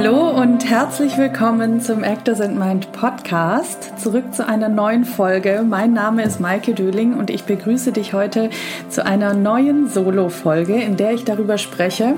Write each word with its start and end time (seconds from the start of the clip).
Hallo 0.00 0.30
und 0.30 0.64
herzlich 0.64 1.18
willkommen 1.18 1.80
zum 1.80 2.04
Actors 2.04 2.40
and 2.40 2.56
Mind 2.56 2.92
Podcast. 2.92 3.98
Zurück 3.98 4.32
zu 4.32 4.46
einer 4.46 4.68
neuen 4.68 5.04
Folge. 5.04 5.64
Mein 5.68 5.92
Name 5.92 6.22
ist 6.22 6.38
Maike 6.38 6.72
Döling 6.72 7.14
und 7.14 7.30
ich 7.30 7.42
begrüße 7.42 7.90
dich 7.90 8.12
heute 8.12 8.50
zu 8.88 9.04
einer 9.04 9.34
neuen 9.34 9.88
Solo-Folge, 9.88 10.80
in 10.80 10.96
der 10.96 11.14
ich 11.14 11.24
darüber 11.24 11.58
spreche, 11.58 12.14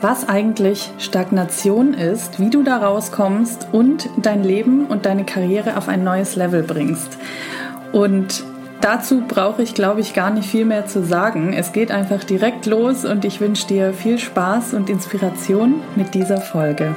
was 0.00 0.28
eigentlich 0.28 0.92
Stagnation 1.00 1.94
ist, 1.94 2.38
wie 2.38 2.48
du 2.48 2.62
da 2.62 2.76
rauskommst 2.76 3.66
und 3.72 4.08
dein 4.22 4.44
Leben 4.44 4.86
und 4.86 5.04
deine 5.04 5.24
Karriere 5.24 5.78
auf 5.78 5.88
ein 5.88 6.04
neues 6.04 6.36
Level 6.36 6.62
bringst. 6.62 7.18
Und 7.90 8.44
dazu 8.80 9.24
brauche 9.26 9.64
ich, 9.64 9.74
glaube 9.74 10.00
ich, 10.00 10.14
gar 10.14 10.30
nicht 10.30 10.48
viel 10.48 10.64
mehr 10.64 10.86
zu 10.86 11.04
sagen. 11.04 11.54
Es 11.54 11.72
geht 11.72 11.90
einfach 11.90 12.22
direkt 12.22 12.66
los 12.66 13.04
und 13.04 13.24
ich 13.24 13.40
wünsche 13.40 13.66
dir 13.66 13.92
viel 13.92 14.20
Spaß 14.20 14.74
und 14.74 14.88
Inspiration 14.88 15.82
mit 15.96 16.14
dieser 16.14 16.40
Folge. 16.40 16.94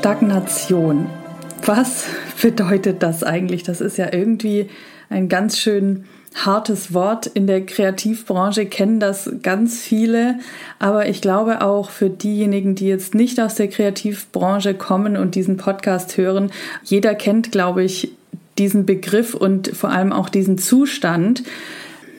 Stagnation. 0.00 1.10
Was 1.66 2.06
bedeutet 2.40 3.02
das 3.02 3.22
eigentlich? 3.22 3.64
Das 3.64 3.82
ist 3.82 3.98
ja 3.98 4.10
irgendwie 4.10 4.70
ein 5.10 5.28
ganz 5.28 5.58
schön 5.58 6.06
hartes 6.34 6.94
Wort. 6.94 7.26
In 7.26 7.46
der 7.46 7.66
Kreativbranche 7.66 8.64
kennen 8.64 8.98
das 8.98 9.30
ganz 9.42 9.82
viele, 9.82 10.38
aber 10.78 11.06
ich 11.06 11.20
glaube 11.20 11.60
auch 11.60 11.90
für 11.90 12.08
diejenigen, 12.08 12.74
die 12.74 12.86
jetzt 12.86 13.14
nicht 13.14 13.38
aus 13.40 13.56
der 13.56 13.68
Kreativbranche 13.68 14.72
kommen 14.72 15.18
und 15.18 15.34
diesen 15.34 15.58
Podcast 15.58 16.16
hören, 16.16 16.50
jeder 16.82 17.14
kennt, 17.14 17.52
glaube 17.52 17.84
ich, 17.84 18.10
diesen 18.56 18.86
Begriff 18.86 19.34
und 19.34 19.68
vor 19.76 19.90
allem 19.90 20.14
auch 20.14 20.30
diesen 20.30 20.56
Zustand. 20.56 21.42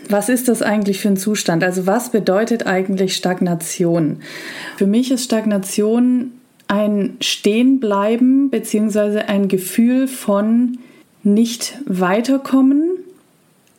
Was 0.07 0.29
ist 0.29 0.49
das 0.49 0.61
eigentlich 0.61 0.99
für 0.99 1.07
ein 1.07 1.17
Zustand? 1.17 1.63
Also 1.63 1.87
was 1.87 2.11
bedeutet 2.11 2.67
eigentlich 2.67 3.15
Stagnation? 3.15 4.19
Für 4.77 4.85
mich 4.85 5.09
ist 5.09 5.23
Stagnation 5.23 6.33
ein 6.71 7.17
Stehenbleiben 7.19 8.49
beziehungsweise 8.49 9.27
ein 9.27 9.49
Gefühl 9.49 10.07
von 10.07 10.77
nicht 11.21 11.77
weiterkommen, 11.85 12.91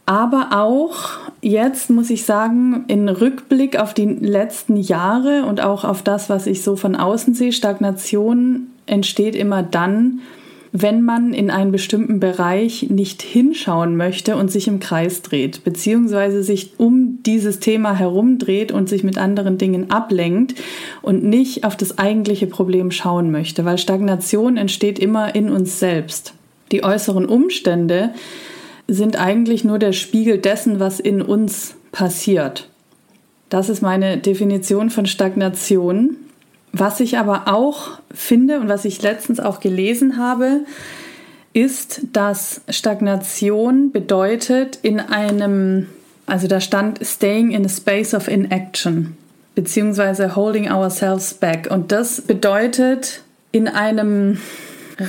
aber 0.05 0.49
auch 0.53 1.19
jetzt 1.41 1.89
muss 1.89 2.11
ich 2.11 2.27
sagen, 2.27 2.85
in 2.89 3.09
Rückblick 3.09 3.79
auf 3.79 3.95
die 3.95 4.05
letzten 4.05 4.77
Jahre 4.77 5.47
und 5.47 5.63
auch 5.63 5.85
auf 5.85 6.03
das, 6.03 6.29
was 6.29 6.47
ich 6.47 6.63
so 6.63 6.77
von 6.77 6.95
außen 6.95 7.35
sehe, 7.35 7.53
Stagnation 7.53 8.67
entsteht 8.85 9.37
immer 9.37 9.63
dann, 9.63 10.21
wenn 10.73 11.03
man 11.03 11.35
in 11.35 11.51
einen 11.51 11.71
bestimmten 11.71 12.19
Bereich 12.19 12.87
nicht 12.89 13.21
hinschauen 13.21 13.97
möchte 13.97 14.37
und 14.37 14.51
sich 14.51 14.69
im 14.69 14.81
Kreis 14.81 15.21
dreht, 15.21 15.65
beziehungsweise 15.65 16.43
sich 16.43 16.73
um 16.79 17.23
dieses 17.25 17.61
Thema 17.61 17.95
herumdreht 17.95 18.73
und 18.73 18.89
sich 18.89 19.05
mit 19.05 19.19
anderen 19.19 19.59
Dingen 19.59 19.91
ablenkt 19.91 20.55
und 21.03 21.25
nicht 21.25 21.65
auf 21.65 21.77
das 21.77 21.99
eigentliche 21.99 22.47
Problem 22.47 22.91
schauen 22.91 23.31
möchte, 23.31 23.67
weil 23.67 23.77
Stagnation 23.77 24.57
entsteht 24.57 24.99
immer 24.99 25.35
in 25.35 25.51
uns 25.51 25.79
selbst. 25.79 26.33
Die 26.73 26.83
äußeren 26.83 27.27
Umstände 27.27 28.15
sind 28.89 29.21
eigentlich 29.21 29.65
nur 29.65 29.79
der 29.79 29.93
Spiegel 29.93 30.39
dessen, 30.39 30.81
was 30.81 31.01
in 31.01 31.21
uns 31.21 31.75
passiert. 31.93 32.71
Das 33.51 33.69
ist 33.69 33.83
meine 33.83 34.17
Definition 34.17 34.89
von 34.89 35.05
Stagnation. 35.05 36.17
Was 36.73 37.01
ich 37.01 37.19
aber 37.19 37.49
auch 37.49 37.99
finde 38.15 38.59
und 38.59 38.69
was 38.69 38.87
ich 38.87 39.03
letztens 39.03 39.41
auch 39.41 39.61
gelesen 39.61 40.17
habe, 40.17 40.61
ist, 41.53 42.01
dass 42.13 42.63
Stagnation 42.71 43.93
bedeutet 43.93 44.79
in 44.81 44.99
einem, 44.99 45.89
also 46.27 46.47
da 46.47 46.61
stand 46.61 47.05
staying 47.05 47.51
in 47.51 47.67
a 47.67 47.69
space 47.69 48.15
of 48.15 48.27
inaction, 48.27 49.19
beziehungsweise 49.55 50.35
holding 50.35 50.71
ourselves 50.71 51.35
back. 51.35 51.69
Und 51.71 51.93
das 51.93 52.23
bedeutet 52.23 53.21
in 53.53 53.69
einem 53.69 54.39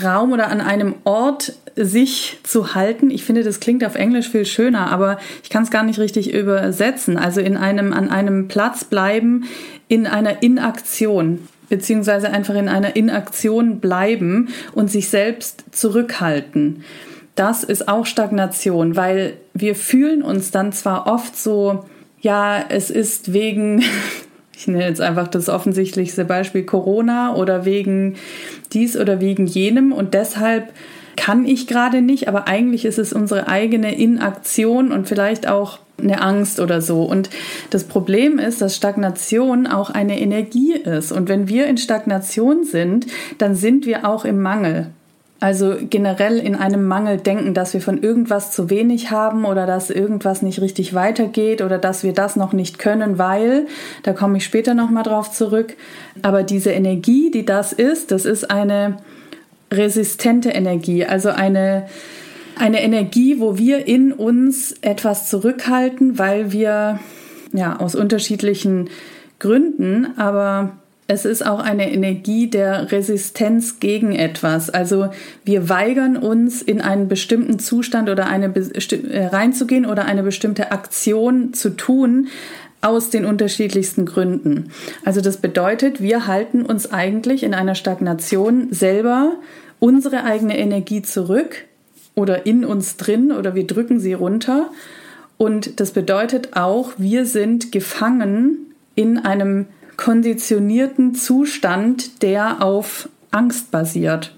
Raum 0.03 0.33
oder 0.33 0.47
an 0.47 0.59
einem 0.59 0.95
Ort 1.05 1.53
sich 1.77 2.39
zu 2.43 2.75
halten. 2.75 3.09
Ich 3.09 3.23
finde, 3.23 3.43
das 3.43 3.61
klingt 3.61 3.85
auf 3.85 3.95
Englisch 3.95 4.29
viel 4.29 4.45
schöner, 4.45 4.91
aber 4.91 5.17
ich 5.43 5.49
kann 5.49 5.63
es 5.63 5.71
gar 5.71 5.83
nicht 5.83 5.99
richtig 5.99 6.33
übersetzen. 6.33 7.17
Also 7.17 7.39
in 7.39 7.55
einem, 7.55 7.93
an 7.93 8.09
einem 8.09 8.49
Platz 8.49 8.83
bleiben, 8.83 9.45
in 9.87 10.07
einer 10.07 10.43
Inaktion 10.43 11.47
beziehungsweise 11.69 12.29
einfach 12.29 12.55
in 12.55 12.69
einer 12.69 12.95
Inaktion 12.95 13.79
bleiben 13.79 14.49
und 14.73 14.91
sich 14.91 15.09
selbst 15.09 15.63
zurückhalten. 15.71 16.83
Das 17.35 17.63
ist 17.63 17.87
auch 17.87 18.05
Stagnation, 18.05 18.95
weil 18.95 19.33
wir 19.53 19.75
fühlen 19.75 20.21
uns 20.21 20.51
dann 20.51 20.71
zwar 20.71 21.07
oft 21.07 21.35
so, 21.35 21.85
ja, 22.21 22.63
es 22.69 22.91
ist 22.91 23.33
wegen, 23.33 23.83
ich 24.57 24.67
nenne 24.67 24.87
jetzt 24.87 25.01
einfach 25.01 25.27
das 25.27 25.49
offensichtlichste 25.49 26.25
Beispiel 26.25 26.63
Corona 26.63 27.35
oder 27.35 27.65
wegen 27.65 28.15
dies 28.71 28.97
oder 28.97 29.19
wegen 29.19 29.47
jenem 29.47 29.91
und 29.91 30.13
deshalb 30.13 30.73
kann 31.15 31.45
ich 31.45 31.67
gerade 31.67 32.01
nicht, 32.01 32.27
aber 32.27 32.47
eigentlich 32.47 32.85
ist 32.85 32.99
es 32.99 33.13
unsere 33.13 33.47
eigene 33.47 33.95
Inaktion 33.95 34.91
und 34.91 35.07
vielleicht 35.07 35.47
auch 35.47 35.79
eine 36.01 36.21
Angst 36.21 36.59
oder 36.59 36.81
so. 36.81 37.03
Und 37.03 37.29
das 37.69 37.83
Problem 37.85 38.39
ist, 38.39 38.61
dass 38.61 38.75
Stagnation 38.75 39.67
auch 39.67 39.89
eine 39.89 40.19
Energie 40.19 40.73
ist. 40.73 41.11
Und 41.11 41.29
wenn 41.29 41.47
wir 41.47 41.67
in 41.67 41.77
Stagnation 41.77 42.63
sind, 42.63 43.07
dann 43.37 43.55
sind 43.55 43.85
wir 43.85 44.07
auch 44.07 44.25
im 44.25 44.41
Mangel. 44.41 44.87
Also 45.39 45.75
generell 45.89 46.39
in 46.39 46.55
einem 46.55 46.85
Mangel 46.87 47.17
denken, 47.17 47.53
dass 47.53 47.73
wir 47.73 47.81
von 47.81 48.01
irgendwas 48.01 48.51
zu 48.51 48.69
wenig 48.69 49.11
haben 49.11 49.43
oder 49.43 49.65
dass 49.65 49.89
irgendwas 49.89 50.41
nicht 50.41 50.61
richtig 50.61 50.93
weitergeht 50.93 51.61
oder 51.61 51.77
dass 51.77 52.01
wir 52.03 52.13
das 52.13 52.37
noch 52.37 52.53
nicht 52.53 52.79
können, 52.79 53.17
weil, 53.17 53.67
da 54.03 54.13
komme 54.13 54.37
ich 54.37 54.45
später 54.45 54.73
nochmal 54.73 55.03
drauf 55.03 55.31
zurück, 55.31 55.75
aber 56.21 56.43
diese 56.43 56.71
Energie, 56.71 57.29
die 57.29 57.45
das 57.45 57.73
ist, 57.73 58.11
das 58.11 58.23
ist 58.23 58.49
eine 58.49 58.99
resistente 59.73 60.49
Energie, 60.49 61.05
also 61.05 61.29
eine, 61.29 61.87
eine 62.57 62.81
Energie, 62.81 63.39
wo 63.39 63.57
wir 63.57 63.87
in 63.87 64.13
uns 64.13 64.75
etwas 64.81 65.29
zurückhalten, 65.29 66.19
weil 66.19 66.51
wir 66.51 66.99
ja 67.51 67.79
aus 67.79 67.95
unterschiedlichen 67.95 68.89
Gründen, 69.39 70.07
aber 70.17 70.77
es 71.07 71.25
ist 71.25 71.45
auch 71.45 71.59
eine 71.59 71.91
Energie 71.91 72.49
der 72.49 72.91
Resistenz 72.91 73.79
gegen 73.79 74.13
etwas. 74.15 74.69
Also 74.69 75.09
wir 75.43 75.67
weigern 75.67 76.15
uns 76.15 76.61
in 76.61 76.81
einen 76.81 77.09
bestimmten 77.09 77.59
Zustand 77.59 78.09
oder 78.09 78.27
eine 78.27 78.53
äh, 78.55 79.25
reinzugehen 79.25 79.85
oder 79.85 80.05
eine 80.05 80.23
bestimmte 80.23 80.71
Aktion 80.71 81.53
zu 81.53 81.71
tun 81.71 82.29
aus 82.81 83.09
den 83.09 83.25
unterschiedlichsten 83.25 84.05
Gründen. 84.05 84.71
Also 85.05 85.21
das 85.21 85.37
bedeutet, 85.37 86.01
wir 86.01 86.27
halten 86.27 86.65
uns 86.65 86.91
eigentlich 86.91 87.43
in 87.43 87.53
einer 87.53 87.75
Stagnation 87.75 88.67
selber 88.71 89.35
unsere 89.83 90.23
eigene 90.23 90.57
Energie 90.57 91.01
zurück 91.01 91.65
oder 92.15 92.45
in 92.45 92.63
uns 92.63 92.95
drin 92.95 93.33
oder 93.33 93.53
wir 93.53 93.67
drücken 93.67 93.99
sie 93.99 94.13
runter. 94.13 94.71
Und 95.37 95.81
das 95.81 95.91
bedeutet 95.91 96.55
auch, 96.55 96.93
wir 96.95 97.25
sind 97.25 97.73
gefangen 97.73 98.59
in 98.95 99.17
einem 99.17 99.65
konditionierten 99.97 101.15
Zustand, 101.15 102.21
der 102.21 102.63
auf 102.63 103.09
Angst 103.31 103.71
basiert. 103.71 104.33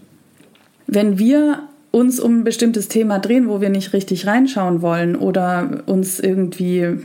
Wenn 0.87 1.19
wir 1.19 1.59
uns 1.91 2.19
um 2.19 2.39
ein 2.39 2.43
bestimmtes 2.43 2.87
Thema 2.87 3.19
drehen, 3.19 3.47
wo 3.47 3.61
wir 3.61 3.69
nicht 3.69 3.93
richtig 3.93 4.25
reinschauen 4.25 4.81
wollen 4.81 5.15
oder 5.15 5.83
uns 5.85 6.19
irgendwie 6.19 6.97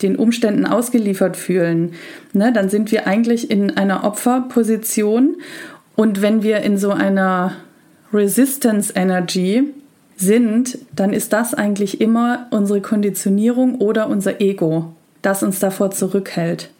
den 0.00 0.16
Umständen 0.16 0.64
ausgeliefert 0.64 1.36
fühlen, 1.36 1.92
ne, 2.32 2.54
dann 2.54 2.70
sind 2.70 2.90
wir 2.90 3.06
eigentlich 3.06 3.50
in 3.50 3.76
einer 3.76 4.04
Opferposition. 4.04 5.36
Und 5.94 6.22
wenn 6.22 6.42
wir 6.42 6.60
in 6.60 6.78
so 6.78 6.90
einer 6.90 7.52
Resistance 8.12 8.92
Energy 8.94 9.72
sind, 10.16 10.78
dann 10.94 11.12
ist 11.12 11.32
das 11.32 11.54
eigentlich 11.54 12.00
immer 12.00 12.46
unsere 12.50 12.80
Konditionierung 12.80 13.76
oder 13.76 14.08
unser 14.08 14.40
Ego, 14.40 14.92
das 15.22 15.42
uns 15.42 15.58
davor 15.58 15.90
zurückhält. 15.90 16.70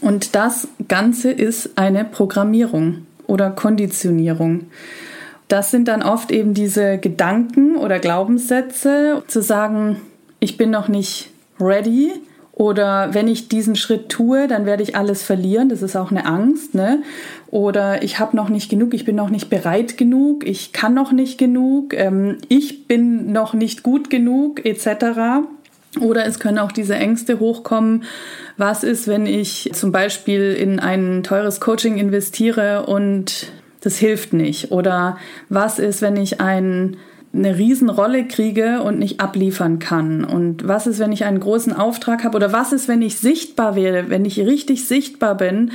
Und 0.00 0.34
das 0.34 0.68
Ganze 0.88 1.30
ist 1.30 1.70
eine 1.76 2.04
Programmierung 2.04 3.06
oder 3.26 3.50
Konditionierung. 3.50 4.66
Das 5.48 5.70
sind 5.70 5.88
dann 5.88 6.02
oft 6.02 6.30
eben 6.30 6.54
diese 6.54 6.98
Gedanken 6.98 7.76
oder 7.76 7.98
Glaubenssätze, 7.98 9.22
zu 9.26 9.42
sagen, 9.42 10.00
ich 10.40 10.56
bin 10.56 10.70
noch 10.70 10.88
nicht 10.88 11.30
ready, 11.60 12.12
oder 12.56 13.14
wenn 13.14 13.26
ich 13.26 13.48
diesen 13.48 13.74
Schritt 13.74 14.08
tue, 14.08 14.46
dann 14.46 14.64
werde 14.64 14.84
ich 14.84 14.94
alles 14.94 15.24
verlieren. 15.24 15.68
Das 15.68 15.82
ist 15.82 15.96
auch 15.96 16.12
eine 16.12 16.24
Angst. 16.24 16.74
Ne? 16.74 17.02
Oder 17.48 18.04
ich 18.04 18.20
habe 18.20 18.36
noch 18.36 18.48
nicht 18.48 18.70
genug, 18.70 18.94
ich 18.94 19.04
bin 19.04 19.16
noch 19.16 19.30
nicht 19.30 19.50
bereit 19.50 19.96
genug, 19.98 20.46
ich 20.46 20.72
kann 20.72 20.94
noch 20.94 21.10
nicht 21.10 21.36
genug, 21.36 21.94
ähm, 21.94 22.38
ich 22.48 22.86
bin 22.86 23.32
noch 23.32 23.54
nicht 23.54 23.82
gut 23.82 24.08
genug, 24.08 24.64
etc. 24.64 25.46
Oder 26.00 26.26
es 26.26 26.38
können 26.38 26.60
auch 26.60 26.70
diese 26.70 26.94
Ängste 26.94 27.40
hochkommen. 27.40 28.04
Was 28.56 28.84
ist, 28.84 29.08
wenn 29.08 29.26
ich 29.26 29.70
zum 29.74 29.90
Beispiel 29.90 30.52
in 30.52 30.78
ein 30.78 31.24
teures 31.24 31.60
Coaching 31.60 31.98
investiere 31.98 32.86
und 32.86 33.48
das 33.80 33.96
hilft 33.96 34.32
nicht? 34.32 34.70
Oder 34.70 35.18
was 35.48 35.80
ist, 35.80 36.02
wenn 36.02 36.16
ich 36.16 36.40
ein, 36.40 36.98
eine 37.34 37.58
Riesenrolle 37.58 38.26
kriege 38.26 38.82
und 38.82 38.98
nicht 38.98 39.20
abliefern 39.20 39.78
kann? 39.78 40.24
Und 40.24 40.66
was 40.66 40.86
ist, 40.86 40.98
wenn 40.98 41.12
ich 41.12 41.24
einen 41.24 41.40
großen 41.40 41.72
Auftrag 41.72 42.24
habe? 42.24 42.36
Oder 42.36 42.52
was 42.52 42.72
ist, 42.72 42.88
wenn 42.88 43.02
ich 43.02 43.18
sichtbar 43.18 43.76
werde, 43.76 44.10
wenn 44.10 44.24
ich 44.24 44.38
richtig 44.40 44.86
sichtbar 44.86 45.36
bin 45.36 45.72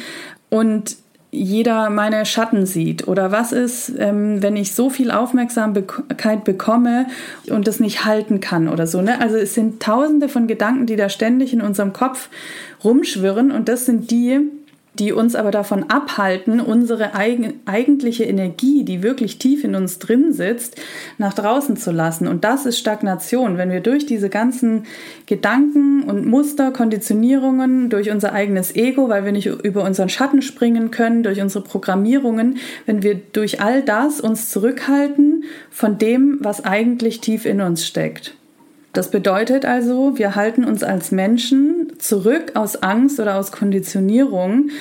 und 0.50 0.97
jeder 1.31 1.89
meine 1.89 2.25
Schatten 2.25 2.65
sieht? 2.65 3.07
Oder 3.07 3.31
was 3.31 3.51
ist, 3.51 3.94
ähm, 3.97 4.41
wenn 4.41 4.56
ich 4.56 4.73
so 4.73 4.89
viel 4.89 5.11
Aufmerksamkeit 5.11 6.44
bekomme 6.44 7.06
und 7.50 7.67
das 7.67 7.79
nicht 7.79 8.06
halten 8.06 8.39
kann 8.39 8.67
oder 8.67 8.88
so? 8.88 9.01
Ne? 9.01 9.21
Also 9.21 9.35
es 9.38 9.53
sind 9.53 9.81
tausende 9.81 10.29
von 10.29 10.47
Gedanken, 10.47 10.85
die 10.88 10.95
da 10.95 11.09
ständig 11.09 11.53
in 11.53 11.61
unserem 11.61 11.94
Kopf 11.94 12.29
rumschwirren 12.83 13.51
und 13.51 13.69
das 13.69 13.85
sind 13.85 14.09
die, 14.09 14.39
die 15.00 15.13
uns 15.13 15.36
aber 15.36 15.51
davon 15.51 15.86
abhalten, 15.90 16.60
unsere 16.60 17.16
eigen, 17.16 17.62
eigentliche 17.66 18.25
Energie, 18.25 18.84
die 18.84 19.01
wirklich 19.01 19.40
tief 19.40 19.63
in 19.63 19.75
uns 19.75 20.00
drin 20.00 20.34
sitzt, 20.34 20.75
nach 21.18 21.34
draußen 21.34 21.78
zu 21.78 21.92
lassen. 21.92 22.28
Und 22.28 22.44
das 22.44 22.66
ist 22.66 22.78
Stagnation. 22.78 23.57
Wenn 23.57 23.72
wir 23.72 23.80
durch 23.80 24.06
diese 24.06 24.30
ganzen 24.30 24.84
Gedanken 25.25 26.04
und 26.04 26.25
Muster, 26.25 26.72
Konditionierungen, 26.72 27.90
durch 27.90 28.12
unser 28.12 28.34
eigenes 28.34 28.75
Ego, 28.75 29.10
weil 29.10 29.24
wir 29.24 29.31
nicht 29.31 29.48
über 29.48 29.84
unseren 29.84 30.10
Schatten 30.10 30.42
springen 30.42 30.92
können, 30.92 31.24
durch 31.24 31.42
unsere 31.42 31.63
Programmierungen, 31.63 32.57
wenn 32.86 33.02
wir 33.02 33.16
durch 33.16 33.62
all 33.62 33.81
das 33.81 34.19
uns 34.19 34.50
zurückhalten 34.50 35.45
von 35.69 35.98
dem, 35.98 36.40
was 36.42 36.66
eigentlich 36.66 37.22
tief 37.22 37.45
in 37.45 37.62
uns 37.62 37.86
steckt. 37.86 38.36
Das 39.00 39.12
bedeutet 39.12 39.63
also, 39.63 40.18
wir 40.18 40.36
halten 40.36 40.66
uns 40.66 40.84
als 40.84 41.13
Menschen 41.13 41.94
zurück 42.00 42.51
aus 42.56 42.84
Angst 42.84 43.18
oder 43.22 43.38
aus 43.38 43.54
Konditionierung 43.54 44.72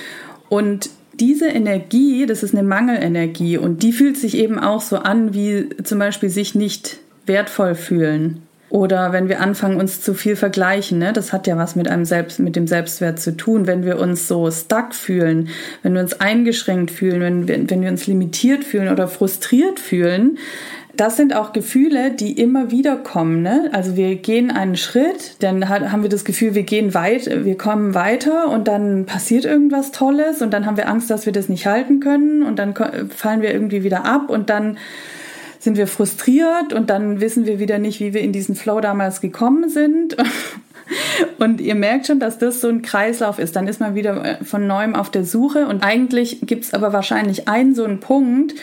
und 0.48 0.90
diese 1.20 1.46
Energie, 1.46 2.26
das 2.26 2.42
ist 2.42 2.52
eine 2.52 2.66
Mangelenergie 2.66 3.58
und 3.58 3.84
die 3.84 3.92
fühlt 3.92 4.16
sich 4.16 4.36
eben 4.36 4.58
auch 4.58 4.80
so 4.80 4.96
an, 4.96 5.34
wie 5.34 5.68
zum 5.84 6.00
Beispiel 6.00 6.30
sich 6.30 6.56
nicht 6.56 6.98
wertvoll 7.26 7.76
fühlen. 7.76 8.42
Oder 8.70 9.12
wenn 9.12 9.28
wir 9.28 9.40
anfangen, 9.40 9.78
uns 9.78 10.00
zu 10.00 10.14
viel 10.14 10.34
vergleichen, 10.34 10.98
ne? 10.98 11.12
das 11.12 11.32
hat 11.32 11.46
ja 11.46 11.56
was 11.56 11.76
mit 11.76 11.88
einem 11.88 12.04
Selbst, 12.04 12.40
mit 12.40 12.56
dem 12.56 12.66
Selbstwert 12.66 13.20
zu 13.20 13.36
tun. 13.36 13.66
Wenn 13.66 13.84
wir 13.84 13.98
uns 13.98 14.28
so 14.28 14.50
stuck 14.50 14.94
fühlen, 14.94 15.48
wenn 15.82 15.94
wir 15.94 16.02
uns 16.02 16.20
eingeschränkt 16.20 16.90
fühlen, 16.90 17.20
wenn 17.20 17.48
wir, 17.48 17.70
wenn 17.70 17.82
wir 17.82 17.88
uns 17.88 18.06
limitiert 18.08 18.64
fühlen 18.64 18.88
oder 18.88 19.06
frustriert 19.08 19.80
fühlen, 19.80 20.38
das 20.98 21.16
sind 21.16 21.34
auch 21.34 21.52
Gefühle, 21.52 22.10
die 22.10 22.32
immer 22.32 22.72
wieder 22.72 22.96
kommen. 22.96 23.40
Ne? 23.40 23.70
Also 23.72 23.96
wir 23.96 24.16
gehen 24.16 24.50
einen 24.50 24.76
Schritt, 24.76 25.36
dann 25.38 25.68
haben 25.68 26.02
wir 26.02 26.10
das 26.10 26.24
Gefühl, 26.24 26.54
wir 26.54 26.64
gehen 26.64 26.92
weit, 26.92 27.30
wir 27.44 27.56
kommen 27.56 27.94
weiter 27.94 28.48
und 28.48 28.66
dann 28.66 29.06
passiert 29.06 29.44
irgendwas 29.44 29.92
Tolles 29.92 30.42
und 30.42 30.52
dann 30.52 30.66
haben 30.66 30.76
wir 30.76 30.88
Angst, 30.88 31.08
dass 31.08 31.24
wir 31.24 31.32
das 31.32 31.48
nicht 31.48 31.66
halten 31.66 32.00
können 32.00 32.42
und 32.42 32.58
dann 32.58 32.74
fallen 33.10 33.42
wir 33.42 33.52
irgendwie 33.52 33.84
wieder 33.84 34.04
ab 34.04 34.28
und 34.28 34.50
dann 34.50 34.76
sind 35.60 35.76
wir 35.76 35.86
frustriert 35.86 36.72
und 36.72 36.90
dann 36.90 37.20
wissen 37.20 37.46
wir 37.46 37.60
wieder 37.60 37.78
nicht, 37.78 38.00
wie 38.00 38.12
wir 38.12 38.20
in 38.20 38.32
diesen 38.32 38.56
Flow 38.56 38.80
damals 38.80 39.20
gekommen 39.20 39.68
sind. 39.68 40.16
Und 41.38 41.60
ihr 41.60 41.74
merkt 41.74 42.06
schon, 42.06 42.20
dass 42.20 42.38
das 42.38 42.60
so 42.60 42.68
ein 42.68 42.82
Kreislauf 42.82 43.38
ist. 43.38 43.56
Dann 43.56 43.68
ist 43.68 43.80
man 43.80 43.94
wieder 43.94 44.24
äh, 44.24 44.44
von 44.44 44.66
neuem 44.66 44.94
auf 44.94 45.10
der 45.10 45.24
Suche. 45.24 45.66
Und 45.66 45.82
eigentlich 45.82 46.40
gibt 46.42 46.64
es 46.64 46.74
aber 46.74 46.92
wahrscheinlich 46.92 47.48
einen 47.48 47.74
so 47.74 47.84
einen 47.84 48.00
Punkt, 48.00 48.54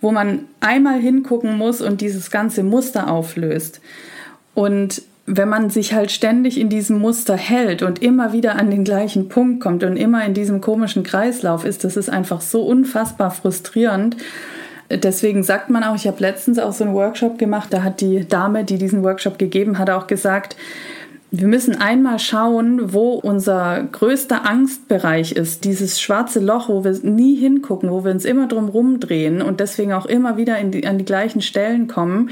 wo 0.00 0.12
man 0.12 0.46
einmal 0.60 0.98
hingucken 0.98 1.56
muss 1.56 1.80
und 1.80 2.00
dieses 2.00 2.30
ganze 2.30 2.62
Muster 2.62 3.10
auflöst. 3.10 3.80
Und 4.54 5.02
wenn 5.26 5.48
man 5.48 5.70
sich 5.70 5.94
halt 5.94 6.10
ständig 6.10 6.58
in 6.58 6.68
diesem 6.68 6.98
Muster 6.98 7.36
hält 7.36 7.82
und 7.82 8.02
immer 8.02 8.32
wieder 8.32 8.56
an 8.56 8.70
den 8.70 8.84
gleichen 8.84 9.28
Punkt 9.28 9.60
kommt 9.60 9.84
und 9.84 9.96
immer 9.96 10.24
in 10.24 10.34
diesem 10.34 10.60
komischen 10.60 11.04
Kreislauf 11.04 11.64
ist, 11.64 11.84
das 11.84 11.96
ist 11.96 12.10
einfach 12.10 12.40
so 12.40 12.62
unfassbar 12.62 13.30
frustrierend. 13.30 14.16
Deswegen 14.90 15.42
sagt 15.42 15.70
man 15.70 15.84
auch, 15.84 15.94
ich 15.94 16.06
habe 16.06 16.20
letztens 16.20 16.58
auch 16.58 16.72
so 16.72 16.84
einen 16.84 16.94
Workshop 16.94 17.38
gemacht, 17.38 17.68
da 17.70 17.82
hat 17.82 18.00
die 18.00 18.28
Dame, 18.28 18.64
die 18.64 18.78
diesen 18.78 19.02
Workshop 19.04 19.38
gegeben 19.38 19.78
hat, 19.78 19.88
auch 19.88 20.06
gesagt, 20.06 20.56
wir 21.34 21.48
müssen 21.48 21.80
einmal 21.80 22.18
schauen, 22.18 22.92
wo 22.92 23.14
unser 23.14 23.88
größter 23.90 24.46
Angstbereich 24.46 25.32
ist. 25.32 25.64
Dieses 25.64 25.98
schwarze 25.98 26.40
Loch, 26.40 26.68
wo 26.68 26.84
wir 26.84 26.92
nie 27.02 27.36
hingucken, 27.36 27.90
wo 27.90 28.04
wir 28.04 28.10
uns 28.10 28.26
immer 28.26 28.48
drum 28.48 28.68
rumdrehen 28.68 29.40
und 29.40 29.58
deswegen 29.58 29.94
auch 29.94 30.04
immer 30.04 30.36
wieder 30.36 30.62
die, 30.62 30.86
an 30.86 30.98
die 30.98 31.06
gleichen 31.06 31.40
Stellen 31.40 31.88
kommen. 31.88 32.28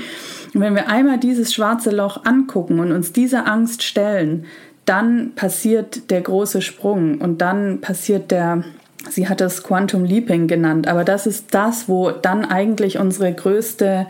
Und 0.53 0.61
wenn 0.61 0.75
wir 0.75 0.91
einmal 0.91 1.19
dieses 1.19 1.55
schwarze 1.55 1.91
Loch 1.91 2.27
angucken 2.27 2.79
und 2.79 2.93
uns 2.93 3.15
dieser 3.15 3.51
Angst 3.51 3.83
stellen, 3.83 4.45
dann 4.85 5.33
passiert 5.35 6.11
der 6.11 6.21
große 6.21 6.61
Sprung 6.61 7.23
und 7.23 7.41
dann 7.41 7.81
passiert 7.81 8.31
der, 8.31 8.65
sie 9.09 9.31
hat 9.31 9.41
es 9.41 9.63
Quantum 9.63 10.05
Leaping 10.05 10.47
genannt, 10.47 10.89
aber 10.89 11.05
das 11.05 11.27
ist 11.27 11.55
das, 11.55 11.89
wo 11.89 12.11
dann 12.11 12.45
eigentlich 12.45 12.99
unsere 12.99 13.33
größte, 13.33 14.09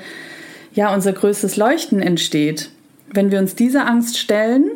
ja, 0.72 0.92
unser 0.92 1.12
größtes 1.12 1.56
Leuchten 1.56 2.02
entsteht 2.02 2.70
wenn 3.12 3.30
wir 3.30 3.38
uns 3.38 3.54
dieser 3.54 3.86
Angst 3.86 4.18
stellen 4.18 4.70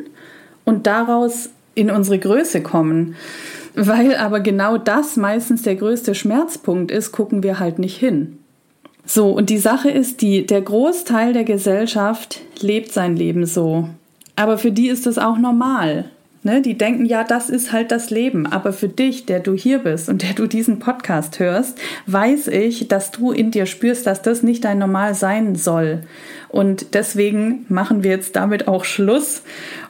und 0.64 0.86
daraus 0.86 1.50
in 1.74 1.90
unsere 1.90 2.18
Größe 2.18 2.62
kommen, 2.62 3.16
weil 3.74 4.16
aber 4.16 4.40
genau 4.40 4.78
das 4.78 5.16
meistens 5.16 5.62
der 5.62 5.74
größte 5.74 6.14
Schmerzpunkt 6.14 6.90
ist, 6.90 7.12
gucken 7.12 7.42
wir 7.42 7.58
halt 7.58 7.78
nicht 7.78 7.96
hin. 7.96 8.38
So, 9.06 9.30
und 9.30 9.50
die 9.50 9.58
Sache 9.58 9.90
ist 9.90 10.22
die, 10.22 10.46
der 10.46 10.62
Großteil 10.62 11.32
der 11.32 11.44
Gesellschaft 11.44 12.40
lebt 12.60 12.92
sein 12.92 13.16
Leben 13.16 13.44
so. 13.44 13.88
Aber 14.36 14.58
für 14.58 14.72
die 14.72 14.88
ist 14.88 15.06
das 15.06 15.18
auch 15.18 15.38
normal. 15.38 16.06
Ne? 16.42 16.60
Die 16.60 16.76
denken, 16.76 17.06
ja, 17.06 17.24
das 17.24 17.50
ist 17.50 17.72
halt 17.72 17.90
das 17.90 18.10
Leben. 18.10 18.46
Aber 18.46 18.72
für 18.72 18.88
dich, 18.88 19.26
der 19.26 19.40
du 19.40 19.54
hier 19.54 19.80
bist 19.80 20.08
und 20.08 20.22
der 20.22 20.34
du 20.34 20.46
diesen 20.46 20.78
Podcast 20.78 21.38
hörst, 21.38 21.78
weiß 22.06 22.48
ich, 22.48 22.88
dass 22.88 23.10
du 23.10 23.32
in 23.32 23.50
dir 23.50 23.66
spürst, 23.66 24.06
dass 24.06 24.22
das 24.22 24.42
nicht 24.42 24.64
dein 24.64 24.78
Normal 24.78 25.14
sein 25.14 25.54
soll. 25.56 26.02
Und 26.54 26.94
deswegen 26.94 27.66
machen 27.68 28.04
wir 28.04 28.12
jetzt 28.12 28.36
damit 28.36 28.68
auch 28.68 28.84
Schluss. 28.84 29.42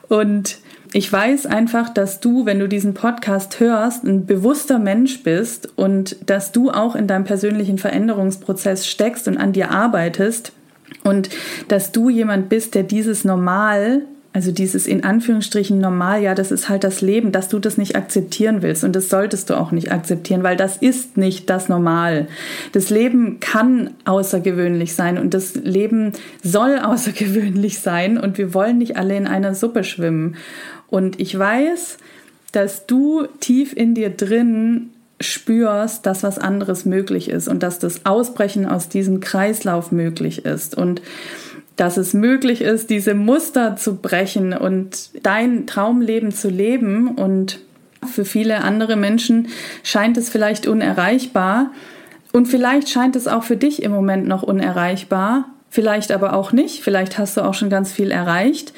Und 0.08 0.56
ich 0.94 1.12
weiß 1.12 1.44
einfach, 1.44 1.90
dass 1.90 2.20
du, 2.20 2.46
wenn 2.46 2.58
du 2.58 2.70
diesen 2.70 2.94
Podcast 2.94 3.60
hörst, 3.60 4.02
ein 4.04 4.24
bewusster 4.24 4.78
Mensch 4.78 5.22
bist 5.22 5.68
und 5.76 6.16
dass 6.24 6.52
du 6.52 6.70
auch 6.70 6.96
in 6.96 7.06
deinem 7.06 7.24
persönlichen 7.24 7.76
Veränderungsprozess 7.76 8.86
steckst 8.86 9.28
und 9.28 9.36
an 9.36 9.52
dir 9.52 9.72
arbeitest 9.72 10.52
und 11.02 11.28
dass 11.68 11.92
du 11.92 12.08
jemand 12.08 12.48
bist, 12.48 12.74
der 12.74 12.84
dieses 12.84 13.26
Normal 13.26 14.00
also 14.34 14.50
dieses 14.50 14.88
in 14.88 15.04
Anführungsstrichen 15.04 15.78
normal, 15.78 16.20
ja, 16.20 16.34
das 16.34 16.50
ist 16.50 16.68
halt 16.68 16.82
das 16.82 17.00
Leben, 17.00 17.30
dass 17.30 17.48
du 17.48 17.60
das 17.60 17.78
nicht 17.78 17.94
akzeptieren 17.94 18.62
willst 18.62 18.82
und 18.82 18.96
das 18.96 19.08
solltest 19.08 19.48
du 19.48 19.54
auch 19.54 19.70
nicht 19.70 19.92
akzeptieren, 19.92 20.42
weil 20.42 20.56
das 20.56 20.76
ist 20.76 21.16
nicht 21.16 21.48
das 21.48 21.68
Normal. 21.68 22.26
Das 22.72 22.90
Leben 22.90 23.38
kann 23.38 23.90
außergewöhnlich 24.04 24.96
sein 24.96 25.18
und 25.18 25.34
das 25.34 25.54
Leben 25.54 26.14
soll 26.42 26.78
außergewöhnlich 26.82 27.78
sein 27.78 28.18
und 28.18 28.36
wir 28.36 28.54
wollen 28.54 28.78
nicht 28.78 28.96
alle 28.96 29.16
in 29.16 29.28
einer 29.28 29.54
Suppe 29.54 29.84
schwimmen. 29.84 30.34
Und 30.88 31.20
ich 31.20 31.38
weiß, 31.38 31.98
dass 32.50 32.86
du 32.86 33.28
tief 33.38 33.72
in 33.72 33.94
dir 33.94 34.10
drin 34.10 34.90
spürst, 35.20 36.06
dass 36.06 36.24
was 36.24 36.40
anderes 36.40 36.84
möglich 36.84 37.30
ist 37.30 37.46
und 37.46 37.62
dass 37.62 37.78
das 37.78 38.04
Ausbrechen 38.04 38.66
aus 38.66 38.88
diesem 38.88 39.20
Kreislauf 39.20 39.92
möglich 39.92 40.44
ist. 40.44 40.76
Und 40.76 41.02
dass 41.76 41.96
es 41.96 42.14
möglich 42.14 42.60
ist, 42.60 42.90
diese 42.90 43.14
Muster 43.14 43.76
zu 43.76 43.96
brechen 43.96 44.52
und 44.52 45.10
dein 45.22 45.66
Traumleben 45.66 46.32
zu 46.32 46.48
leben. 46.48 47.08
Und 47.08 47.58
für 48.06 48.24
viele 48.24 48.62
andere 48.62 48.96
Menschen 48.96 49.48
scheint 49.82 50.16
es 50.16 50.28
vielleicht 50.28 50.66
unerreichbar. 50.66 51.70
Und 52.32 52.46
vielleicht 52.46 52.88
scheint 52.88 53.16
es 53.16 53.26
auch 53.26 53.44
für 53.44 53.56
dich 53.56 53.82
im 53.82 53.92
Moment 53.92 54.26
noch 54.26 54.42
unerreichbar, 54.42 55.46
vielleicht 55.70 56.10
aber 56.12 56.32
auch 56.32 56.52
nicht. 56.52 56.82
Vielleicht 56.82 57.18
hast 57.18 57.36
du 57.36 57.42
auch 57.42 57.54
schon 57.54 57.70
ganz 57.70 57.92
viel 57.92 58.10
erreicht. 58.10 58.72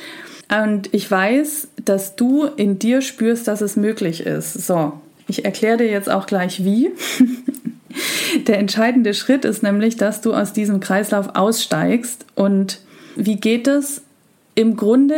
Und 0.48 0.92
ich 0.94 1.10
weiß, 1.10 1.68
dass 1.84 2.16
du 2.16 2.44
in 2.44 2.78
dir 2.78 3.00
spürst, 3.00 3.48
dass 3.48 3.60
es 3.60 3.76
möglich 3.76 4.20
ist. 4.20 4.52
So, 4.52 4.92
ich 5.26 5.44
erkläre 5.44 5.78
dir 5.78 5.90
jetzt 5.90 6.10
auch 6.10 6.26
gleich 6.26 6.64
wie. 6.64 6.90
Der 8.46 8.58
entscheidende 8.58 9.14
Schritt 9.14 9.44
ist 9.44 9.62
nämlich, 9.62 9.96
dass 9.96 10.20
du 10.20 10.34
aus 10.34 10.52
diesem 10.52 10.80
Kreislauf 10.80 11.34
aussteigst 11.34 12.26
und 12.34 12.80
wie 13.16 13.36
geht 13.36 13.66
es? 13.66 14.02
Im 14.54 14.76
Grunde 14.76 15.16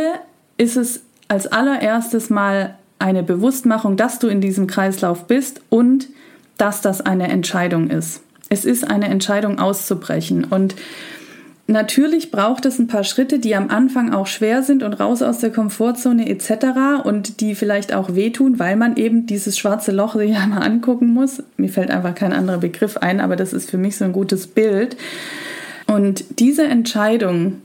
ist 0.57 0.75
es 0.75 1.01
als 1.27 1.47
allererstes 1.47 2.29
mal 2.29 2.75
eine 2.97 3.23
Bewusstmachung, 3.23 3.95
dass 3.95 4.19
du 4.19 4.27
in 4.27 4.41
diesem 4.41 4.67
Kreislauf 4.67 5.27
bist 5.27 5.61
und 5.69 6.07
dass 6.57 6.81
das 6.81 7.01
eine 7.01 7.29
Entscheidung 7.29 7.89
ist. 7.89 8.21
Es 8.49 8.65
ist 8.65 8.89
eine 8.89 9.07
Entscheidung 9.07 9.59
auszubrechen 9.59 10.43
und 10.43 10.75
Natürlich 11.71 12.31
braucht 12.31 12.65
es 12.65 12.79
ein 12.79 12.87
paar 12.87 13.03
Schritte, 13.03 13.37
die 13.37 13.55
am 13.55 13.69
Anfang 13.69 14.11
auch 14.11 14.25
schwer 14.25 14.63
sind 14.63 14.81
und 14.81 14.93
raus 14.93 15.21
aus 15.21 15.37
der 15.37 15.51
Komfortzone 15.51 16.27
etc. 16.27 17.03
und 17.03 17.41
die 17.41 17.53
vielleicht 17.53 17.93
auch 17.93 18.15
wehtun, 18.15 18.57
weil 18.57 18.75
man 18.75 18.97
eben 18.97 19.27
dieses 19.27 19.55
schwarze 19.55 19.91
Loch 19.91 20.15
sich 20.15 20.35
einmal 20.35 20.63
angucken 20.63 21.13
muss. 21.13 21.43
Mir 21.57 21.69
fällt 21.69 21.91
einfach 21.91 22.15
kein 22.15 22.33
anderer 22.33 22.57
Begriff 22.57 22.97
ein, 22.97 23.19
aber 23.19 23.35
das 23.35 23.53
ist 23.53 23.69
für 23.69 23.77
mich 23.77 23.97
so 23.97 24.05
ein 24.05 24.13
gutes 24.13 24.47
Bild. 24.47 24.97
Und 25.85 26.39
diese 26.39 26.63
Entscheidung, 26.63 27.61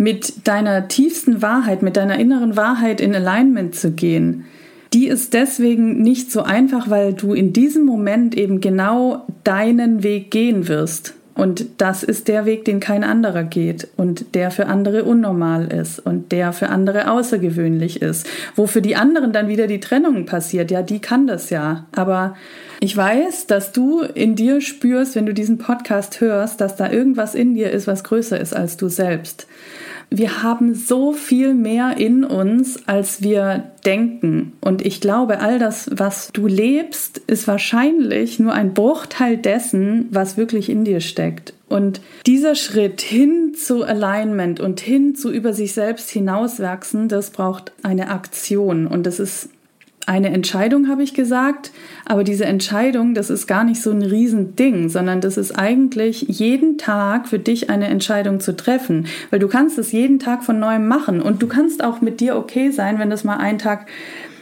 mit 0.00 0.48
deiner 0.48 0.88
tiefsten 0.88 1.42
Wahrheit, 1.42 1.82
mit 1.82 1.98
deiner 1.98 2.18
inneren 2.18 2.56
Wahrheit 2.56 3.02
in 3.02 3.14
Alignment 3.14 3.74
zu 3.74 3.90
gehen, 3.90 4.46
die 4.94 5.06
ist 5.06 5.34
deswegen 5.34 6.00
nicht 6.00 6.32
so 6.32 6.42
einfach, 6.42 6.88
weil 6.88 7.12
du 7.12 7.34
in 7.34 7.52
diesem 7.52 7.84
Moment 7.84 8.34
eben 8.34 8.62
genau 8.62 9.26
deinen 9.44 10.02
Weg 10.02 10.30
gehen 10.30 10.68
wirst. 10.68 11.12
Und 11.34 11.66
das 11.76 12.02
ist 12.02 12.28
der 12.28 12.46
Weg, 12.46 12.64
den 12.64 12.80
kein 12.80 13.04
anderer 13.04 13.42
geht 13.44 13.88
und 13.98 14.34
der 14.34 14.50
für 14.50 14.66
andere 14.66 15.04
unnormal 15.04 15.70
ist 15.70 15.98
und 15.98 16.32
der 16.32 16.54
für 16.54 16.70
andere 16.70 17.10
außergewöhnlich 17.10 18.00
ist. 18.00 18.26
Wo 18.56 18.66
für 18.66 18.80
die 18.80 18.96
anderen 18.96 19.32
dann 19.34 19.48
wieder 19.48 19.66
die 19.66 19.80
Trennung 19.80 20.24
passiert, 20.24 20.70
ja, 20.70 20.80
die 20.80 21.00
kann 21.00 21.26
das 21.26 21.50
ja. 21.50 21.84
Aber 21.94 22.36
ich 22.80 22.96
weiß, 22.96 23.46
dass 23.46 23.72
du 23.72 24.00
in 24.00 24.34
dir 24.34 24.62
spürst, 24.62 25.14
wenn 25.14 25.26
du 25.26 25.34
diesen 25.34 25.58
Podcast 25.58 26.22
hörst, 26.22 26.62
dass 26.62 26.76
da 26.76 26.90
irgendwas 26.90 27.34
in 27.34 27.54
dir 27.54 27.70
ist, 27.70 27.86
was 27.86 28.02
größer 28.02 28.40
ist 28.40 28.56
als 28.56 28.78
du 28.78 28.88
selbst 28.88 29.46
wir 30.10 30.42
haben 30.42 30.74
so 30.74 31.12
viel 31.12 31.54
mehr 31.54 31.96
in 31.96 32.24
uns, 32.24 32.88
als 32.88 33.22
wir 33.22 33.70
denken. 33.84 34.52
Und 34.60 34.84
ich 34.84 35.00
glaube, 35.00 35.40
all 35.40 35.58
das, 35.58 35.88
was 35.92 36.30
du 36.32 36.48
lebst, 36.48 37.18
ist 37.18 37.46
wahrscheinlich 37.46 38.40
nur 38.40 38.52
ein 38.52 38.74
Bruchteil 38.74 39.36
dessen, 39.36 40.08
was 40.10 40.36
wirklich 40.36 40.68
in 40.68 40.84
dir 40.84 41.00
steckt. 41.00 41.54
Und 41.68 42.00
dieser 42.26 42.56
Schritt 42.56 43.00
hin 43.00 43.54
zu 43.54 43.84
Alignment 43.84 44.58
und 44.58 44.80
hin 44.80 45.14
zu 45.14 45.30
über 45.30 45.52
sich 45.52 45.72
selbst 45.72 46.10
hinauswachsen, 46.10 47.08
das 47.08 47.30
braucht 47.30 47.72
eine 47.84 48.08
Aktion. 48.08 48.88
Und 48.88 49.06
das 49.06 49.20
ist 49.20 49.50
eine 50.06 50.30
Entscheidung, 50.30 50.88
habe 50.88 51.02
ich 51.02 51.14
gesagt, 51.14 51.72
aber 52.04 52.24
diese 52.24 52.44
Entscheidung, 52.44 53.14
das 53.14 53.30
ist 53.30 53.46
gar 53.46 53.64
nicht 53.64 53.80
so 53.82 53.90
ein 53.90 54.02
Riesending, 54.02 54.88
sondern 54.88 55.20
das 55.20 55.36
ist 55.36 55.52
eigentlich 55.52 56.22
jeden 56.22 56.78
Tag 56.78 57.28
für 57.28 57.38
dich 57.38 57.70
eine 57.70 57.88
Entscheidung 57.88 58.40
zu 58.40 58.56
treffen, 58.56 59.06
weil 59.30 59.38
du 59.38 59.48
kannst 59.48 59.78
es 59.78 59.92
jeden 59.92 60.18
Tag 60.18 60.42
von 60.42 60.58
neuem 60.58 60.88
machen 60.88 61.20
und 61.20 61.42
du 61.42 61.46
kannst 61.46 61.84
auch 61.84 62.00
mit 62.00 62.20
dir 62.20 62.36
okay 62.36 62.70
sein, 62.70 62.98
wenn 62.98 63.10
das 63.10 63.24
mal 63.24 63.36
einen 63.36 63.58
Tag 63.58 63.86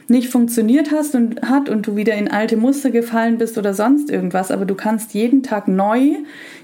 nicht 0.09 0.31
funktioniert 0.31 0.91
hast 0.91 1.15
und 1.15 1.43
hat 1.43 1.69
und 1.69 1.87
du 1.87 1.97
wieder 1.97 2.15
in 2.15 2.29
alte 2.29 2.57
Muster 2.57 2.91
gefallen 2.91 3.37
bist 3.37 3.59
oder 3.59 3.75
sonst 3.75 4.11
irgendwas, 4.11 4.51
aber 4.51 4.65
du 4.65 4.75
kannst 4.75 5.13
jeden 5.13 5.43
Tag 5.43 5.69
neu 5.69 6.17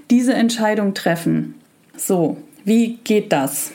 diese 0.09 0.33
Entscheidung 0.33 0.93
treffen. 0.93 1.53
So, 1.95 2.37
wie 2.63 2.97
geht 3.03 3.31
das? 3.31 3.71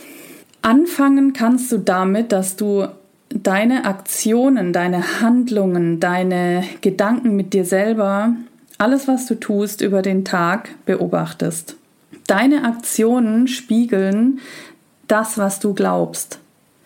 Anfangen 0.63 1.33
kannst 1.33 1.71
du 1.71 1.79
damit, 1.79 2.33
dass 2.33 2.57
du 2.57 2.89
deine 3.31 3.85
Aktionen, 3.85 4.73
deine 4.73 5.21
Handlungen, 5.21 6.01
deine 6.01 6.65
Gedanken 6.81 7.37
mit 7.37 7.55
dir 7.55 7.65
selber, 7.65 8.35
alles, 8.79 9.09
was 9.09 9.27
du 9.27 9.35
tust 9.35 9.81
über 9.81 10.03
den 10.03 10.25
Tag, 10.25 10.71
beobachtest. 10.87 11.77
Deine 12.27 12.65
Aktionen 12.65 13.49
spiegeln 13.49 14.41
das, 15.07 15.39
was 15.39 15.61
du 15.61 15.75
glaubst. 15.75 16.39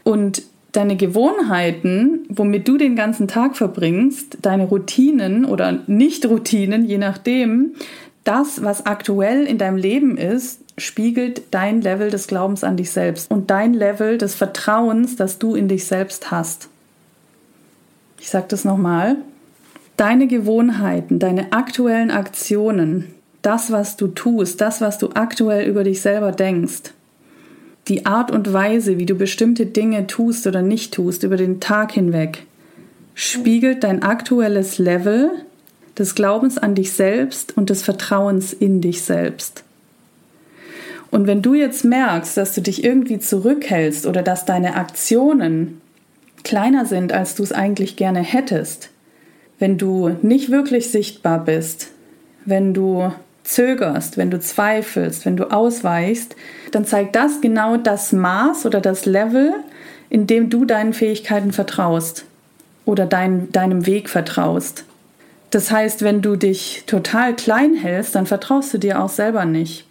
Und 0.02 0.42
deine 0.72 0.96
Gewohnheiten, 0.96 2.26
womit 2.28 2.66
du 2.66 2.78
den 2.78 2.96
ganzen 2.96 3.28
Tag 3.28 3.56
verbringst, 3.56 4.38
deine 4.42 4.64
Routinen 4.64 5.44
oder 5.44 5.80
Nicht-Routinen, 5.86 6.84
je 6.84 6.98
nachdem, 6.98 7.74
das, 8.24 8.62
was 8.64 8.86
aktuell 8.86 9.44
in 9.44 9.58
deinem 9.58 9.76
Leben 9.76 10.16
ist, 10.16 10.63
spiegelt 10.76 11.42
dein 11.52 11.80
Level 11.80 12.10
des 12.10 12.26
Glaubens 12.26 12.64
an 12.64 12.76
dich 12.76 12.90
selbst 12.90 13.30
und 13.30 13.50
dein 13.50 13.74
Level 13.74 14.18
des 14.18 14.34
Vertrauens, 14.34 15.16
das 15.16 15.38
du 15.38 15.54
in 15.54 15.68
dich 15.68 15.86
selbst 15.86 16.30
hast. 16.30 16.68
Ich 18.20 18.30
sage 18.30 18.46
das 18.48 18.64
nochmal. 18.64 19.16
Deine 19.96 20.26
Gewohnheiten, 20.26 21.18
deine 21.18 21.52
aktuellen 21.52 22.10
Aktionen, 22.10 23.14
das, 23.42 23.70
was 23.70 23.96
du 23.96 24.08
tust, 24.08 24.60
das, 24.60 24.80
was 24.80 24.98
du 24.98 25.10
aktuell 25.14 25.68
über 25.68 25.84
dich 25.84 26.00
selber 26.00 26.32
denkst, 26.32 26.92
die 27.88 28.06
Art 28.06 28.30
und 28.30 28.52
Weise, 28.52 28.98
wie 28.98 29.06
du 29.06 29.14
bestimmte 29.14 29.66
Dinge 29.66 30.06
tust 30.06 30.46
oder 30.46 30.62
nicht 30.62 30.94
tust 30.94 31.22
über 31.22 31.36
den 31.36 31.60
Tag 31.60 31.92
hinweg, 31.92 32.46
spiegelt 33.14 33.84
dein 33.84 34.02
aktuelles 34.02 34.78
Level 34.78 35.30
des 35.98 36.14
Glaubens 36.14 36.58
an 36.58 36.74
dich 36.74 36.92
selbst 36.92 37.56
und 37.56 37.70
des 37.70 37.82
Vertrauens 37.82 38.52
in 38.52 38.80
dich 38.80 39.02
selbst. 39.02 39.64
Und 41.14 41.28
wenn 41.28 41.42
du 41.42 41.54
jetzt 41.54 41.84
merkst, 41.84 42.36
dass 42.36 42.56
du 42.56 42.60
dich 42.60 42.82
irgendwie 42.82 43.20
zurückhältst 43.20 44.04
oder 44.04 44.24
dass 44.24 44.46
deine 44.46 44.74
Aktionen 44.74 45.80
kleiner 46.42 46.86
sind, 46.86 47.12
als 47.12 47.36
du 47.36 47.44
es 47.44 47.52
eigentlich 47.52 47.94
gerne 47.94 48.18
hättest, 48.18 48.90
wenn 49.60 49.78
du 49.78 50.16
nicht 50.22 50.50
wirklich 50.50 50.90
sichtbar 50.90 51.44
bist, 51.44 51.92
wenn 52.44 52.74
du 52.74 53.12
zögerst, 53.44 54.16
wenn 54.16 54.32
du 54.32 54.40
zweifelst, 54.40 55.24
wenn 55.24 55.36
du 55.36 55.52
ausweichst, 55.52 56.34
dann 56.72 56.84
zeigt 56.84 57.14
das 57.14 57.40
genau 57.40 57.76
das 57.76 58.10
Maß 58.10 58.66
oder 58.66 58.80
das 58.80 59.06
Level, 59.06 59.52
in 60.10 60.26
dem 60.26 60.50
du 60.50 60.64
deinen 60.64 60.92
Fähigkeiten 60.92 61.52
vertraust 61.52 62.24
oder 62.86 63.06
dein, 63.06 63.52
deinem 63.52 63.86
Weg 63.86 64.10
vertraust. 64.10 64.84
Das 65.52 65.70
heißt, 65.70 66.02
wenn 66.02 66.22
du 66.22 66.34
dich 66.34 66.82
total 66.88 67.36
klein 67.36 67.76
hältst, 67.76 68.16
dann 68.16 68.26
vertraust 68.26 68.74
du 68.74 68.78
dir 68.78 69.00
auch 69.00 69.10
selber 69.10 69.44
nicht. 69.44 69.86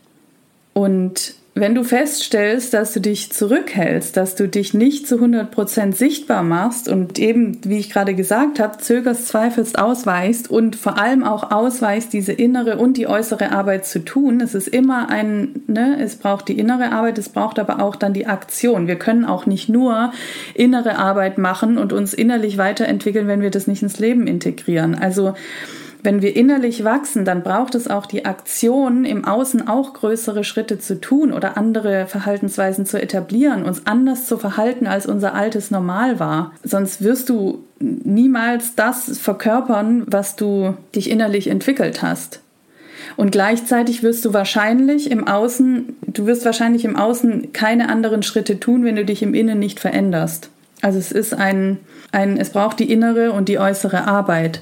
Und 0.73 1.35
wenn 1.55 1.75
du 1.75 1.83
feststellst, 1.83 2.73
dass 2.73 2.93
du 2.93 2.99
dich 2.99 3.31
zurückhältst, 3.31 4.17
dass 4.17 4.33
du 4.33 4.47
dich 4.47 4.73
nicht 4.73 5.07
zu 5.07 5.17
100% 5.17 5.93
sichtbar 5.93 6.41
machst 6.41 6.89
und 6.89 7.19
eben, 7.19 7.59
wie 7.63 7.77
ich 7.77 7.91
gerade 7.91 8.15
gesagt 8.15 8.59
habe, 8.59 8.79
zögerst, 8.79 9.27
zweifelst, 9.27 9.77
ausweichst 9.77 10.49
und 10.49 10.75
vor 10.75 10.97
allem 10.97 11.23
auch 11.23 11.51
ausweichst, 11.51 12.11
diese 12.11 12.31
innere 12.31 12.77
und 12.77 12.97
die 12.97 13.05
äußere 13.05 13.51
Arbeit 13.51 13.85
zu 13.85 14.03
tun, 14.03 14.41
es 14.41 14.55
ist 14.55 14.67
immer 14.67 15.09
ein, 15.09 15.61
ne, 15.67 15.97
es 16.01 16.15
braucht 16.15 16.47
die 16.47 16.57
innere 16.57 16.91
Arbeit, 16.91 17.19
es 17.19 17.29
braucht 17.29 17.59
aber 17.59 17.83
auch 17.83 17.95
dann 17.95 18.13
die 18.13 18.25
Aktion. 18.25 18.87
Wir 18.87 18.97
können 18.97 19.23
auch 19.23 19.45
nicht 19.45 19.69
nur 19.69 20.11
innere 20.55 20.97
Arbeit 20.97 21.37
machen 21.37 21.77
und 21.77 21.93
uns 21.93 22.15
innerlich 22.15 22.57
weiterentwickeln, 22.57 23.27
wenn 23.27 23.41
wir 23.41 23.51
das 23.51 23.67
nicht 23.67 23.83
ins 23.83 23.99
Leben 23.99 24.25
integrieren. 24.25 24.95
Also, 24.95 25.35
wenn 26.03 26.21
wir 26.21 26.35
innerlich 26.35 26.83
wachsen, 26.83 27.23
dann 27.23 27.43
braucht 27.43 27.75
es 27.75 27.87
auch 27.87 28.05
die 28.05 28.25
Aktion, 28.25 29.05
im 29.05 29.23
Außen 29.23 29.69
auch 29.69 29.93
größere 29.93 30.43
Schritte 30.43 30.77
zu 30.77 30.99
tun 30.99 31.31
oder 31.31 31.57
andere 31.57 32.07
Verhaltensweisen 32.07 32.85
zu 32.85 33.01
etablieren, 33.01 33.63
uns 33.63 33.87
anders 33.87 34.25
zu 34.25 34.37
verhalten, 34.37 34.85
als 34.85 35.05
unser 35.05 35.33
altes 35.33 35.71
Normal 35.71 36.19
war. 36.19 36.51
Sonst 36.61 37.03
wirst 37.03 37.29
du 37.29 37.63
niemals 37.79 38.75
das 38.75 39.17
verkörpern, 39.17 40.03
was 40.05 40.35
du 40.35 40.75
dich 40.93 41.09
innerlich 41.09 41.47
entwickelt 41.47 42.01
hast. 42.01 42.41
Und 43.15 43.31
gleichzeitig 43.31 44.03
wirst 44.03 44.25
du 44.25 44.33
wahrscheinlich 44.33 45.09
im 45.09 45.27
Außen, 45.27 45.95
du 46.07 46.25
wirst 46.25 46.43
wahrscheinlich 46.43 46.83
im 46.83 46.97
Außen 46.97 47.53
keine 47.53 47.87
anderen 47.89 48.23
Schritte 48.23 48.59
tun, 48.59 48.83
wenn 48.83 48.95
du 48.97 49.05
dich 49.05 49.23
im 49.23 49.33
Innen 49.33 49.59
nicht 49.59 49.79
veränderst. 49.79 50.49
Also 50.81 50.99
es 50.99 51.13
ist 51.13 51.33
ein, 51.33 51.77
ein, 52.11 52.37
es 52.37 52.49
braucht 52.49 52.79
die 52.79 52.91
innere 52.91 53.31
und 53.31 53.47
die 53.47 53.57
äußere 53.57 54.05
Arbeit. 54.05 54.61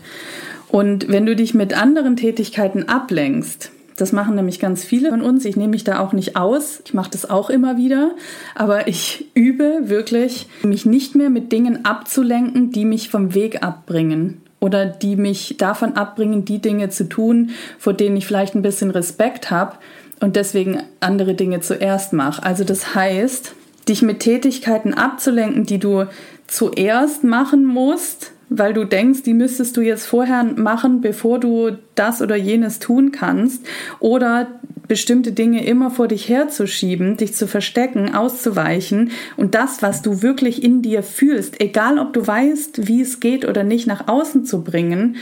Und 0.71 1.09
wenn 1.09 1.25
du 1.25 1.35
dich 1.35 1.53
mit 1.53 1.77
anderen 1.77 2.15
Tätigkeiten 2.15 2.87
ablenkst, 2.87 3.71
das 3.97 4.13
machen 4.13 4.35
nämlich 4.35 4.59
ganz 4.59 4.83
viele 4.83 5.09
von 5.09 5.21
uns. 5.21 5.45
Ich 5.45 5.57
nehme 5.57 5.71
mich 5.71 5.83
da 5.83 5.99
auch 5.99 6.13
nicht 6.13 6.35
aus. 6.35 6.81
Ich 6.85 6.93
mache 6.93 7.11
das 7.11 7.29
auch 7.29 7.49
immer 7.49 7.77
wieder. 7.77 8.11
Aber 8.55 8.87
ich 8.87 9.29
übe 9.35 9.89
wirklich, 9.89 10.47
mich 10.63 10.85
nicht 10.85 11.13
mehr 11.13 11.29
mit 11.29 11.51
Dingen 11.51 11.85
abzulenken, 11.85 12.71
die 12.71 12.85
mich 12.85 13.09
vom 13.09 13.35
Weg 13.35 13.61
abbringen. 13.61 14.41
Oder 14.59 14.85
die 14.85 15.17
mich 15.17 15.57
davon 15.57 15.97
abbringen, 15.97 16.45
die 16.45 16.59
Dinge 16.59 16.89
zu 16.89 17.09
tun, 17.09 17.51
vor 17.77 17.93
denen 17.93 18.15
ich 18.15 18.25
vielleicht 18.25 18.55
ein 18.55 18.61
bisschen 18.61 18.91
Respekt 18.91 19.51
habe 19.51 19.77
und 20.19 20.35
deswegen 20.35 20.81
andere 20.99 21.33
Dinge 21.33 21.59
zuerst 21.59 22.13
mache. 22.13 22.43
Also 22.43 22.63
das 22.63 22.95
heißt, 22.95 23.53
dich 23.89 24.01
mit 24.03 24.19
Tätigkeiten 24.19 24.93
abzulenken, 24.93 25.65
die 25.65 25.79
du 25.79 26.05
zuerst 26.47 27.23
machen 27.23 27.65
musst, 27.65 28.31
weil 28.53 28.74
du 28.74 28.84
denkst, 28.84 29.24
die 29.24 29.34
müsstest 29.34 29.77
du 29.77 29.81
jetzt 29.81 30.05
vorher 30.05 30.43
machen, 30.43 31.00
bevor 31.00 31.39
du 31.39 31.77
das 31.96 32.22
oder 32.22 32.36
jenes 32.36 32.79
tun 32.79 33.13
kannst. 33.13 33.65
Oder 34.00 34.48
bestimmte 34.89 35.31
Dinge 35.31 35.65
immer 35.65 35.89
vor 35.89 36.10
dich 36.10 36.27
herzuschieben, 36.27 37.15
dich 37.15 37.34
zu 37.34 37.48
verstecken, 37.48 38.13
auszuweichen 38.13 39.12
und 39.38 39.55
das, 39.55 39.81
was 39.81 40.01
du 40.01 40.22
wirklich 40.22 40.63
in 40.63 40.81
dir 40.81 41.01
fühlst, 41.01 41.62
egal 41.62 41.98
ob 41.98 42.12
du 42.12 42.27
weißt, 42.27 42.89
wie 42.89 43.00
es 43.00 43.22
geht 43.22 43.48
oder 43.48 43.63
nicht, 43.63 43.88
nach 43.88 44.10
außen 44.10 44.43
zu 44.43 44.65
bringen, 44.65 45.15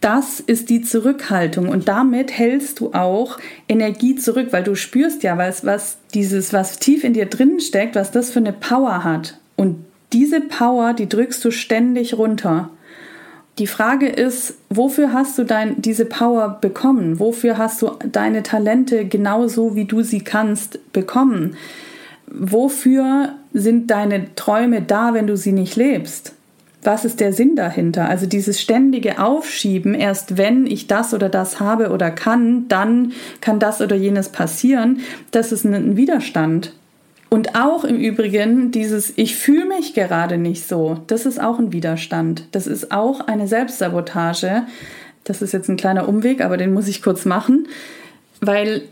das 0.00 0.40
ist 0.40 0.68
die 0.68 0.82
Zurückhaltung 0.82 1.68
und 1.68 1.86
damit 1.86 2.32
hältst 2.32 2.80
du 2.80 2.92
auch 2.92 3.38
Energie 3.68 4.16
zurück, 4.16 4.48
weil 4.50 4.64
du 4.64 4.74
spürst 4.74 5.22
ja, 5.22 5.38
was, 5.38 5.64
was 5.64 5.98
dieses, 6.12 6.52
was 6.52 6.80
tief 6.80 7.04
in 7.04 7.12
dir 7.12 7.26
drin 7.26 7.60
steckt, 7.60 7.94
was 7.94 8.10
das 8.10 8.30
für 8.30 8.40
eine 8.40 8.52
Power 8.52 9.04
hat. 9.04 9.38
Und 9.54 9.84
diese 10.12 10.40
Power, 10.40 10.94
die 10.94 11.08
drückst 11.08 11.44
du 11.44 11.50
ständig 11.50 12.16
runter. 12.16 12.70
Die 13.58 13.66
Frage 13.66 14.08
ist, 14.08 14.54
wofür 14.70 15.12
hast 15.12 15.36
du 15.36 15.44
dein, 15.44 15.82
diese 15.82 16.04
Power 16.04 16.58
bekommen? 16.60 17.18
Wofür 17.18 17.58
hast 17.58 17.82
du 17.82 17.90
deine 18.10 18.44
Talente 18.44 19.04
genauso, 19.04 19.74
wie 19.74 19.84
du 19.84 20.02
sie 20.02 20.20
kannst, 20.20 20.92
bekommen? 20.92 21.56
Wofür 22.28 23.34
sind 23.52 23.90
deine 23.90 24.34
Träume 24.36 24.82
da, 24.82 25.12
wenn 25.12 25.26
du 25.26 25.36
sie 25.36 25.52
nicht 25.52 25.74
lebst? 25.74 26.34
Was 26.84 27.04
ist 27.04 27.18
der 27.18 27.32
Sinn 27.32 27.56
dahinter? 27.56 28.08
Also 28.08 28.26
dieses 28.26 28.60
ständige 28.60 29.18
Aufschieben, 29.18 29.94
erst 29.94 30.38
wenn 30.38 30.66
ich 30.66 30.86
das 30.86 31.12
oder 31.12 31.28
das 31.28 31.58
habe 31.58 31.90
oder 31.90 32.12
kann, 32.12 32.68
dann 32.68 33.12
kann 33.40 33.58
das 33.58 33.80
oder 33.80 33.96
jenes 33.96 34.28
passieren, 34.28 35.00
das 35.32 35.50
ist 35.50 35.64
ein 35.64 35.96
Widerstand. 35.96 36.72
Und 37.30 37.54
auch 37.54 37.84
im 37.84 37.96
Übrigen 37.96 38.70
dieses 38.70 39.12
Ich 39.16 39.36
fühle 39.36 39.66
mich 39.66 39.92
gerade 39.92 40.38
nicht 40.38 40.66
so, 40.66 40.98
das 41.08 41.26
ist 41.26 41.40
auch 41.40 41.58
ein 41.58 41.72
Widerstand. 41.72 42.44
Das 42.52 42.66
ist 42.66 42.90
auch 42.90 43.20
eine 43.20 43.46
Selbstsabotage. 43.46 44.62
Das 45.24 45.42
ist 45.42 45.52
jetzt 45.52 45.68
ein 45.68 45.76
kleiner 45.76 46.08
Umweg, 46.08 46.40
aber 46.40 46.56
den 46.56 46.72
muss 46.72 46.88
ich 46.88 47.02
kurz 47.02 47.26
machen, 47.26 47.68
weil 48.40 48.82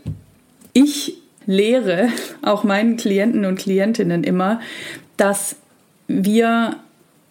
ich 0.73 1.17
lehre 1.47 2.09
auch 2.43 2.63
meinen 2.63 2.97
Klienten 2.97 3.45
und 3.45 3.57
Klientinnen 3.57 4.23
immer, 4.23 4.59
dass 5.15 5.55
wir 6.07 6.75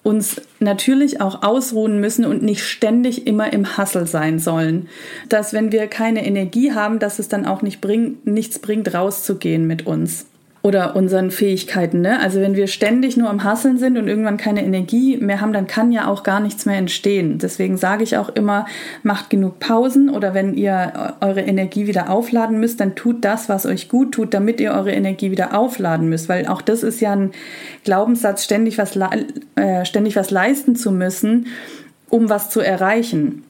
uns 0.03 0.41
natürlich 0.59 1.21
auch 1.21 1.43
ausruhen 1.43 2.01
müssen 2.01 2.25
und 2.25 2.43
nicht 2.43 2.65
ständig 2.65 3.27
immer 3.27 3.53
im 3.53 3.77
Hassel 3.77 4.07
sein 4.07 4.39
sollen. 4.39 4.89
Dass 5.29 5.53
wenn 5.53 5.71
wir 5.71 5.87
keine 5.87 6.27
Energie 6.27 6.73
haben, 6.73 6.99
dass 6.99 7.19
es 7.21 7.29
dann 7.29 7.47
auch 7.47 7.63
nicht 7.63 7.81
bringt, 7.81 8.27
nichts 8.27 8.59
bringt, 8.59 8.93
rauszugehen 8.93 9.67
mit 9.67 9.87
uns 9.87 10.27
oder 10.67 10.97
unseren 10.97 11.31
Fähigkeiten. 11.31 12.01
Ne? 12.01 12.19
Also 12.19 12.41
wenn 12.41 12.57
wir 12.57 12.67
ständig 12.67 13.17
nur 13.17 13.31
am 13.31 13.45
Hasseln 13.45 13.79
sind 13.79 13.97
und 13.97 14.09
irgendwann 14.09 14.37
keine 14.37 14.65
Energie 14.65 15.17
mehr 15.17 15.41
haben, 15.41 15.53
dann 15.53 15.69
kann 15.69 15.93
ja 15.93 16.09
auch 16.09 16.25
gar 16.25 16.41
nichts 16.41 16.67
mehr 16.67 16.77
entstehen. 16.77 17.39
Deswegen 17.39 17.77
sage 17.77 18.03
ich 18.03 18.17
auch 18.17 18.31
immer, 18.31 18.67
macht 19.05 19.31
genug 19.31 19.61
Pausen 19.61 20.11
oder 20.11 20.35
wenn 20.35 20.55
ihr 20.55 21.15
eure 21.21 21.43
Energie 21.43 21.87
wieder 21.87 22.11
aufladen 22.11 22.59
müsst, 22.59 22.81
dann 22.81 22.97
tut 22.97 23.25
das, 23.25 23.49
was 23.49 23.65
euch 23.65 23.89
gut 23.89 24.11
tut, 24.11 24.35
damit 24.35 24.61
ihr 24.61 24.73
eure 24.73 24.91
Energie 24.91 25.31
wieder 25.31 25.57
aufladen 25.57 26.09
müsst. 26.09 26.29
Weil 26.29 26.49
auch 26.49 26.63
das 26.63 26.83
ist 26.83 27.01
ja 27.01 27.13
ein 27.13 27.31
Glaubenssatz, 27.85 28.43
ständig 28.43 28.77
was, 28.77 28.99
äh, 29.55 29.85
ständig 29.85 30.17
was 30.17 30.33
leisten 30.33 30.75
zu 30.75 30.91
müssen, 30.91 31.47
um 32.11 32.29
was 32.29 32.51
zu 32.51 32.59
erreichen. 32.59 33.45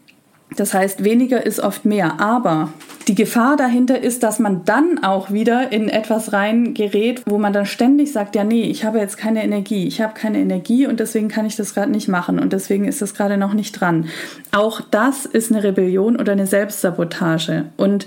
Das 0.55 0.75
heißt, 0.75 1.03
weniger 1.03 1.45
ist 1.45 1.61
oft 1.61 1.85
mehr. 1.85 2.21
Aber 2.21 2.73
die 3.09 3.15
Gefahr 3.15 3.57
dahinter 3.57 4.01
ist, 4.01 4.23
dass 4.23 4.39
man 4.39 4.65
dann 4.65 5.03
auch 5.03 5.31
wieder 5.31 5.73
in 5.73 5.89
etwas 5.89 6.33
reingerät, 6.33 7.23
wo 7.27 7.39
man 7.39 7.53
dann 7.53 7.67
ständig 7.67 8.13
sagt, 8.13 8.37
ja, 8.37 8.45
nee, 8.45 8.63
ich 8.63 8.85
habe 8.85 8.99
jetzt 8.99 9.19
keine 9.19 9.43
Energie, 9.43 9.87
ich 9.87 10.01
habe 10.01 10.15
keine 10.15 10.39
Energie 10.39 10.87
und 10.87 11.01
deswegen 11.01 11.29
kann 11.29 11.47
ich 11.47 11.57
das 11.57 11.75
gerade 11.75 11.91
nicht 11.91 12.09
machen 12.09 12.39
und 12.39 12.53
deswegen 12.53 12.85
ist 12.85 13.03
das 13.03 13.15
gerade 13.15 13.37
noch 13.37 13.55
nicht 13.55 13.73
dran. 13.73 14.09
Auch 14.53 14.81
das 14.81 15.27
ist 15.27 15.53
eine 15.53 15.63
Rebellion 15.63 16.17
oder 16.17 16.33
eine 16.33 16.47
Selbstsabotage. 16.47 17.67
Und 17.77 18.07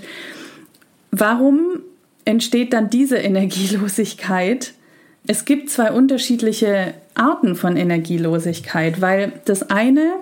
warum 1.10 1.80
entsteht 2.24 2.72
dann 2.72 2.90
diese 2.90 3.18
Energielosigkeit? 3.18 4.72
Es 5.26 5.44
gibt 5.44 5.70
zwei 5.70 5.92
unterschiedliche 5.92 6.94
Arten 7.14 7.54
von 7.54 7.76
Energielosigkeit, 7.76 9.00
weil 9.00 9.32
das 9.44 9.70
eine 9.70 10.14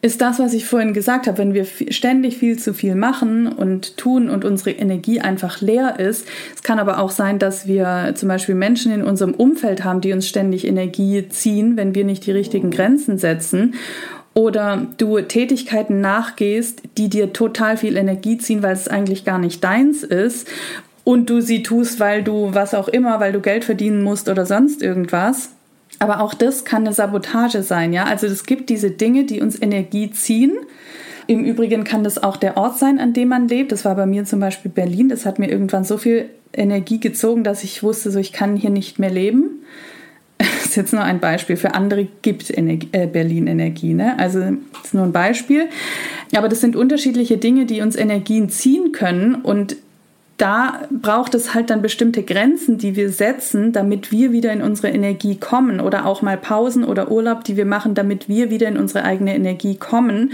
ist 0.00 0.20
das, 0.20 0.38
was 0.38 0.54
ich 0.54 0.64
vorhin 0.64 0.92
gesagt 0.92 1.26
habe, 1.26 1.38
wenn 1.38 1.54
wir 1.54 1.64
ständig 1.64 2.38
viel 2.38 2.58
zu 2.58 2.72
viel 2.72 2.94
machen 2.94 3.48
und 3.48 3.96
tun 3.96 4.30
und 4.30 4.44
unsere 4.44 4.70
Energie 4.70 5.20
einfach 5.20 5.60
leer 5.60 5.98
ist. 5.98 6.26
Es 6.54 6.62
kann 6.62 6.78
aber 6.78 7.00
auch 7.00 7.10
sein, 7.10 7.38
dass 7.38 7.66
wir 7.66 8.12
zum 8.14 8.28
Beispiel 8.28 8.54
Menschen 8.54 8.92
in 8.92 9.02
unserem 9.02 9.34
Umfeld 9.34 9.82
haben, 9.82 10.00
die 10.00 10.12
uns 10.12 10.28
ständig 10.28 10.66
Energie 10.66 11.28
ziehen, 11.28 11.76
wenn 11.76 11.94
wir 11.94 12.04
nicht 12.04 12.26
die 12.26 12.32
richtigen 12.32 12.70
Grenzen 12.70 13.18
setzen. 13.18 13.74
Oder 14.34 14.86
du 14.98 15.20
Tätigkeiten 15.20 16.00
nachgehst, 16.00 16.82
die 16.96 17.08
dir 17.08 17.32
total 17.32 17.76
viel 17.76 17.96
Energie 17.96 18.38
ziehen, 18.38 18.62
weil 18.62 18.74
es 18.74 18.86
eigentlich 18.86 19.24
gar 19.24 19.38
nicht 19.38 19.64
deins 19.64 20.04
ist. 20.04 20.46
Und 21.02 21.28
du 21.28 21.40
sie 21.40 21.64
tust, 21.64 21.98
weil 21.98 22.22
du 22.22 22.54
was 22.54 22.74
auch 22.74 22.86
immer, 22.86 23.18
weil 23.18 23.32
du 23.32 23.40
Geld 23.40 23.64
verdienen 23.64 24.02
musst 24.02 24.28
oder 24.28 24.46
sonst 24.46 24.80
irgendwas 24.80 25.50
aber 25.98 26.20
auch 26.20 26.34
das 26.34 26.64
kann 26.64 26.86
eine 26.86 26.94
Sabotage 26.94 27.62
sein, 27.62 27.92
ja. 27.92 28.04
Also 28.04 28.26
es 28.26 28.44
gibt 28.44 28.70
diese 28.70 28.90
Dinge, 28.90 29.24
die 29.24 29.40
uns 29.40 29.60
Energie 29.60 30.10
ziehen. 30.10 30.52
Im 31.26 31.44
Übrigen 31.44 31.84
kann 31.84 32.04
das 32.04 32.22
auch 32.22 32.36
der 32.36 32.56
Ort 32.56 32.78
sein, 32.78 32.98
an 32.98 33.12
dem 33.12 33.28
man 33.28 33.48
lebt. 33.48 33.72
Das 33.72 33.84
war 33.84 33.94
bei 33.96 34.06
mir 34.06 34.24
zum 34.24 34.40
Beispiel 34.40 34.70
Berlin. 34.70 35.08
Das 35.08 35.26
hat 35.26 35.38
mir 35.38 35.50
irgendwann 35.50 35.84
so 35.84 35.98
viel 35.98 36.30
Energie 36.54 37.00
gezogen, 37.00 37.44
dass 37.44 37.64
ich 37.64 37.82
wusste, 37.82 38.10
so 38.10 38.18
ich 38.18 38.32
kann 38.32 38.56
hier 38.56 38.70
nicht 38.70 38.98
mehr 38.98 39.10
leben. 39.10 39.62
Das 40.68 40.74
ist 40.74 40.76
jetzt 40.76 40.92
nur 40.92 41.02
ein 41.02 41.18
Beispiel. 41.18 41.56
Für 41.56 41.74
andere 41.74 42.06
gibt 42.20 42.50
Energie, 42.56 42.88
äh, 42.92 43.06
Berlin 43.06 43.46
Energie. 43.46 43.94
Ne? 43.94 44.18
Also 44.18 44.38
das 44.40 44.84
ist 44.84 44.94
nur 44.94 45.04
ein 45.04 45.12
Beispiel. 45.12 45.68
Aber 46.36 46.48
das 46.48 46.60
sind 46.60 46.76
unterschiedliche 46.76 47.38
Dinge, 47.38 47.64
die 47.64 47.80
uns 47.80 47.96
Energien 47.96 48.50
ziehen 48.50 48.92
können. 48.92 49.36
Und 49.36 49.76
da 50.38 50.82
braucht 50.90 51.34
es 51.34 51.52
halt 51.52 51.68
dann 51.68 51.82
bestimmte 51.82 52.22
Grenzen, 52.22 52.78
die 52.78 52.94
wir 52.94 53.10
setzen, 53.10 53.72
damit 53.72 54.12
wir 54.12 54.30
wieder 54.30 54.52
in 54.52 54.62
unsere 54.62 54.88
Energie 54.88 55.36
kommen 55.36 55.80
oder 55.80 56.06
auch 56.06 56.22
mal 56.22 56.36
Pausen 56.36 56.84
oder 56.84 57.10
Urlaub, 57.10 57.42
die 57.42 57.56
wir 57.56 57.66
machen, 57.66 57.94
damit 57.94 58.28
wir 58.28 58.48
wieder 58.48 58.68
in 58.68 58.78
unsere 58.78 59.04
eigene 59.04 59.34
Energie 59.34 59.76
kommen 59.76 60.32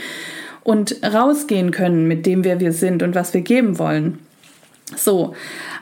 und 0.63 0.97
rausgehen 1.03 1.71
können 1.71 2.07
mit 2.07 2.27
dem, 2.27 2.45
wer 2.45 2.61
wir 2.61 2.73
sind 2.73 3.03
und 3.03 3.15
was 3.15 3.33
wir 3.33 3.41
geben 3.41 3.79
wollen. 3.79 4.19
So, 4.95 5.35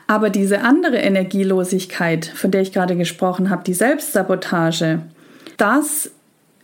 aber 0.07 0.29
diese 0.29 0.61
andere 0.61 0.97
Energielosigkeit, 0.97 2.25
von 2.25 2.49
der 2.49 2.61
ich 2.61 2.71
gerade 2.71 2.95
gesprochen 2.95 3.49
habe, 3.49 3.65
die 3.65 3.73
Selbstsabotage, 3.73 4.99
das 5.57 6.11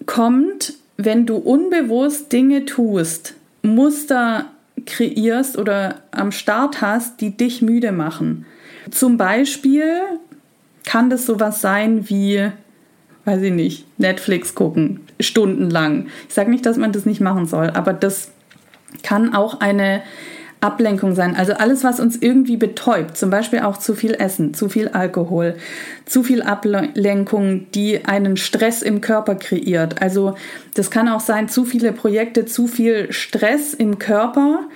kommt, 0.05 0.73
wenn 0.95 1.25
du 1.25 1.35
unbewusst 1.35 2.31
Dinge 2.31 2.63
tust, 2.63 3.35
Muster 3.61 4.45
kreierst 4.85 5.57
oder 5.57 5.95
am 6.11 6.31
Start 6.31 6.81
hast, 6.81 7.21
die 7.21 7.35
dich 7.35 7.61
müde 7.61 7.91
machen. 7.91 8.45
Zum 8.91 9.17
Beispiel 9.17 9.85
kann 10.85 11.09
das 11.09 11.25
sowas 11.25 11.61
sein 11.61 12.09
wie, 12.09 12.49
weiß 13.25 13.41
ich 13.41 13.53
nicht, 13.53 13.99
Netflix 13.99 14.55
gucken, 14.55 15.01
stundenlang. 15.19 16.07
Ich 16.27 16.33
sage 16.33 16.49
nicht, 16.49 16.65
dass 16.65 16.77
man 16.77 16.91
das 16.91 17.05
nicht 17.05 17.21
machen 17.21 17.45
soll, 17.45 17.69
aber 17.69 17.93
das 17.93 18.31
kann 19.03 19.35
auch 19.35 19.59
eine 19.59 20.01
Ablenkung 20.61 21.15
sein. 21.15 21.35
Also 21.35 21.53
alles, 21.53 21.83
was 21.83 21.99
uns 21.99 22.17
irgendwie 22.17 22.57
betäubt, 22.57 23.17
zum 23.17 23.29
Beispiel 23.29 23.59
auch 23.59 23.77
zu 23.77 23.95
viel 23.95 24.13
Essen, 24.13 24.53
zu 24.53 24.67
viel 24.67 24.89
Alkohol, 24.89 25.55
zu 26.05 26.23
viel 26.23 26.41
Ablenkung, 26.41 27.67
die 27.73 28.05
einen 28.05 28.35
Stress 28.35 28.81
im 28.81 28.99
Körper 28.99 29.35
kreiert. 29.35 30.01
Also 30.01 30.35
das 30.73 30.91
kann 30.91 31.07
auch 31.07 31.21
sein, 31.21 31.47
zu 31.47 31.63
viele 31.63 31.93
Projekte, 31.93 32.45
zu 32.45 32.67
viel 32.67 33.11
Stress 33.13 33.73
im 33.73 33.99
Körper, 33.99 34.67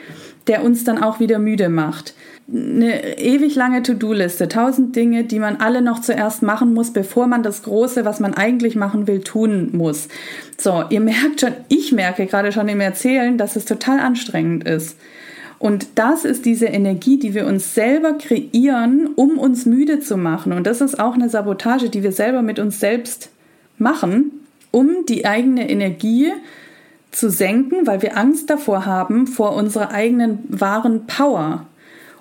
der 0.48 0.64
uns 0.64 0.84
dann 0.86 1.02
auch 1.02 1.20
wieder 1.20 1.40
müde 1.40 1.68
macht. 1.68 2.14
Eine 2.48 3.18
ewig 3.20 3.56
lange 3.56 3.84
To-Do-Liste, 3.84 4.50
tausend 4.50 4.96
Dinge, 4.96 5.24
die 5.24 5.40
man 5.40 5.58
alle 5.58 5.82
noch 5.82 6.02
zuerst 6.02 6.44
machen 6.44 6.74
muss, 6.74 6.92
bevor 6.92 7.28
man 7.28 7.42
das 7.42 7.64
Große, 7.64 8.04
was 8.04 8.20
man 8.20 8.34
eigentlich 8.34 8.76
machen 8.76 9.08
will, 9.08 9.22
tun 9.22 9.70
muss. 9.72 10.10
So, 10.58 10.84
ihr 10.90 11.00
merkt 11.00 11.42
schon, 11.42 11.54
ich 11.70 11.94
merke 11.94 12.26
gerade 12.26 12.52
schon 12.52 12.68
im 12.68 12.82
Erzählen, 12.82 13.38
dass 13.38 13.56
es 13.56 13.64
total 13.66 14.00
anstrengend 14.00 14.66
ist. 14.68 14.98
Und 15.64 15.88
das 15.96 16.26
ist 16.26 16.46
diese 16.46 16.66
Energie, 16.66 17.18
die 17.18 17.34
wir 17.34 17.48
uns 17.48 17.74
selber 17.74 18.18
kreieren, 18.18 19.12
um 19.16 19.40
uns 19.40 19.66
müde 19.66 20.02
zu 20.02 20.18
machen. 20.18 20.52
Und 20.52 20.68
das 20.68 20.82
ist 20.82 21.00
auch 21.00 21.14
eine 21.14 21.30
Sabotage, 21.30 21.90
die 21.90 22.04
wir 22.04 22.12
selber 22.12 22.42
mit 22.42 22.60
uns 22.60 22.82
selbst 22.82 23.30
machen, 23.78 24.46
um 24.72 25.06
die 25.08 25.26
eigene 25.26 25.70
Energie 25.70 26.34
zu 27.12 27.30
senken, 27.30 27.88
weil 27.88 28.02
wir 28.02 28.18
Angst 28.18 28.50
davor 28.50 28.86
haben, 28.86 29.26
vor 29.26 29.56
unserer 29.56 29.92
eigenen 29.92 30.40
wahren 30.50 31.08
Power. 31.08 31.66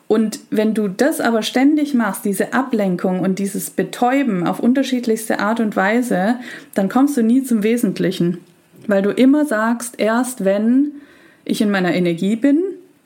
Und 0.07 0.38
wenn 0.50 0.72
du 0.72 0.87
das 0.87 1.20
aber 1.20 1.42
ständig 1.42 1.94
machst, 1.94 2.24
diese 2.24 2.52
Ablenkung 2.52 3.18
und 3.18 3.40
dieses 3.40 3.70
Betäuben 3.70 4.46
auf 4.46 4.61
unterschiedlichste 4.61 5.40
Art 5.40 5.59
und 5.59 5.74
Weise, 5.74 6.37
dann 6.74 6.88
kommst 6.88 7.16
du 7.16 7.24
nie 7.24 7.42
zum 7.42 7.64
Wesentlichen. 7.64 8.38
Weil 8.87 9.02
du 9.02 9.11
immer 9.11 9.46
sagst, 9.46 9.98
erst 9.98 10.44
wenn 10.44 10.92
ich 11.44 11.61
in 11.61 11.72
meiner 11.72 11.92
Energie 11.92 12.37
bin, 12.37 12.62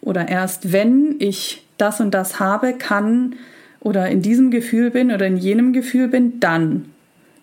oder 0.07 0.29
erst 0.29 0.73
wenn 0.73 1.17
ich 1.19 1.67
das 1.79 2.01
und 2.01 2.15
das 2.15 2.39
habe, 2.39 2.75
kann 2.75 3.35
oder 3.81 4.09
in 4.09 4.23
diesem 4.23 4.53
Gefühl 4.53 4.91
bin 4.91 5.11
oder 5.11 5.27
in 5.27 5.37
jenem 5.37 5.73
Gefühl 5.73 6.07
bin, 6.07 6.39
dann. 6.39 6.87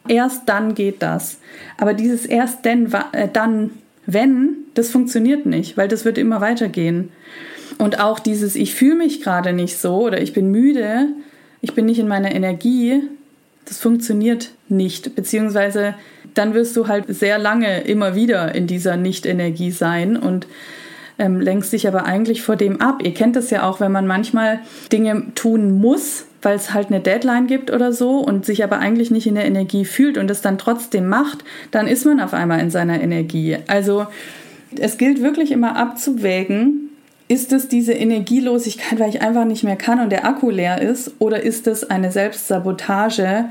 Erst 0.08 0.48
dann 0.48 0.74
geht 0.74 1.02
das. 1.02 1.40
Aber 1.78 1.94
dieses 1.94 2.26
erst 2.26 2.64
denn, 2.64 2.92
äh, 3.12 3.28
dann, 3.32 3.72
wenn, 4.06 4.56
das 4.76 4.92
funktioniert 4.92 5.46
nicht, 5.46 5.76
weil 5.76 5.90
das 5.90 6.06
wird 6.06 6.18
immer 6.18 6.40
weitergehen. 6.40 7.10
Und 7.80 8.00
auch 8.00 8.20
dieses 8.20 8.56
ich 8.56 8.74
fühle 8.74 8.96
mich 8.96 9.22
gerade 9.22 9.52
nicht 9.52 9.78
so 9.78 10.06
oder 10.06 10.22
ich 10.22 10.32
bin 10.32 10.50
müde, 10.50 11.10
ich 11.60 11.74
bin 11.74 11.86
nicht 11.86 12.00
in 12.00 12.08
meiner 12.08 12.34
Energie, 12.34 13.02
das 13.66 13.80
funktioniert 13.80 14.52
nicht. 14.70 15.16
Beziehungsweise 15.16 15.96
dann 16.34 16.54
wirst 16.54 16.78
du 16.78 16.88
halt 16.88 17.06
sehr 17.10 17.40
lange 17.40 17.82
immer 17.82 18.16
wieder 18.16 18.56
in 18.56 18.68
dieser 18.68 18.96
Nicht-Energie 18.96 19.72
sein 19.72 20.16
und 20.16 20.48
ähm, 21.20 21.40
lenkst 21.40 21.74
dich 21.74 21.88
aber 21.88 22.06
eigentlich 22.06 22.42
vor 22.42 22.56
dem 22.56 22.82
ab. 22.82 23.02
Ihr 23.04 23.14
kennt 23.14 23.36
das 23.36 23.50
ja 23.50 23.64
auch, 23.64 23.80
wenn 23.80 23.92
man 23.92 24.08
manchmal 24.08 24.60
Dinge 24.92 25.34
tun 25.36 25.80
muss, 25.80 26.26
weil 26.42 26.56
es 26.56 26.74
halt 26.74 26.88
eine 26.88 27.00
Deadline 27.00 27.48
gibt 27.48 27.72
oder 27.72 27.94
so 27.94 28.20
und 28.20 28.46
sich 28.46 28.64
aber 28.64 28.80
eigentlich 28.80 29.12
nicht 29.12 29.28
in 29.28 29.36
der 29.36 29.46
Energie 29.46 29.86
fühlt 29.86 30.18
und 30.18 30.30
es 30.30 30.42
dann 30.42 30.58
trotzdem 30.58 31.08
macht, 31.08 31.44
dann 31.72 31.88
ist 31.88 32.06
man 32.06 32.20
auf 32.20 32.34
einmal 32.34 32.60
in 32.60 32.70
seiner 32.70 33.02
Energie. 33.02 33.58
Also 33.68 34.08
es 34.80 34.98
gilt 34.98 35.22
wirklich 35.22 35.52
immer 35.52 35.76
abzuwägen, 35.76 36.90
ist 37.28 37.54
es 37.54 37.68
diese 37.68 37.94
Energielosigkeit, 37.94 39.00
weil 39.00 39.10
ich 39.10 39.22
einfach 39.22 39.46
nicht 39.46 39.64
mehr 39.64 39.76
kann 39.76 40.00
und 40.00 40.12
der 40.12 40.26
Akku 40.26 40.50
leer 40.50 40.82
ist, 40.82 41.14
oder 41.20 41.42
ist 41.42 41.68
es 41.68 41.90
eine 41.90 42.12
Selbstsabotage, 42.12 43.46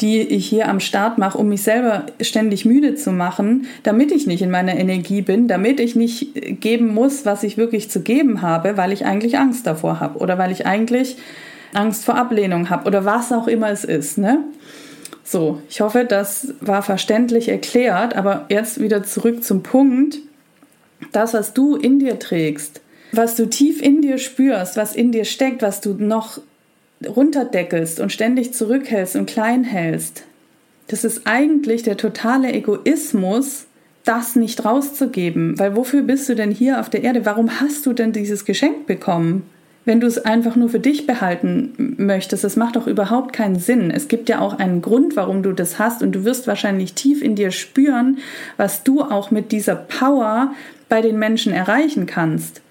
die 0.00 0.20
ich 0.20 0.46
hier 0.46 0.68
am 0.68 0.80
Start 0.80 1.18
mache, 1.18 1.38
um 1.38 1.48
mich 1.48 1.62
selber 1.62 2.06
ständig 2.20 2.64
müde 2.64 2.94
zu 2.96 3.12
machen, 3.12 3.66
damit 3.84 4.10
ich 4.10 4.26
nicht 4.26 4.42
in 4.42 4.50
meiner 4.50 4.76
Energie 4.76 5.22
bin, 5.22 5.46
damit 5.46 5.78
ich 5.78 5.94
nicht 5.94 6.60
geben 6.60 6.92
muss, 6.92 7.24
was 7.24 7.44
ich 7.44 7.56
wirklich 7.56 7.90
zu 7.90 8.00
geben 8.00 8.42
habe, 8.42 8.76
weil 8.76 8.92
ich 8.92 9.06
eigentlich 9.06 9.38
Angst 9.38 9.66
davor 9.66 10.00
habe 10.00 10.18
oder 10.18 10.36
weil 10.36 10.50
ich 10.50 10.66
eigentlich 10.66 11.16
Angst 11.72 12.04
vor 12.04 12.16
Ablehnung 12.16 12.70
habe 12.70 12.86
oder 12.86 13.04
was 13.04 13.32
auch 13.32 13.46
immer 13.46 13.70
es 13.70 13.84
ist. 13.84 14.18
Ne? 14.18 14.40
So, 15.22 15.62
ich 15.68 15.80
hoffe, 15.80 16.04
das 16.04 16.54
war 16.60 16.82
verständlich 16.82 17.48
erklärt, 17.48 18.16
aber 18.16 18.46
jetzt 18.48 18.80
wieder 18.80 19.04
zurück 19.04 19.44
zum 19.44 19.62
Punkt. 19.62 20.18
Das, 21.12 21.34
was 21.34 21.54
du 21.54 21.76
in 21.76 21.98
dir 21.98 22.18
trägst, 22.18 22.80
was 23.12 23.36
du 23.36 23.46
tief 23.48 23.80
in 23.80 24.02
dir 24.02 24.18
spürst, 24.18 24.76
was 24.76 24.96
in 24.96 25.12
dir 25.12 25.24
steckt, 25.24 25.62
was 25.62 25.80
du 25.80 25.94
noch 25.94 26.40
runterdeckelst 27.08 28.00
und 28.00 28.12
ständig 28.12 28.54
zurückhältst 28.54 29.16
und 29.16 29.26
klein 29.26 29.64
hältst, 29.64 30.24
das 30.88 31.04
ist 31.04 31.22
eigentlich 31.24 31.82
der 31.82 31.96
totale 31.96 32.52
Egoismus, 32.52 33.66
das 34.04 34.36
nicht 34.36 34.64
rauszugeben. 34.64 35.58
Weil 35.58 35.76
wofür 35.76 36.02
bist 36.02 36.28
du 36.28 36.34
denn 36.34 36.50
hier 36.50 36.80
auf 36.80 36.90
der 36.90 37.02
Erde? 37.02 37.24
Warum 37.24 37.60
hast 37.60 37.86
du 37.86 37.92
denn 37.92 38.12
dieses 38.12 38.44
Geschenk 38.44 38.86
bekommen? 38.86 39.44
Wenn 39.86 40.00
du 40.00 40.06
es 40.06 40.24
einfach 40.24 40.56
nur 40.56 40.70
für 40.70 40.80
dich 40.80 41.06
behalten 41.06 41.96
möchtest, 41.98 42.42
das 42.42 42.56
macht 42.56 42.76
doch 42.76 42.86
überhaupt 42.86 43.34
keinen 43.34 43.58
Sinn. 43.58 43.90
Es 43.90 44.08
gibt 44.08 44.30
ja 44.30 44.40
auch 44.40 44.58
einen 44.58 44.80
Grund, 44.80 45.14
warum 45.14 45.42
du 45.42 45.52
das 45.52 45.78
hast 45.78 46.02
und 46.02 46.12
du 46.12 46.24
wirst 46.24 46.46
wahrscheinlich 46.46 46.94
tief 46.94 47.22
in 47.22 47.34
dir 47.34 47.50
spüren, 47.50 48.18
was 48.56 48.82
du 48.82 49.02
auch 49.02 49.30
mit 49.30 49.52
dieser 49.52 49.76
Power 49.76 50.54
bei 50.88 51.02
den 51.02 51.18
Menschen 51.18 51.52
erreichen 51.52 52.06
kannst. 52.06 52.62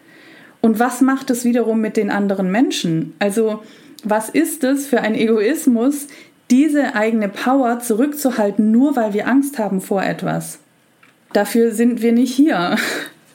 Und 0.59 0.79
was 0.79 1.01
macht 1.01 1.29
es 1.29 1.43
wiederum 1.43 1.81
mit 1.81 1.97
den 1.97 2.09
anderen 2.09 2.49
Menschen? 2.49 3.13
Also, 3.19 3.61
was 4.03 4.29
ist 4.29 4.63
es 4.63 4.87
für 4.87 5.01
ein 5.01 5.15
Egoismus, 5.15 6.07
diese 6.51 6.95
eigene 6.95 7.29
Power 7.29 7.79
zurückzuhalten, 7.79 8.71
nur 8.71 8.95
weil 8.95 9.13
wir 9.13 9.27
Angst 9.27 9.57
haben 9.59 9.81
vor 9.81 10.03
etwas? 10.03 10.59
Dafür 11.31 11.71
sind 11.71 12.01
wir 12.01 12.11
nicht 12.11 12.33
hier. 12.33 12.77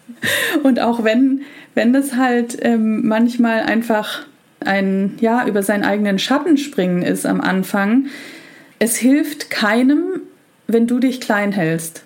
Und 0.63 0.81
auch 0.81 1.05
wenn, 1.05 1.43
wenn 1.75 1.93
das 1.93 2.15
halt 2.15 2.59
ähm, 2.63 3.07
manchmal 3.07 3.61
einfach 3.63 4.27
ein, 4.61 5.15
ja, 5.21 5.47
über 5.47 5.63
seinen 5.63 5.85
eigenen 5.85 6.19
Schatten 6.19 6.57
springen 6.59 7.03
ist 7.03 7.27
am 7.27 7.41
Anfang, 7.41 8.07
es 8.79 8.97
hilft 8.97 9.51
keinem, 9.51 10.21
wenn 10.67 10.87
du 10.87 10.99
dich 10.99 11.21
klein 11.21 11.53
hältst. 11.53 12.05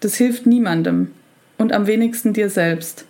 Das 0.00 0.14
hilft 0.14 0.46
niemandem 0.46 1.10
und 1.58 1.72
am 1.72 1.86
wenigsten 1.86 2.32
dir 2.32 2.50
selbst. 2.50 3.06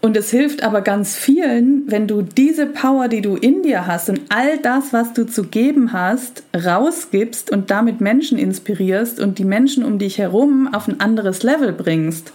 Und 0.00 0.16
es 0.16 0.30
hilft 0.30 0.62
aber 0.62 0.80
ganz 0.80 1.16
vielen, 1.16 1.82
wenn 1.90 2.06
du 2.06 2.22
diese 2.22 2.66
Power, 2.66 3.08
die 3.08 3.20
du 3.20 3.34
in 3.34 3.62
dir 3.64 3.86
hast 3.86 4.08
und 4.08 4.20
all 4.28 4.58
das, 4.58 4.92
was 4.92 5.12
du 5.12 5.26
zu 5.26 5.44
geben 5.44 5.92
hast, 5.92 6.44
rausgibst 6.54 7.50
und 7.50 7.70
damit 7.70 8.00
Menschen 8.00 8.38
inspirierst 8.38 9.18
und 9.18 9.38
die 9.38 9.44
Menschen 9.44 9.84
um 9.84 9.98
dich 9.98 10.18
herum 10.18 10.72
auf 10.72 10.86
ein 10.86 11.00
anderes 11.00 11.42
Level 11.42 11.72
bringst. 11.72 12.32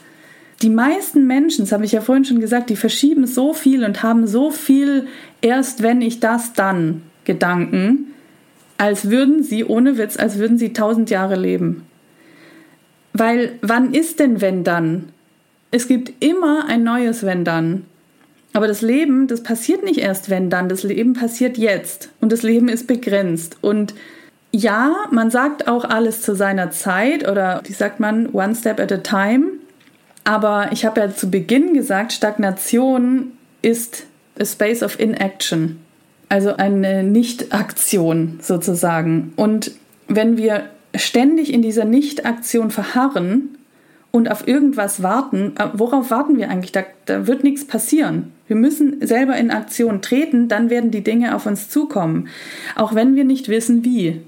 Die 0.62 0.70
meisten 0.70 1.26
Menschen, 1.26 1.64
das 1.64 1.72
habe 1.72 1.86
ich 1.86 1.94
ja 1.94 2.02
vorhin 2.02 2.26
schon 2.26 2.42
gesagt, 2.42 2.70
die 2.70 2.76
verschieben 2.76 3.28
so 3.28 3.54
viel 3.54 3.86
und 3.86 4.04
haben 4.04 4.28
so 4.28 4.52
viel 4.52 5.08
erst 5.42 5.84
wenn 5.84 6.02
ich 6.02 6.20
das 6.20 6.54
dann 6.54 7.02
Gedanken, 7.24 8.14
als 8.78 9.10
würden 9.10 9.44
sie, 9.44 9.64
ohne 9.64 9.98
Witz, 9.98 10.18
als 10.18 10.38
würden 10.38 10.58
sie 10.58 10.74
tausend 10.74 11.10
Jahre 11.10 11.36
leben. 11.36 11.84
Weil 13.14 13.54
wann 13.62 13.94
ist 13.94 14.20
denn 14.20 14.42
wenn 14.42 14.66
dann? 14.66 15.13
Es 15.74 15.88
gibt 15.88 16.24
immer 16.24 16.68
ein 16.68 16.84
neues 16.84 17.24
Wenn 17.24 17.44
dann. 17.44 17.86
Aber 18.54 18.68
das 18.68 18.84
Leben, 18.84 19.26
das 19.26 19.42
passiert 19.42 19.84
nicht 19.84 19.98
erst 19.98 20.30
wenn 20.30 20.52
dann, 20.52 20.70
das 20.70 20.84
Leben 20.84 21.14
passiert 21.14 21.58
jetzt 21.58 22.10
und 22.22 22.32
das 22.32 22.44
Leben 22.44 22.70
ist 22.70 22.86
begrenzt. 22.86 23.58
Und 23.62 23.96
ja, 24.52 24.94
man 25.10 25.32
sagt 25.32 25.68
auch 25.68 25.84
alles 25.84 26.22
zu 26.22 26.36
seiner 26.36 26.70
Zeit 26.70 27.28
oder 27.28 27.64
wie 27.66 27.74
sagt 27.74 28.00
man, 28.00 28.30
one 28.30 28.54
step 28.54 28.80
at 28.80 28.92
a 28.92 28.98
time. 28.98 29.46
Aber 30.24 30.72
ich 30.72 30.86
habe 30.86 31.02
ja 31.02 31.10
zu 31.10 31.32
Beginn 31.32 31.74
gesagt, 31.74 32.14
Stagnation 32.14 33.32
ist 33.64 34.06
a 34.40 34.46
space 34.46 34.84
of 34.84 35.00
inaction, 35.00 35.80
also 36.30 36.56
eine 36.56 37.02
Nicht-Aktion 37.02 38.38
sozusagen. 38.44 39.34
Und 39.38 39.72
wenn 40.08 40.38
wir 40.38 40.66
ständig 40.94 41.52
in 41.52 41.64
dieser 41.64 41.86
Nicht-Aktion 41.86 42.70
verharren, 42.70 43.58
und 44.16 44.30
auf 44.30 44.48
irgendwas 44.48 45.02
warten, 45.02 45.54
äh, 45.58 45.70
worauf 45.74 46.12
warten 46.12 46.38
wir 46.38 46.50
eigentlich? 46.50 46.72
Da, 46.72 46.84
da 47.06 47.26
wird 47.26 47.44
nichts 47.44 47.66
passieren. 47.66 48.32
Wir 48.48 48.56
müssen 48.56 49.06
selber 49.06 49.36
in 49.36 49.50
Aktion 49.50 50.04
treten, 50.04 50.48
dann 50.48 50.70
werden 50.70 50.92
die 50.92 51.04
Dinge 51.04 51.36
auf 51.36 51.48
uns 51.48 51.70
zukommen, 51.70 52.30
auch 52.76 52.94
wenn 52.94 53.16
wir 53.16 53.24
nicht 53.24 53.50
wissen, 53.50 53.84
wie. 53.84 54.22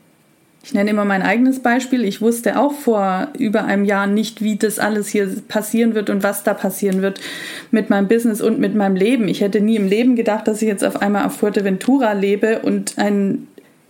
Ich 0.64 0.74
nenne 0.74 0.90
immer 0.90 1.06
mein 1.06 1.22
eigenes 1.22 1.60
Beispiel. 1.60 2.04
Ich 2.04 2.22
wusste 2.22 2.58
auch 2.58 2.74
vor 2.74 3.28
über 3.38 3.66
einem 3.66 3.86
Jahr 3.86 4.08
nicht, 4.08 4.42
wie 4.42 4.56
das 4.56 4.80
alles 4.80 5.10
hier 5.10 5.30
passieren 5.48 5.94
wird 5.94 6.10
und 6.10 6.24
was 6.24 6.44
da 6.44 6.56
passieren 6.56 7.04
wird 7.04 7.22
mit 7.70 7.92
meinem 7.92 8.08
Business 8.08 8.42
und 8.42 8.58
mit 8.58 8.74
meinem 8.74 8.96
Leben. 8.96 9.28
Ich 9.28 9.42
hätte 9.42 9.62
nie 9.62 9.76
im 9.76 9.88
Leben 9.88 10.16
gedacht, 10.16 10.48
dass 10.48 10.64
ich 10.64 10.68
jetzt 10.68 10.84
auf 10.84 11.04
einmal 11.04 11.28
auf 11.28 11.34
Fuerteventura 11.34 12.14
lebe 12.14 12.62
und 12.62 12.98
ein 12.98 13.48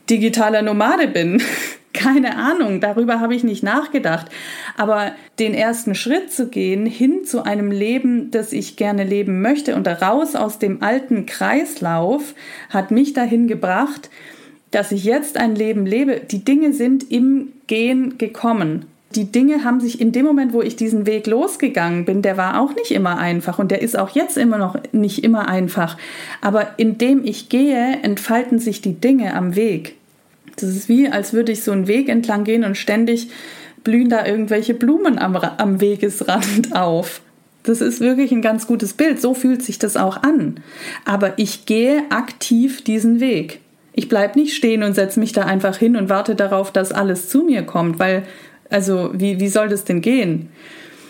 digitaler 0.10 0.62
Nomade 0.62 1.08
bin. 1.08 1.42
Keine 1.96 2.36
Ahnung, 2.36 2.82
darüber 2.82 3.22
habe 3.22 3.36
ich 3.36 3.46
nicht 3.46 3.64
nachgedacht. 3.64 4.28
Aber 4.76 5.14
den 5.40 5.54
ersten 5.54 5.96
Schritt 5.96 6.32
zu 6.32 6.48
gehen 6.48 6.86
hin 6.86 7.24
zu 7.24 7.44
einem 7.44 7.72
Leben, 7.72 8.32
das 8.32 8.52
ich 8.52 8.76
gerne 8.76 9.06
leben 9.06 9.42
möchte 9.42 9.76
und 9.76 9.88
raus 9.88 10.36
aus 10.36 10.60
dem 10.60 10.84
alten 10.84 11.26
Kreislauf, 11.26 12.36
hat 12.70 12.92
mich 12.92 13.14
dahin 13.14 13.48
gebracht, 13.48 14.10
dass 14.72 14.92
ich 14.92 15.06
jetzt 15.06 15.38
ein 15.38 15.56
Leben 15.56 15.86
lebe. 15.86 16.20
Die 16.20 16.44
Dinge 16.44 16.74
sind 16.74 17.10
im 17.10 17.54
Gehen 17.68 18.18
gekommen. 18.18 18.88
Die 19.16 19.32
Dinge 19.32 19.64
haben 19.64 19.80
sich 19.80 20.02
in 20.02 20.12
dem 20.12 20.26
Moment, 20.26 20.52
wo 20.52 20.62
ich 20.62 20.76
diesen 20.76 21.06
Weg 21.06 21.28
losgegangen 21.28 22.04
bin, 22.04 22.22
der 22.22 22.36
war 22.36 22.60
auch 22.60 22.76
nicht 22.76 22.92
immer 22.92 23.18
einfach 23.18 23.58
und 23.58 23.72
der 23.72 23.82
ist 23.82 23.98
auch 23.98 24.10
jetzt 24.10 24.38
immer 24.38 24.58
noch 24.58 24.76
nicht 24.92 25.24
immer 25.24 25.48
einfach. 25.48 25.98
Aber 26.42 26.68
indem 26.76 27.24
ich 27.24 27.48
gehe, 27.48 28.00
entfalten 28.04 28.60
sich 28.60 28.82
die 28.82 29.00
Dinge 29.00 29.34
am 29.34 29.56
Weg. 29.56 29.96
Das 30.58 30.70
ist 30.70 30.90
wie, 30.90 31.10
als 31.10 31.34
würde 31.34 31.52
ich 31.52 31.64
so 31.64 31.72
einen 31.72 31.88
Weg 31.88 32.10
entlang 32.10 32.44
gehen 32.44 32.64
und 32.64 32.78
ständig 32.78 33.30
blühen 33.84 34.10
da 34.10 34.26
irgendwelche 34.26 34.74
Blumen 34.74 35.18
am, 35.18 35.36
am 35.36 35.80
Wegesrand 35.80 36.76
auf. 36.76 37.22
Das 37.64 37.82
ist 37.82 38.00
wirklich 38.00 38.32
ein 38.32 38.42
ganz 38.42 38.68
gutes 38.68 38.94
Bild. 38.94 39.22
So 39.22 39.34
fühlt 39.34 39.64
sich 39.64 39.80
das 39.80 39.98
auch 39.98 40.22
an. 40.24 40.60
Aber 41.04 41.40
ich 41.40 41.66
gehe 41.66 42.04
aktiv 42.10 42.84
diesen 42.84 43.20
Weg. 43.20 43.60
Ich 43.94 44.10
bleibe 44.10 44.38
nicht 44.38 44.56
stehen 44.56 44.84
und 44.84 44.94
setze 44.94 45.20
mich 45.20 45.32
da 45.32 45.44
einfach 45.46 45.78
hin 45.78 45.96
und 45.96 46.10
warte 46.10 46.36
darauf, 46.36 46.72
dass 46.72 46.92
alles 46.92 47.30
zu 47.30 47.44
mir 47.44 47.64
kommt, 47.64 47.98
weil, 47.98 48.24
also, 48.70 49.12
wie, 49.14 49.40
wie 49.40 49.48
soll 49.48 49.70
das 49.70 49.86
denn 49.86 50.02
gehen? 50.02 50.50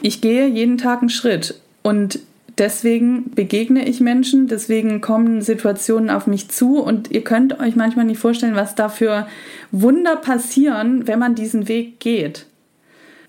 Ich 0.02 0.22
gehe 0.22 0.48
jeden 0.48 0.78
Tag 0.78 1.02
einen 1.02 1.10
Schritt 1.10 1.60
und 1.82 2.20
deswegen 2.58 3.32
begegne 3.32 3.88
ich 3.88 4.00
Menschen, 4.00 4.48
deswegen 4.48 5.02
kommen 5.02 5.42
Situationen 5.42 6.10
auf 6.10 6.28
mich 6.28 6.50
zu 6.50 6.80
und 6.80 7.12
ihr 7.12 7.24
könnt 7.24 7.60
euch 7.60 7.76
manchmal 7.76 8.06
nicht 8.06 8.20
vorstellen, 8.20 8.56
was 8.56 8.76
da 8.76 8.90
für 8.90 9.28
Wunder 9.72 10.16
passieren, 10.16 11.08
wenn 11.08 11.20
man 11.20 11.36
diesen 11.36 11.68
Weg 11.68 12.00
geht. 12.00 12.46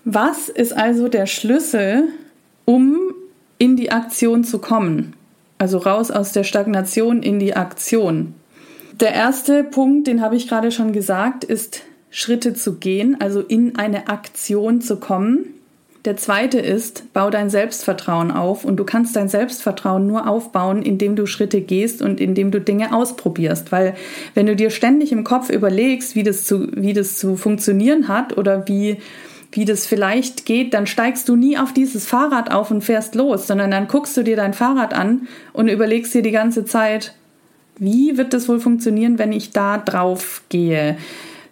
Was 0.05 0.49
ist 0.49 0.75
also 0.75 1.07
der 1.07 1.25
Schlüssel, 1.25 2.05
um 2.65 2.97
in 3.57 3.75
die 3.75 3.91
Aktion 3.91 4.43
zu 4.43 4.59
kommen? 4.59 5.13
Also 5.57 5.79
raus 5.79 6.11
aus 6.11 6.31
der 6.31 6.43
Stagnation 6.43 7.23
in 7.23 7.39
die 7.39 7.55
Aktion. 7.55 8.35
Der 8.99 9.13
erste 9.13 9.63
Punkt, 9.63 10.07
den 10.07 10.21
habe 10.21 10.35
ich 10.35 10.47
gerade 10.47 10.71
schon 10.71 10.91
gesagt, 10.91 11.43
ist 11.43 11.81
Schritte 12.09 12.53
zu 12.53 12.75
gehen, 12.75 13.19
also 13.19 13.41
in 13.41 13.75
eine 13.75 14.07
Aktion 14.07 14.81
zu 14.81 14.97
kommen. 14.97 15.53
Der 16.07 16.15
zweite 16.15 16.59
ist, 16.59 17.11
bau 17.11 17.29
dein 17.29 17.49
Selbstvertrauen 17.49 18.31
auf 18.31 18.63
und 18.63 18.77
du 18.77 18.85
kannst 18.85 19.17
dein 19.17 19.27
Selbstvertrauen 19.27 20.07
nur 20.07 20.25
aufbauen, 20.25 20.81
indem 20.81 21.17
du 21.17 21.25
Schritte 21.25 21.59
gehst 21.59 22.01
und 22.01 22.21
indem 22.21 22.49
du 22.49 22.61
Dinge 22.61 22.95
ausprobierst, 22.95 23.73
weil 23.73 23.93
wenn 24.33 24.45
du 24.45 24.55
dir 24.55 24.69
ständig 24.69 25.11
im 25.11 25.25
Kopf 25.25 25.49
überlegst, 25.49 26.15
wie 26.15 26.23
das 26.23 26.45
zu, 26.45 26.69
wie 26.71 26.93
das 26.93 27.17
zu 27.17 27.35
funktionieren 27.35 28.07
hat 28.07 28.37
oder 28.37 28.69
wie, 28.69 28.99
wie 29.51 29.65
das 29.65 29.85
vielleicht 29.85 30.45
geht, 30.45 30.73
dann 30.73 30.87
steigst 30.87 31.27
du 31.27 31.35
nie 31.35 31.57
auf 31.57 31.73
dieses 31.73 32.07
Fahrrad 32.07 32.53
auf 32.53 32.71
und 32.71 32.85
fährst 32.85 33.13
los, 33.13 33.45
sondern 33.45 33.69
dann 33.69 33.89
guckst 33.89 34.15
du 34.15 34.23
dir 34.23 34.37
dein 34.37 34.53
Fahrrad 34.53 34.93
an 34.93 35.27
und 35.51 35.67
überlegst 35.67 36.13
dir 36.13 36.21
die 36.21 36.31
ganze 36.31 36.63
Zeit, 36.63 37.15
wie 37.79 38.17
wird 38.17 38.33
das 38.33 38.47
wohl 38.47 38.61
funktionieren, 38.61 39.19
wenn 39.19 39.33
ich 39.33 39.51
da 39.51 39.77
drauf 39.77 40.43
gehe? 40.47 40.95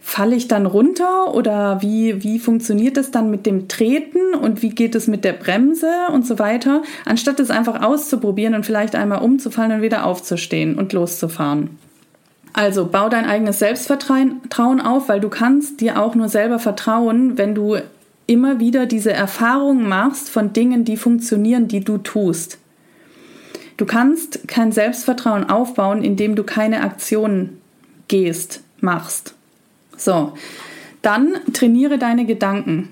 Falle 0.07 0.35
ich 0.35 0.47
dann 0.47 0.67
runter 0.67 1.33
oder 1.33 1.81
wie, 1.81 2.23
wie 2.23 2.37
funktioniert 2.37 2.95
das 2.95 3.09
dann 3.09 3.31
mit 3.31 3.47
dem 3.47 3.67
Treten 3.67 4.35
und 4.39 4.61
wie 4.61 4.69
geht 4.69 4.93
es 4.93 5.07
mit 5.07 5.25
der 5.25 5.33
Bremse 5.33 5.89
und 6.13 6.27
so 6.27 6.37
weiter, 6.37 6.83
anstatt 7.05 7.39
es 7.39 7.49
einfach 7.49 7.81
auszuprobieren 7.81 8.53
und 8.53 8.67
vielleicht 8.67 8.93
einmal 8.93 9.23
umzufallen 9.23 9.71
und 9.71 9.81
wieder 9.81 10.05
aufzustehen 10.05 10.75
und 10.77 10.93
loszufahren. 10.93 11.71
Also 12.53 12.85
bau 12.85 13.09
dein 13.09 13.25
eigenes 13.25 13.57
Selbstvertrauen 13.57 14.79
auf, 14.79 15.09
weil 15.09 15.19
du 15.19 15.29
kannst 15.29 15.81
dir 15.81 15.99
auch 15.99 16.13
nur 16.13 16.29
selber 16.29 16.59
vertrauen, 16.59 17.39
wenn 17.39 17.55
du 17.55 17.77
immer 18.27 18.59
wieder 18.59 18.85
diese 18.85 19.11
Erfahrungen 19.11 19.89
machst 19.89 20.29
von 20.29 20.53
Dingen, 20.53 20.85
die 20.85 20.97
funktionieren, 20.97 21.67
die 21.67 21.83
du 21.83 21.97
tust. 21.97 22.59
Du 23.75 23.85
kannst 23.87 24.47
kein 24.47 24.71
Selbstvertrauen 24.71 25.49
aufbauen, 25.49 26.03
indem 26.03 26.35
du 26.35 26.43
keine 26.43 26.81
Aktionen 26.81 27.59
gehst, 28.07 28.61
machst. 28.79 29.34
So, 29.97 30.33
dann 31.01 31.33
trainiere 31.53 31.97
deine 31.97 32.25
Gedanken. 32.25 32.89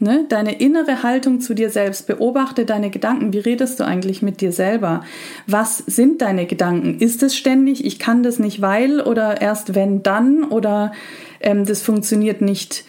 Ne? 0.00 0.26
Deine 0.28 0.60
innere 0.60 1.02
Haltung 1.02 1.40
zu 1.40 1.54
dir 1.54 1.70
selbst. 1.70 2.06
Beobachte 2.06 2.66
deine 2.66 2.90
Gedanken. 2.90 3.32
Wie 3.32 3.38
redest 3.38 3.80
du 3.80 3.84
eigentlich 3.84 4.22
mit 4.22 4.40
dir 4.40 4.52
selber? 4.52 5.02
Was 5.46 5.78
sind 5.78 6.20
deine 6.20 6.46
Gedanken? 6.46 6.98
Ist 6.98 7.22
es 7.22 7.36
ständig, 7.36 7.84
ich 7.84 7.98
kann 7.98 8.22
das 8.22 8.38
nicht, 8.38 8.60
weil 8.60 9.00
oder 9.00 9.40
erst 9.40 9.74
wenn 9.74 10.02
dann 10.02 10.44
oder 10.44 10.92
ähm, 11.40 11.64
das 11.64 11.80
funktioniert 11.80 12.42
nicht, 12.42 12.84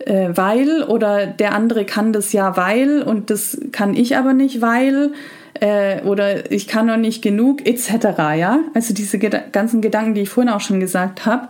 äh, 0.00 0.28
weil 0.34 0.82
oder 0.82 1.26
der 1.26 1.54
andere 1.54 1.84
kann 1.84 2.12
das 2.12 2.32
ja, 2.32 2.56
weil 2.56 3.02
und 3.02 3.30
das 3.30 3.58
kann 3.72 3.94
ich 3.94 4.16
aber 4.16 4.34
nicht, 4.34 4.60
weil 4.60 5.12
äh, 5.54 6.02
oder 6.02 6.52
ich 6.52 6.68
kann 6.68 6.86
noch 6.86 6.96
nicht 6.96 7.22
genug 7.22 7.66
etc. 7.66 7.90
Ja, 8.36 8.60
also 8.74 8.92
diese 8.92 9.18
Geda 9.18 9.42
ganzen 9.52 9.80
Gedanken, 9.80 10.14
die 10.14 10.22
ich 10.22 10.28
vorhin 10.28 10.52
auch 10.52 10.60
schon 10.60 10.80
gesagt 10.80 11.24
habe. 11.24 11.48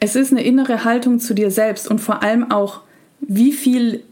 Es 0.00 0.16
ist 0.16 0.32
eine 0.32 0.42
innere 0.42 0.84
Haltung 0.84 1.18
zu 1.18 1.34
dir 1.34 1.50
selbst 1.50 1.88
und 1.88 2.00
vor 2.00 2.22
allem 2.22 2.50
auch, 2.50 2.80
wie 3.20 3.52
viel 3.52 4.02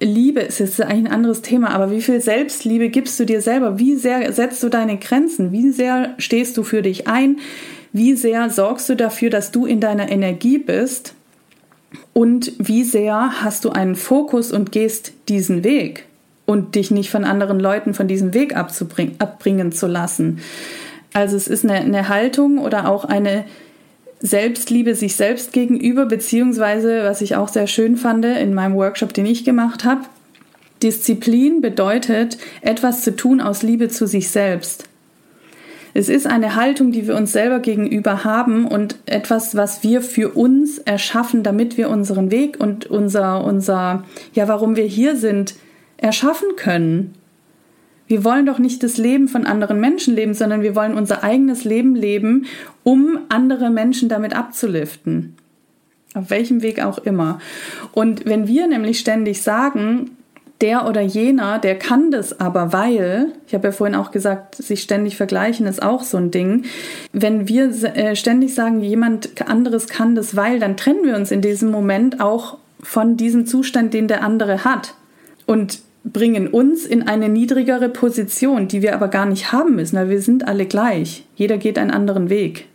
Liebe 0.00 0.40
ist 0.40 0.60
jetzt 0.60 0.80
eigentlich 0.80 1.06
ein 1.06 1.12
anderes 1.12 1.42
Thema, 1.42 1.70
aber 1.70 1.90
wie 1.90 2.02
viel 2.02 2.20
Selbstliebe 2.20 2.88
gibst 2.88 3.18
du 3.18 3.24
dir 3.24 3.40
selber? 3.40 3.78
Wie 3.78 3.96
sehr 3.96 4.32
setzt 4.32 4.62
du 4.62 4.68
deine 4.68 4.98
Grenzen? 4.98 5.52
Wie 5.52 5.70
sehr 5.70 6.14
stehst 6.18 6.56
du 6.56 6.62
für 6.62 6.82
dich 6.82 7.08
ein? 7.08 7.38
Wie 7.92 8.14
sehr 8.14 8.48
sorgst 8.50 8.88
du 8.88 8.94
dafür, 8.94 9.30
dass 9.30 9.50
du 9.50 9.66
in 9.66 9.80
deiner 9.80 10.10
Energie 10.10 10.58
bist? 10.58 11.14
Und 12.12 12.52
wie 12.58 12.84
sehr 12.84 13.42
hast 13.42 13.64
du 13.64 13.70
einen 13.70 13.96
Fokus 13.96 14.52
und 14.52 14.72
gehst 14.72 15.12
diesen 15.28 15.64
Weg? 15.64 16.06
und 16.50 16.74
dich 16.74 16.90
nicht 16.90 17.10
von 17.10 17.24
anderen 17.24 17.60
Leuten 17.60 17.94
von 17.94 18.08
diesem 18.08 18.34
Weg 18.34 18.56
abbringen 18.56 19.72
zu 19.72 19.86
lassen. 19.86 20.40
Also 21.12 21.36
es 21.36 21.46
ist 21.46 21.64
eine, 21.64 21.74
eine 21.74 22.08
Haltung 22.08 22.58
oder 22.58 22.88
auch 22.88 23.04
eine 23.04 23.44
Selbstliebe 24.20 24.94
sich 24.94 25.16
selbst 25.16 25.52
gegenüber, 25.52 26.06
beziehungsweise, 26.06 27.04
was 27.04 27.22
ich 27.22 27.36
auch 27.36 27.48
sehr 27.48 27.66
schön 27.66 27.96
fand 27.96 28.24
in 28.24 28.52
meinem 28.54 28.74
Workshop, 28.74 29.14
den 29.14 29.26
ich 29.26 29.44
gemacht 29.44 29.84
habe, 29.84 30.02
Disziplin 30.82 31.60
bedeutet, 31.60 32.38
etwas 32.60 33.02
zu 33.02 33.16
tun 33.16 33.40
aus 33.40 33.62
Liebe 33.62 33.88
zu 33.88 34.06
sich 34.06 34.28
selbst. 34.30 34.84
Es 35.92 36.08
ist 36.08 36.26
eine 36.26 36.54
Haltung, 36.54 36.92
die 36.92 37.08
wir 37.08 37.16
uns 37.16 37.32
selber 37.32 37.58
gegenüber 37.58 38.22
haben 38.24 38.66
und 38.66 38.96
etwas, 39.06 39.56
was 39.56 39.82
wir 39.82 40.02
für 40.02 40.30
uns 40.30 40.78
erschaffen, 40.78 41.42
damit 41.42 41.76
wir 41.76 41.90
unseren 41.90 42.30
Weg 42.30 42.60
und 42.60 42.86
unser, 42.86 43.44
unser, 43.44 44.04
ja, 44.32 44.46
warum 44.46 44.76
wir 44.76 44.84
hier 44.84 45.16
sind, 45.16 45.54
erschaffen 45.96 46.48
können. 46.56 47.14
Wir 48.10 48.24
wollen 48.24 48.44
doch 48.44 48.58
nicht 48.58 48.82
das 48.82 48.98
Leben 48.98 49.28
von 49.28 49.46
anderen 49.46 49.78
Menschen 49.78 50.16
leben, 50.16 50.34
sondern 50.34 50.62
wir 50.62 50.74
wollen 50.74 50.94
unser 50.94 51.22
eigenes 51.22 51.62
Leben 51.62 51.94
leben, 51.94 52.46
um 52.82 53.20
andere 53.28 53.70
Menschen 53.70 54.08
damit 54.08 54.34
abzuliften. 54.34 55.36
Auf 56.14 56.28
welchem 56.28 56.60
Weg 56.60 56.82
auch 56.82 56.98
immer. 56.98 57.38
Und 57.92 58.26
wenn 58.26 58.48
wir 58.48 58.66
nämlich 58.66 58.98
ständig 58.98 59.42
sagen, 59.42 60.10
der 60.60 60.88
oder 60.88 61.00
jener, 61.00 61.60
der 61.60 61.78
kann 61.78 62.10
das 62.10 62.40
aber, 62.40 62.72
weil, 62.72 63.30
ich 63.46 63.54
habe 63.54 63.68
ja 63.68 63.72
vorhin 63.72 63.94
auch 63.94 64.10
gesagt, 64.10 64.56
sich 64.56 64.82
ständig 64.82 65.16
vergleichen 65.16 65.68
ist 65.68 65.80
auch 65.80 66.02
so 66.02 66.16
ein 66.16 66.32
Ding. 66.32 66.64
Wenn 67.12 67.46
wir 67.46 67.70
äh, 67.94 68.16
ständig 68.16 68.56
sagen, 68.56 68.80
jemand 68.80 69.40
anderes 69.48 69.86
kann 69.86 70.16
das, 70.16 70.34
weil, 70.34 70.58
dann 70.58 70.76
trennen 70.76 71.04
wir 71.04 71.14
uns 71.14 71.30
in 71.30 71.42
diesem 71.42 71.70
Moment 71.70 72.20
auch 72.20 72.58
von 72.82 73.16
diesem 73.16 73.46
Zustand, 73.46 73.94
den 73.94 74.08
der 74.08 74.24
andere 74.24 74.64
hat. 74.64 74.94
Und 75.46 75.78
bringen 76.04 76.48
uns 76.48 76.86
in 76.86 77.06
eine 77.06 77.28
niedrigere 77.28 77.88
Position, 77.88 78.68
die 78.68 78.82
wir 78.82 78.94
aber 78.94 79.08
gar 79.08 79.26
nicht 79.26 79.52
haben 79.52 79.76
müssen, 79.76 79.96
weil 79.96 80.08
wir 80.08 80.22
sind 80.22 80.48
alle 80.48 80.66
gleich. 80.66 81.24
Jeder 81.36 81.58
geht 81.58 81.78
einen 81.78 81.90
anderen 81.90 82.30
Weg. 82.30 82.66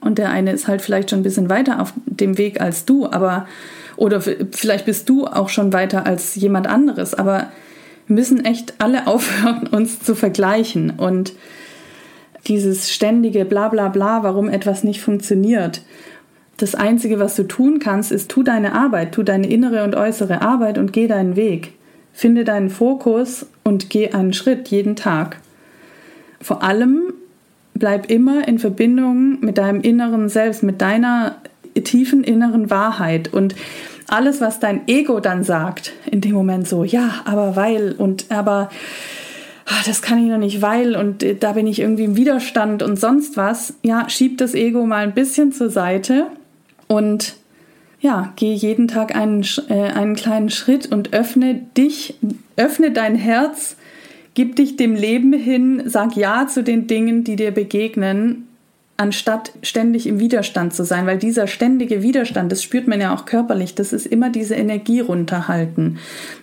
Und 0.00 0.18
der 0.18 0.30
eine 0.30 0.52
ist 0.52 0.68
halt 0.68 0.82
vielleicht 0.82 1.10
schon 1.10 1.20
ein 1.20 1.24
bisschen 1.24 1.48
weiter 1.48 1.80
auf 1.80 1.94
dem 2.04 2.36
Weg 2.36 2.60
als 2.60 2.84
du, 2.84 3.06
aber 3.06 3.46
oder 3.96 4.20
vielleicht 4.20 4.86
bist 4.86 5.08
du 5.08 5.26
auch 5.26 5.48
schon 5.48 5.72
weiter 5.72 6.04
als 6.04 6.34
jemand 6.34 6.66
anderes, 6.66 7.14
aber 7.14 7.52
wir 8.06 8.16
müssen 8.16 8.44
echt 8.44 8.74
alle 8.78 9.06
aufhören, 9.06 9.66
uns 9.68 10.00
zu 10.00 10.14
vergleichen 10.14 10.90
und 10.90 11.32
dieses 12.46 12.92
ständige 12.92 13.46
Bla 13.46 13.68
bla, 13.68 13.88
warum 14.22 14.50
etwas 14.50 14.84
nicht 14.84 15.00
funktioniert. 15.00 15.80
Das 16.58 16.74
Einzige, 16.74 17.18
was 17.18 17.34
du 17.34 17.44
tun 17.44 17.78
kannst, 17.78 18.12
ist, 18.12 18.30
tu 18.30 18.42
deine 18.42 18.74
Arbeit, 18.74 19.12
tu 19.12 19.22
deine 19.22 19.48
innere 19.48 19.84
und 19.84 19.96
äußere 19.96 20.42
Arbeit 20.42 20.76
und 20.76 20.92
geh 20.92 21.08
deinen 21.08 21.34
Weg. 21.36 21.72
Finde 22.14 22.44
deinen 22.44 22.70
Fokus 22.70 23.46
und 23.64 23.90
geh 23.90 24.12
einen 24.12 24.32
Schritt 24.32 24.68
jeden 24.68 24.96
Tag. 24.96 25.38
Vor 26.40 26.62
allem 26.62 27.12
bleib 27.74 28.08
immer 28.08 28.46
in 28.46 28.58
Verbindung 28.58 29.40
mit 29.40 29.58
deinem 29.58 29.80
inneren 29.80 30.28
Selbst, 30.28 30.62
mit 30.62 30.80
deiner 30.80 31.36
tiefen 31.82 32.22
inneren 32.22 32.70
Wahrheit 32.70 33.32
und 33.32 33.56
alles, 34.06 34.40
was 34.40 34.60
dein 34.60 34.86
Ego 34.86 35.18
dann 35.18 35.42
sagt, 35.42 35.92
in 36.10 36.20
dem 36.20 36.32
Moment 36.32 36.68
so, 36.68 36.84
ja, 36.84 37.22
aber 37.24 37.56
weil 37.56 37.92
und 37.92 38.26
aber 38.30 38.70
ach, 39.66 39.84
das 39.84 40.02
kann 40.02 40.22
ich 40.22 40.30
noch 40.30 40.38
nicht, 40.38 40.62
weil 40.62 40.94
und 40.94 41.22
äh, 41.22 41.34
da 41.34 41.52
bin 41.52 41.66
ich 41.66 41.80
irgendwie 41.80 42.04
im 42.04 42.16
Widerstand 42.16 42.82
und 42.82 42.98
sonst 42.98 43.36
was, 43.36 43.74
ja, 43.82 44.08
schieb 44.08 44.38
das 44.38 44.54
Ego 44.54 44.86
mal 44.86 45.02
ein 45.02 45.14
bisschen 45.14 45.52
zur 45.52 45.70
Seite 45.70 46.26
und 46.86 47.34
ja, 48.04 48.34
geh 48.36 48.52
jeden 48.52 48.86
Tag 48.86 49.16
einen, 49.16 49.46
äh, 49.70 49.72
einen 49.72 50.14
kleinen 50.14 50.50
Schritt 50.50 50.92
und 50.92 51.14
öffne 51.14 51.62
dich, 51.74 52.18
öffne 52.54 52.90
dein 52.90 53.16
Herz, 53.16 53.76
gib 54.34 54.56
dich 54.56 54.76
dem 54.76 54.94
Leben 54.94 55.32
hin, 55.32 55.82
sag 55.86 56.14
Ja 56.14 56.46
zu 56.46 56.62
den 56.62 56.86
Dingen, 56.86 57.24
die 57.24 57.36
dir 57.36 57.50
begegnen, 57.50 58.46
anstatt 58.98 59.52
ständig 59.62 60.06
im 60.06 60.20
Widerstand 60.20 60.74
zu 60.74 60.84
sein, 60.84 61.06
weil 61.06 61.16
dieser 61.16 61.46
ständige 61.46 62.02
Widerstand, 62.02 62.52
das 62.52 62.62
spürt 62.62 62.86
man 62.86 63.00
ja 63.00 63.14
auch 63.14 63.24
körperlich, 63.24 63.74
das 63.74 63.94
ist 63.94 64.06
immer 64.06 64.28
diese 64.28 64.54
Energie 64.54 65.00
runterhalten. 65.00 65.98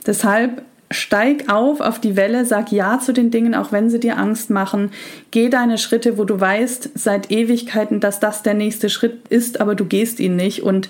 Deshalb 0.08 0.63
steig 0.89 1.47
auf 1.47 1.80
auf 1.80 2.00
die 2.00 2.15
Welle, 2.15 2.43
sag 2.43 2.71
Ja 2.71 3.00
zu 3.00 3.13
den 3.13 3.30
Dingen, 3.30 3.54
auch 3.54 3.71
wenn 3.71 3.91
sie 3.91 4.00
dir 4.00 4.17
Angst 4.17 4.50
machen. 4.50 4.89
Geh 5.30 5.47
deine 5.47 5.78
Schritte, 5.78 6.17
wo 6.17 6.26
du 6.26 6.39
weißt 6.39 6.89
seit 6.95 7.30
Ewigkeiten, 7.30 8.00
dass 8.00 8.19
das 8.19 8.41
der 8.41 8.56
nächste 8.56 8.89
Schritt 8.89 9.28
ist, 9.30 9.62
aber 9.62 9.76
du 9.76 9.86
gehst 9.86 10.19
ihn 10.19 10.36
nicht 10.36 10.63
und 10.63 10.89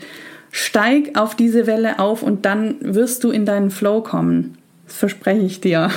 Steig 0.52 1.18
auf 1.18 1.36
diese 1.36 1.66
Welle 1.66 2.00
auf 2.00 2.24
und 2.24 2.46
dann 2.46 2.76
wirst 2.82 3.24
du 3.24 3.32
in 3.32 3.46
deinen 3.46 3.72
Flow 3.72 4.02
kommen. 4.02 4.58
Das 4.86 4.98
verspreche 4.98 5.46
ich 5.46 5.62
dir. 5.62 5.90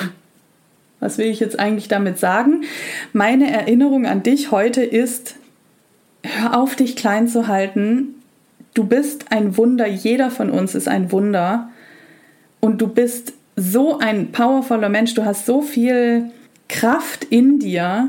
Was 1.00 1.18
will 1.18 1.26
ich 1.26 1.40
jetzt 1.40 1.58
eigentlich 1.58 1.88
damit 1.88 2.18
sagen? 2.18 2.64
Meine 3.12 3.50
Erinnerung 3.50 4.06
an 4.06 4.22
dich 4.22 4.52
heute 4.52 4.82
ist, 4.82 5.34
hör 6.22 6.58
auf, 6.58 6.76
dich 6.76 6.96
klein 6.96 7.28
zu 7.28 7.48
halten. 7.48 8.14
Du 8.72 8.84
bist 8.84 9.30
ein 9.30 9.56
Wunder, 9.56 9.86
jeder 9.86 10.30
von 10.30 10.50
uns 10.50 10.74
ist 10.74 10.88
ein 10.88 11.12
Wunder. 11.12 11.68
Und 12.60 12.80
du 12.80 12.88
bist 12.88 13.34
so 13.56 13.98
ein 13.98 14.32
powervoller 14.32 14.88
Mensch, 14.88 15.14
du 15.14 15.24
hast 15.24 15.46
so 15.46 15.62
viel 15.62 16.30
Kraft 16.68 17.24
in 17.24 17.58
dir. 17.58 18.08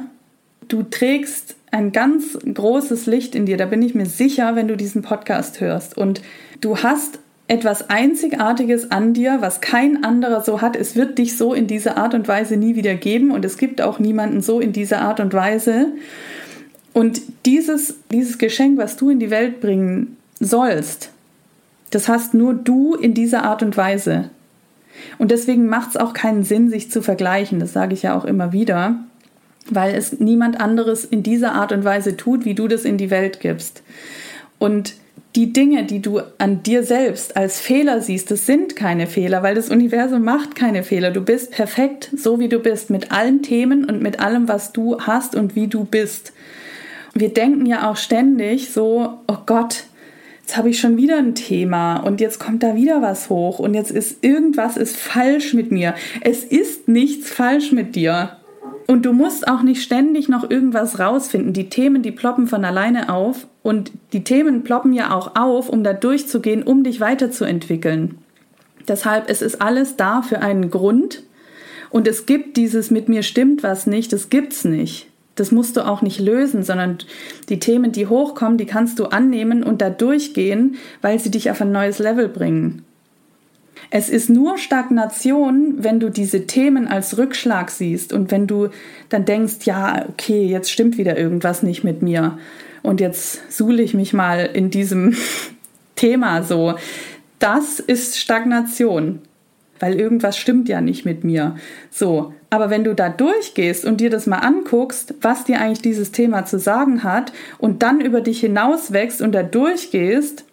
Du 0.68 0.84
trägst 0.84 1.56
ein 1.76 1.92
ganz 1.92 2.38
großes 2.52 3.06
Licht 3.06 3.36
in 3.36 3.46
dir, 3.46 3.58
da 3.58 3.66
bin 3.66 3.82
ich 3.82 3.94
mir 3.94 4.06
sicher, 4.06 4.56
wenn 4.56 4.70
du 4.70 4.78
diesen 4.78 5.02
Podcast 5.02 5.60
hörst. 5.60 5.98
Und 5.98 6.22
du 6.62 6.78
hast 6.78 7.20
etwas 7.48 7.90
Einzigartiges 7.90 8.92
an 8.92 9.14
dir, 9.14 9.38
was 9.42 9.60
kein 9.60 10.04
anderer 10.06 10.42
so 10.42 10.62
hat. 10.62 10.78
Es 10.78 10.96
wird 10.96 11.18
dich 11.18 11.38
so 11.38 11.54
in 11.54 11.68
dieser 11.68 11.98
Art 11.98 12.14
und 12.14 12.30
Weise 12.30 12.56
nie 12.56 12.76
wieder 12.76 12.96
geben 12.96 13.30
und 13.30 13.44
es 13.44 13.58
gibt 13.58 13.82
auch 13.82 14.00
niemanden 14.00 14.42
so 14.42 14.62
in 14.62 14.72
dieser 14.72 15.02
Art 15.02 15.20
und 15.20 15.34
Weise. 15.34 15.88
Und 16.94 17.22
dieses, 17.46 17.96
dieses 18.10 18.38
Geschenk, 18.38 18.78
was 18.78 18.96
du 18.96 19.10
in 19.10 19.20
die 19.20 19.30
Welt 19.30 19.60
bringen 19.60 20.16
sollst, 20.40 21.12
das 21.92 22.08
hast 22.08 22.34
nur 22.34 22.54
du 22.54 22.96
in 22.96 23.14
dieser 23.14 23.44
Art 23.44 23.62
und 23.62 23.76
Weise. 23.76 24.30
Und 25.18 25.30
deswegen 25.30 25.68
macht 25.68 25.90
es 25.90 25.98
auch 25.98 26.14
keinen 26.14 26.44
Sinn, 26.44 26.70
sich 26.70 26.90
zu 26.90 27.02
vergleichen. 27.02 27.60
Das 27.60 27.74
sage 27.74 27.94
ich 27.94 28.04
ja 28.04 28.18
auch 28.18 28.24
immer 28.24 28.54
wieder 28.54 29.05
weil 29.70 29.96
es 29.96 30.20
niemand 30.20 30.60
anderes 30.60 31.06
in 31.06 31.24
dieser 31.24 31.54
Art 31.54 31.72
und 31.72 31.84
Weise 31.84 32.18
tut, 32.18 32.46
wie 32.46 32.54
du 32.54 32.68
das 32.68 32.86
in 32.86 32.98
die 32.98 33.10
Welt 33.10 33.40
gibst. 33.40 33.84
Und 34.60 34.96
die 35.36 35.52
Dinge, 35.52 35.84
die 35.84 36.02
du 36.02 36.22
an 36.38 36.64
dir 36.64 36.84
selbst 36.84 37.36
als 37.36 37.60
Fehler 37.60 38.00
siehst, 38.00 38.32
das 38.32 38.46
sind 38.46 38.76
keine 38.76 39.06
Fehler, 39.06 39.44
weil 39.44 39.56
das 39.56 39.70
Universum 39.70 40.24
macht 40.24 40.56
keine 40.56 40.84
Fehler. 40.84 41.12
Du 41.12 41.22
bist 41.22 41.52
perfekt, 41.52 42.10
so 42.16 42.40
wie 42.40 42.48
du 42.48 42.60
bist, 42.60 42.90
mit 42.90 43.12
allen 43.12 43.42
Themen 43.42 43.84
und 43.84 44.02
mit 44.02 44.20
allem, 44.20 44.48
was 44.48 44.72
du 44.72 45.00
hast 45.02 45.36
und 45.36 45.56
wie 45.56 45.68
du 45.68 45.84
bist. 45.84 46.32
Wir 47.14 47.34
denken 47.34 47.66
ja 47.66 47.90
auch 47.90 47.98
ständig 47.98 48.72
so, 48.72 49.20
oh 49.28 49.38
Gott, 49.46 49.84
jetzt 50.42 50.56
habe 50.56 50.70
ich 50.70 50.80
schon 50.80 50.96
wieder 50.96 51.18
ein 51.18 51.36
Thema 51.36 51.98
und 51.98 52.22
jetzt 52.22 52.40
kommt 52.40 52.64
da 52.64 52.76
wieder 52.76 53.02
was 53.02 53.30
hoch 53.30 53.60
und 53.60 53.74
jetzt 53.74 53.92
ist 53.92 54.24
irgendwas 54.24 54.78
ist 54.78 54.96
falsch 54.96 55.54
mit 55.54 55.72
mir. 55.72 55.96
Es 56.22 56.44
ist 56.44 56.88
nichts 56.88 57.30
falsch 57.30 57.72
mit 57.72 57.96
dir. 57.96 58.38
Und 58.88 59.06
du 59.06 59.14
musst 59.14 59.48
auch 59.48 59.64
nicht 59.64 59.82
ständig 59.82 60.30
noch 60.30 60.50
irgendwas 60.50 61.00
rausfinden. 61.00 61.54
Die 61.54 61.70
Themen, 61.70 62.04
die 62.04 62.12
ploppen 62.12 62.48
von 62.48 62.64
alleine 62.64 63.10
auf. 63.10 63.48
Und 63.64 63.92
die 64.14 64.24
Themen 64.24 64.64
ploppen 64.64 64.94
ja 64.94 65.12
auch 65.12 65.36
auf, 65.36 65.70
um 65.70 65.84
da 65.84 65.94
durchzugehen, 65.94 66.62
um 66.62 66.84
dich 66.84 67.00
weiterzuentwickeln. 67.00 68.20
Deshalb, 68.88 69.30
es 69.30 69.42
ist 69.42 69.62
alles 69.62 69.96
da 69.96 70.22
für 70.22 70.42
einen 70.42 70.70
Grund. 70.70 71.24
Und 71.90 72.08
es 72.08 72.26
gibt 72.26 72.58
dieses 72.58 72.92
mit 72.92 73.10
mir 73.10 73.24
stimmt 73.24 73.64
was 73.64 73.88
nicht, 73.88 74.14
das 74.14 74.30
gibt's 74.30 74.66
nicht. 74.66 75.08
Das 75.36 75.52
musst 75.52 75.76
du 75.76 75.86
auch 75.86 76.02
nicht 76.02 76.20
lösen, 76.20 76.64
sondern 76.64 77.00
die 77.50 77.60
Themen, 77.60 77.92
die 77.92 78.08
hochkommen, 78.08 78.58
die 78.58 78.66
kannst 78.66 79.00
du 79.00 79.06
annehmen 79.06 79.64
und 79.64 79.82
da 79.82 79.90
durchgehen, 79.90 80.76
weil 81.02 81.20
sie 81.20 81.32
dich 81.32 81.52
auf 81.52 81.62
ein 81.62 81.72
neues 81.72 82.00
Level 82.00 82.30
bringen. 82.30 82.84
Es 83.90 84.10
ist 84.10 84.30
nur 84.30 84.58
Stagnation, 84.58 85.76
wenn 85.78 86.00
du 86.00 86.10
diese 86.10 86.48
Themen 86.48 86.88
als 86.88 87.18
Rückschlag 87.18 87.70
siehst 87.70 88.14
und 88.14 88.32
wenn 88.32 88.48
du 88.48 88.70
dann 89.10 89.26
denkst, 89.26 89.66
ja, 89.66 90.06
okay, 90.10 90.46
jetzt 90.46 90.72
stimmt 90.72 90.98
wieder 90.98 91.18
irgendwas 91.18 91.64
nicht 91.64 91.84
mit 91.84 92.02
mir 92.02 92.38
und 92.84 93.02
jetzt 93.02 93.52
suhle 93.52 93.84
ich 93.84 93.94
mich 93.94 94.14
mal 94.14 94.50
in 94.54 94.70
diesem 94.70 95.16
Thema 95.96 96.44
so. 96.44 96.76
Das 97.40 97.80
ist 97.80 98.18
Stagnation, 98.18 99.20
weil 99.80 100.00
irgendwas 100.00 100.38
stimmt 100.38 100.70
ja 100.70 100.82
nicht 100.82 101.06
mit 101.06 101.24
mir. 101.24 101.56
So, 101.92 102.34
aber 102.50 102.70
wenn 102.70 102.84
du 102.84 102.94
da 102.94 103.10
durchgehst 103.10 103.86
und 103.86 104.00
dir 104.00 104.10
das 104.10 104.28
mal 104.28 104.40
anguckst, 104.40 105.16
was 105.22 105.44
dir 105.44 105.60
eigentlich 105.60 105.82
dieses 105.82 106.12
Thema 106.12 106.46
zu 106.46 106.60
sagen 106.60 107.04
hat 107.04 107.34
und 107.58 107.84
dann 107.84 108.02
über 108.02 108.22
dich 108.22 108.40
hinaus 108.40 108.94
wächst 108.94 109.22
und 109.22 109.34
da 109.34 109.44
durchgehst, 109.44 110.46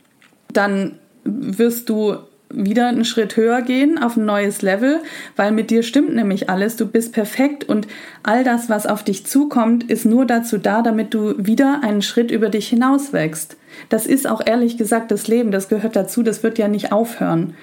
dann 0.52 0.98
wirst 1.24 1.88
du 1.88 2.16
wieder 2.52 2.88
einen 2.88 3.04
Schritt 3.04 3.36
höher 3.36 3.62
gehen 3.62 3.98
auf 3.98 4.16
ein 4.16 4.24
neues 4.24 4.62
Level, 4.62 5.00
weil 5.36 5.52
mit 5.52 5.70
dir 5.70 5.82
stimmt 5.82 6.14
nämlich 6.14 6.48
alles, 6.50 6.76
du 6.76 6.86
bist 6.86 7.12
perfekt 7.12 7.64
und 7.64 7.86
all 8.22 8.44
das, 8.44 8.68
was 8.68 8.86
auf 8.86 9.02
dich 9.02 9.26
zukommt, 9.26 9.90
ist 9.90 10.04
nur 10.04 10.26
dazu 10.26 10.58
da, 10.58 10.82
damit 10.82 11.14
du 11.14 11.34
wieder 11.38 11.80
einen 11.82 12.02
Schritt 12.02 12.30
über 12.30 12.48
dich 12.48 12.68
hinaus 12.68 13.12
wächst. 13.12 13.56
Das 13.88 14.06
ist 14.06 14.28
auch 14.28 14.40
ehrlich 14.44 14.76
gesagt 14.76 15.10
das 15.10 15.28
Leben, 15.28 15.50
das 15.50 15.68
gehört 15.68 15.96
dazu, 15.96 16.22
das 16.22 16.42
wird 16.42 16.58
ja 16.58 16.68
nicht 16.68 16.92
aufhören. 16.92 17.54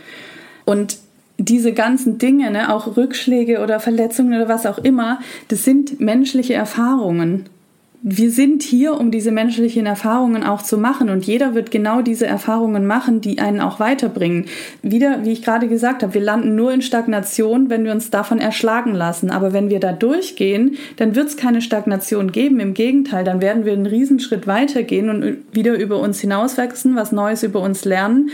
Und 0.66 0.98
diese 1.38 1.74
ganzen 1.74 2.18
Dinge, 2.18 2.52
ne, 2.52 2.74
auch 2.74 2.98
Rückschläge 2.98 3.62
oder 3.62 3.80
Verletzungen 3.80 4.34
oder 4.34 4.50
was 4.50 4.66
auch 4.66 4.78
immer, 4.78 5.20
das 5.48 5.64
sind 5.64 6.00
menschliche 6.00 6.54
Erfahrungen 6.54 7.46
wir 8.02 8.32
sind 8.32 8.64
hier, 8.64 8.98
um 8.98 9.12
diese 9.12 9.32
menschlichen 9.32 9.86
Erfahrungen 9.86 10.44
auch 10.44 10.62
zu 10.62 10.78
machen 10.78 11.10
und 11.10 11.26
jeder 11.26 11.54
wird 11.54 11.70
genau 11.70 12.02
diese 12.02 12.26
Erfahrungen 12.26 12.86
machen, 12.86 13.20
die 13.20 13.40
einen 13.40 13.60
auch 13.60 13.82
weiterbringen. 13.82 14.46
Wieder, 14.82 15.26
wie 15.26 15.34
ich 15.34 15.44
gerade 15.44 15.68
gesagt 15.68 16.02
habe, 16.02 16.14
wir 16.14 16.22
landen 16.22 16.56
nur 16.56 16.72
in 16.72 16.82
Stagnation, 16.82 17.70
wenn 17.70 17.84
wir 17.84 17.92
uns 17.92 18.10
davon 18.10 18.40
erschlagen 18.40 18.94
lassen. 18.94 19.32
Aber 19.32 19.52
wenn 19.52 19.70
wir 19.70 19.82
da 19.82 19.92
durchgehen, 19.92 20.78
dann 20.96 21.14
wird 21.14 21.28
es 21.28 21.36
keine 21.36 21.62
Stagnation 21.62 22.32
geben. 22.32 22.62
Im 22.62 22.74
Gegenteil, 22.74 23.26
dann 23.26 23.42
werden 23.42 23.66
wir 23.66 23.74
einen 23.74 23.86
Riesenschritt 23.86 24.48
weitergehen 24.48 25.10
und 25.10 25.38
wieder 25.52 25.78
über 25.78 26.00
uns 26.00 26.22
hinauswachsen, 26.22 26.96
was 26.96 27.12
Neues 27.12 27.44
über 27.44 27.60
uns 27.60 27.84
lernen, 27.84 28.30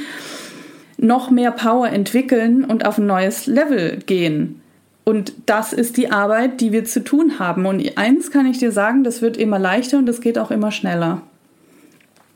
noch 0.98 1.32
mehr 1.32 1.52
Power 1.52 1.90
entwickeln 1.90 2.66
und 2.66 2.86
auf 2.86 3.00
ein 3.00 3.08
neues 3.08 3.48
Level 3.48 3.98
gehen. 4.06 4.62
Und 5.06 5.34
das 5.46 5.72
ist 5.72 5.98
die 5.98 6.12
Arbeit, 6.12 6.60
die 6.62 6.72
wir 6.72 6.84
zu 6.84 7.04
tun 7.04 7.40
haben. 7.40 7.66
Und 7.68 7.98
eins 7.98 8.32
kann 8.32 8.48
ich 8.48 8.58
dir 8.58 8.72
sagen, 8.72 9.04
das 9.04 9.22
wird 9.22 9.38
immer 9.38 9.60
leichter 9.60 10.00
und 10.00 10.10
es 10.10 10.20
geht 10.20 10.38
auch 10.40 10.52
immer 10.52 10.72
schneller. 10.72 11.22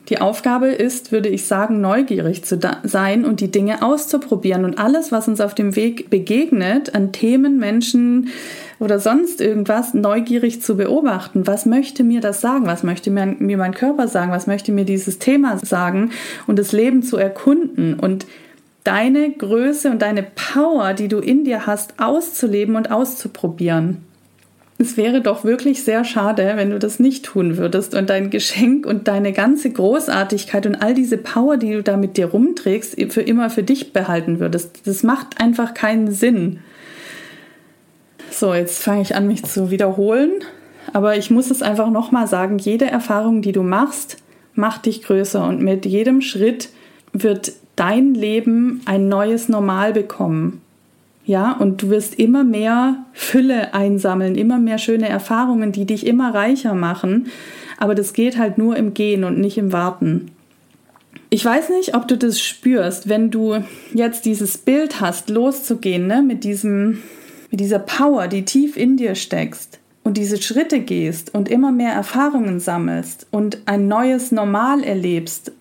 Die 0.08 0.20
Aufgabe 0.20 0.68
ist, 0.68 1.12
würde 1.12 1.28
ich 1.28 1.46
sagen, 1.46 1.80
neugierig 1.80 2.44
zu 2.44 2.58
sein 2.82 3.24
und 3.24 3.40
die 3.40 3.50
Dinge 3.50 3.82
auszuprobieren 3.82 4.64
und 4.64 4.78
alles, 4.78 5.12
was 5.12 5.28
uns 5.28 5.40
auf 5.40 5.54
dem 5.54 5.76
Weg 5.76 6.10
begegnet, 6.10 6.94
an 6.94 7.12
Themen, 7.12 7.58
Menschen 7.58 8.28
oder 8.80 8.98
sonst 8.98 9.40
irgendwas, 9.40 9.94
neugierig 9.94 10.62
zu 10.62 10.76
beobachten. 10.76 11.46
Was 11.46 11.66
möchte 11.66 12.02
mir 12.02 12.20
das 12.20 12.40
sagen? 12.40 12.66
Was 12.66 12.82
möchte 12.82 13.10
mir, 13.10 13.26
mir 13.38 13.56
mein 13.56 13.74
Körper 13.74 14.08
sagen? 14.08 14.32
Was 14.32 14.46
möchte 14.46 14.72
mir 14.72 14.84
dieses 14.84 15.18
Thema 15.18 15.58
sagen? 15.58 16.10
Und 16.46 16.58
das 16.58 16.72
Leben 16.72 17.02
zu 17.02 17.16
erkunden 17.16 17.94
und 17.94 18.26
deine 18.84 19.30
Größe 19.32 19.90
und 19.90 20.02
deine 20.02 20.22
Power, 20.22 20.94
die 20.94 21.08
du 21.08 21.18
in 21.18 21.44
dir 21.44 21.66
hast, 21.66 21.94
auszuleben 21.98 22.76
und 22.76 22.90
auszuprobieren. 22.90 24.04
Es 24.78 24.96
wäre 24.96 25.20
doch 25.20 25.44
wirklich 25.44 25.84
sehr 25.84 26.04
schade, 26.04 26.52
wenn 26.54 26.70
du 26.70 26.78
das 26.78 26.98
nicht 26.98 27.26
tun 27.26 27.58
würdest 27.58 27.94
und 27.94 28.08
dein 28.08 28.30
Geschenk 28.30 28.86
und 28.86 29.08
deine 29.08 29.32
ganze 29.32 29.70
Großartigkeit 29.70 30.64
und 30.64 30.76
all 30.76 30.94
diese 30.94 31.18
Power, 31.18 31.58
die 31.58 31.72
du 31.72 31.82
da 31.82 31.98
mit 31.98 32.16
dir 32.16 32.26
rumträgst, 32.26 32.96
für 33.12 33.20
immer 33.20 33.50
für 33.50 33.62
dich 33.62 33.92
behalten 33.92 34.40
würdest. 34.40 34.86
Das 34.86 35.02
macht 35.02 35.38
einfach 35.38 35.74
keinen 35.74 36.10
Sinn. 36.10 36.60
So, 38.30 38.54
jetzt 38.54 38.82
fange 38.82 39.02
ich 39.02 39.14
an, 39.14 39.26
mich 39.26 39.44
zu 39.44 39.70
wiederholen. 39.70 40.32
Aber 40.94 41.16
ich 41.16 41.30
muss 41.30 41.50
es 41.50 41.60
einfach 41.60 41.90
nochmal 41.90 42.26
sagen, 42.26 42.56
jede 42.56 42.86
Erfahrung, 42.86 43.42
die 43.42 43.52
du 43.52 43.62
machst, 43.62 44.16
macht 44.54 44.86
dich 44.86 45.02
größer 45.02 45.46
und 45.46 45.60
mit 45.60 45.84
jedem 45.84 46.22
Schritt 46.22 46.70
wird 47.12 47.52
dein 47.80 48.12
Leben 48.12 48.82
ein 48.84 49.08
neues 49.08 49.48
Normal 49.48 49.94
bekommen. 49.94 50.60
Ja, 51.24 51.52
und 51.52 51.82
du 51.82 51.88
wirst 51.88 52.14
immer 52.16 52.44
mehr 52.44 53.06
Fülle 53.14 53.72
einsammeln, 53.72 54.34
immer 54.34 54.58
mehr 54.58 54.76
schöne 54.76 55.08
Erfahrungen, 55.08 55.72
die 55.72 55.86
dich 55.86 56.06
immer 56.06 56.34
reicher 56.34 56.74
machen. 56.74 57.28
Aber 57.78 57.94
das 57.94 58.12
geht 58.12 58.36
halt 58.36 58.58
nur 58.58 58.76
im 58.76 58.92
Gehen 58.92 59.24
und 59.24 59.38
nicht 59.38 59.56
im 59.56 59.72
Warten. 59.72 60.30
Ich 61.30 61.42
weiß 61.42 61.70
nicht, 61.70 61.94
ob 61.94 62.06
du 62.06 62.18
das 62.18 62.38
spürst, 62.38 63.08
wenn 63.08 63.30
du 63.30 63.64
jetzt 63.94 64.26
dieses 64.26 64.58
Bild 64.58 65.00
hast, 65.00 65.30
loszugehen, 65.30 66.06
ne, 66.06 66.22
mit 66.22 66.44
diesem, 66.44 66.98
mit 67.50 67.60
dieser 67.60 67.78
Power, 67.78 68.28
die 68.28 68.44
tief 68.44 68.76
in 68.76 68.98
dir 68.98 69.14
steckst 69.14 69.78
und 70.02 70.18
diese 70.18 70.42
Schritte 70.42 70.80
gehst 70.80 71.34
und 71.34 71.48
immer 71.48 71.72
mehr 71.72 71.92
Erfahrungen 71.92 72.60
sammelst 72.60 73.26
und 73.30 73.62
ein 73.64 73.88
neues 73.88 74.32
Normal 74.32 74.82
erlebst 74.82 75.52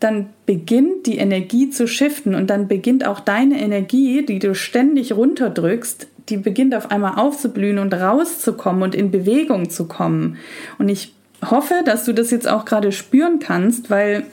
dann 0.00 0.28
beginnt 0.44 1.06
die 1.06 1.18
Energie 1.18 1.70
zu 1.70 1.88
shiften 1.88 2.34
und 2.34 2.50
dann 2.50 2.68
beginnt 2.68 3.06
auch 3.06 3.20
deine 3.20 3.60
Energie, 3.60 4.24
die 4.26 4.38
du 4.38 4.54
ständig 4.54 5.14
runterdrückst, 5.14 6.06
die 6.28 6.36
beginnt 6.36 6.74
auf 6.74 6.90
einmal 6.90 7.18
aufzublühen 7.18 7.78
und 7.78 7.94
rauszukommen 7.94 8.82
und 8.82 8.94
in 8.94 9.10
Bewegung 9.10 9.70
zu 9.70 9.86
kommen. 9.86 10.36
Und 10.78 10.88
ich 10.88 11.14
hoffe, 11.44 11.74
dass 11.84 12.04
du 12.04 12.12
das 12.12 12.30
jetzt 12.30 12.48
auch 12.48 12.64
gerade 12.64 12.92
spüren 12.92 13.38
kannst, 13.38 13.88
weil 13.88 14.24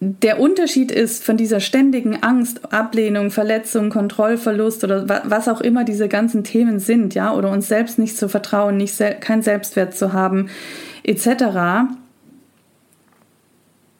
der 0.00 0.40
Unterschied 0.40 0.92
ist 0.92 1.24
von 1.24 1.36
dieser 1.36 1.60
ständigen 1.60 2.22
Angst, 2.22 2.72
Ablehnung, 2.72 3.30
Verletzung, 3.30 3.90
Kontrollverlust 3.90 4.84
oder 4.84 5.22
was 5.24 5.48
auch 5.48 5.60
immer 5.60 5.84
diese 5.84 6.08
ganzen 6.08 6.44
Themen 6.44 6.78
sind, 6.78 7.14
ja, 7.14 7.34
oder 7.34 7.50
uns 7.50 7.68
selbst 7.68 7.98
nicht 7.98 8.16
zu 8.16 8.28
vertrauen, 8.28 8.76
nicht 8.76 8.96
kein 9.20 9.42
Selbstwert 9.42 9.96
zu 9.96 10.12
haben, 10.12 10.50
etc 11.02 11.88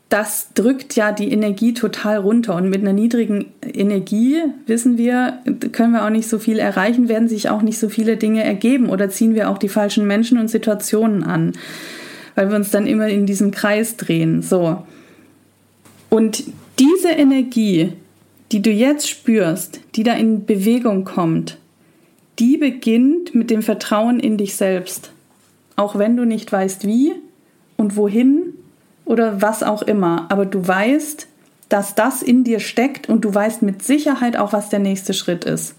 das 0.08 0.48
drückt 0.54 0.96
ja 0.96 1.12
die 1.12 1.30
Energie 1.30 1.74
total 1.74 2.16
runter. 2.18 2.54
Und 2.54 2.70
mit 2.70 2.80
einer 2.80 2.94
niedrigen 2.94 3.52
Energie, 3.62 4.38
wissen 4.66 4.96
wir, 4.96 5.38
können 5.72 5.92
wir 5.92 6.04
auch 6.04 6.10
nicht 6.10 6.28
so 6.28 6.38
viel 6.38 6.58
erreichen, 6.58 7.08
werden 7.08 7.28
sich 7.28 7.50
auch 7.50 7.60
nicht 7.60 7.78
so 7.78 7.88
viele 7.88 8.16
Dinge 8.16 8.42
ergeben 8.42 8.88
oder 8.88 9.10
ziehen 9.10 9.34
wir 9.34 9.50
auch 9.50 9.58
die 9.58 9.68
falschen 9.68 10.06
Menschen 10.06 10.38
und 10.38 10.48
Situationen 10.48 11.24
an, 11.24 11.52
weil 12.34 12.48
wir 12.48 12.56
uns 12.56 12.70
dann 12.70 12.86
immer 12.86 13.08
in 13.08 13.26
diesem 13.26 13.50
Kreis 13.50 13.96
drehen. 13.96 14.40
So. 14.40 14.82
Und 16.08 16.44
diese 16.78 17.10
Energie, 17.10 17.92
die 18.50 18.62
du 18.62 18.70
jetzt 18.70 19.08
spürst, 19.08 19.80
die 19.94 20.04
da 20.04 20.14
in 20.14 20.46
Bewegung 20.46 21.04
kommt, 21.04 21.58
die 22.38 22.56
beginnt 22.56 23.34
mit 23.34 23.50
dem 23.50 23.60
Vertrauen 23.60 24.20
in 24.20 24.38
dich 24.38 24.56
selbst. 24.56 25.10
Auch 25.76 25.98
wenn 25.98 26.16
du 26.16 26.24
nicht 26.24 26.50
weißt 26.50 26.86
wie 26.86 27.12
und 27.76 27.96
wohin 27.96 28.54
oder 29.08 29.40
was 29.42 29.62
auch 29.62 29.82
immer. 29.82 30.26
Aber 30.28 30.46
du 30.46 30.66
weißt, 30.66 31.26
dass 31.68 31.94
das 31.94 32.22
in 32.22 32.44
dir 32.44 32.60
steckt 32.60 33.08
und 33.08 33.24
du 33.24 33.34
weißt 33.34 33.62
mit 33.62 33.82
Sicherheit 33.82 34.36
auch, 34.36 34.52
was 34.52 34.68
der 34.68 34.78
nächste 34.78 35.14
Schritt 35.14 35.44
ist. 35.44 35.74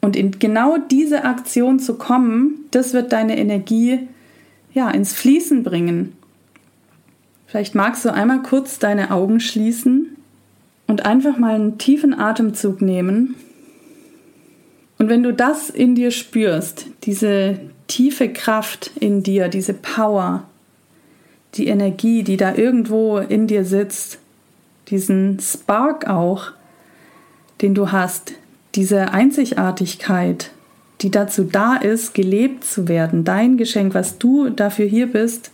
Und 0.00 0.16
in 0.16 0.38
genau 0.38 0.78
diese 0.78 1.24
Aktion 1.24 1.78
zu 1.78 1.94
kommen, 1.94 2.66
das 2.70 2.92
wird 2.92 3.12
deine 3.12 3.38
Energie 3.38 4.08
ja 4.72 4.90
ins 4.90 5.12
Fließen 5.12 5.62
bringen. 5.62 6.12
Vielleicht 7.46 7.74
magst 7.74 8.04
du 8.04 8.12
einmal 8.12 8.42
kurz 8.42 8.78
deine 8.78 9.10
Augen 9.10 9.40
schließen 9.40 10.16
und 10.86 11.06
einfach 11.06 11.38
mal 11.38 11.54
einen 11.54 11.78
tiefen 11.78 12.18
Atemzug 12.18 12.80
nehmen. 12.82 13.34
Und 14.98 15.08
wenn 15.08 15.22
du 15.22 15.32
das 15.32 15.68
in 15.70 15.94
dir 15.94 16.10
spürst, 16.10 16.86
diese 17.04 17.58
tiefe 17.86 18.32
Kraft 18.32 18.90
in 18.98 19.22
dir, 19.22 19.48
diese 19.48 19.74
Power, 19.74 20.44
die 21.56 21.66
Energie, 21.68 22.22
die 22.22 22.36
da 22.36 22.54
irgendwo 22.54 23.18
in 23.18 23.46
dir 23.46 23.64
sitzt, 23.64 24.18
diesen 24.88 25.40
Spark 25.40 26.06
auch, 26.06 26.52
den 27.62 27.74
du 27.74 27.92
hast, 27.92 28.34
diese 28.74 29.12
Einzigartigkeit, 29.12 30.50
die 31.00 31.10
dazu 31.10 31.44
da 31.44 31.76
ist, 31.76 32.14
gelebt 32.14 32.64
zu 32.64 32.88
werden, 32.88 33.24
dein 33.24 33.56
Geschenk, 33.56 33.94
was 33.94 34.18
du 34.18 34.50
dafür 34.50 34.86
hier 34.86 35.10
bist, 35.10 35.50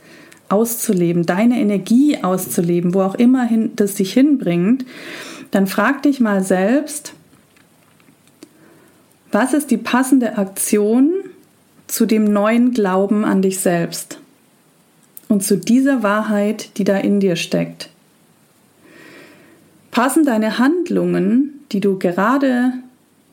auszuleben, 0.49 1.25
deine 1.25 1.61
Energie 1.61 2.23
auszuleben, 2.23 2.95
wo 2.95 3.03
auch 3.03 3.15
immer 3.15 3.45
hin, 3.45 3.73
das 3.77 3.95
dich 3.95 4.13
hinbringt, 4.13 4.85
dann 5.51 5.67
frag 5.67 6.03
dich 6.03 6.21
mal 6.21 6.43
selbst, 6.45 7.15
was 9.31 9.55
ist 9.55 9.71
die 9.71 9.79
passende 9.79 10.37
Aktion 10.37 11.13
zu 11.87 12.05
dem 12.07 12.25
neuen 12.25 12.73
Glauben 12.73 13.25
an 13.25 13.41
dich 13.41 13.61
selbst? 13.61 14.19
Und 15.33 15.43
zu 15.43 15.57
dieser 15.57 16.03
Wahrheit, 16.03 16.77
die 16.77 16.85
da 16.85 16.99
in 16.99 17.19
dir 17.19 17.37
steckt. 17.37 17.89
Passen 19.91 20.27
deine 20.27 20.59
Handlungen, 20.59 21.65
die 21.73 21.81
du 21.81 21.99
gerade 21.99 22.75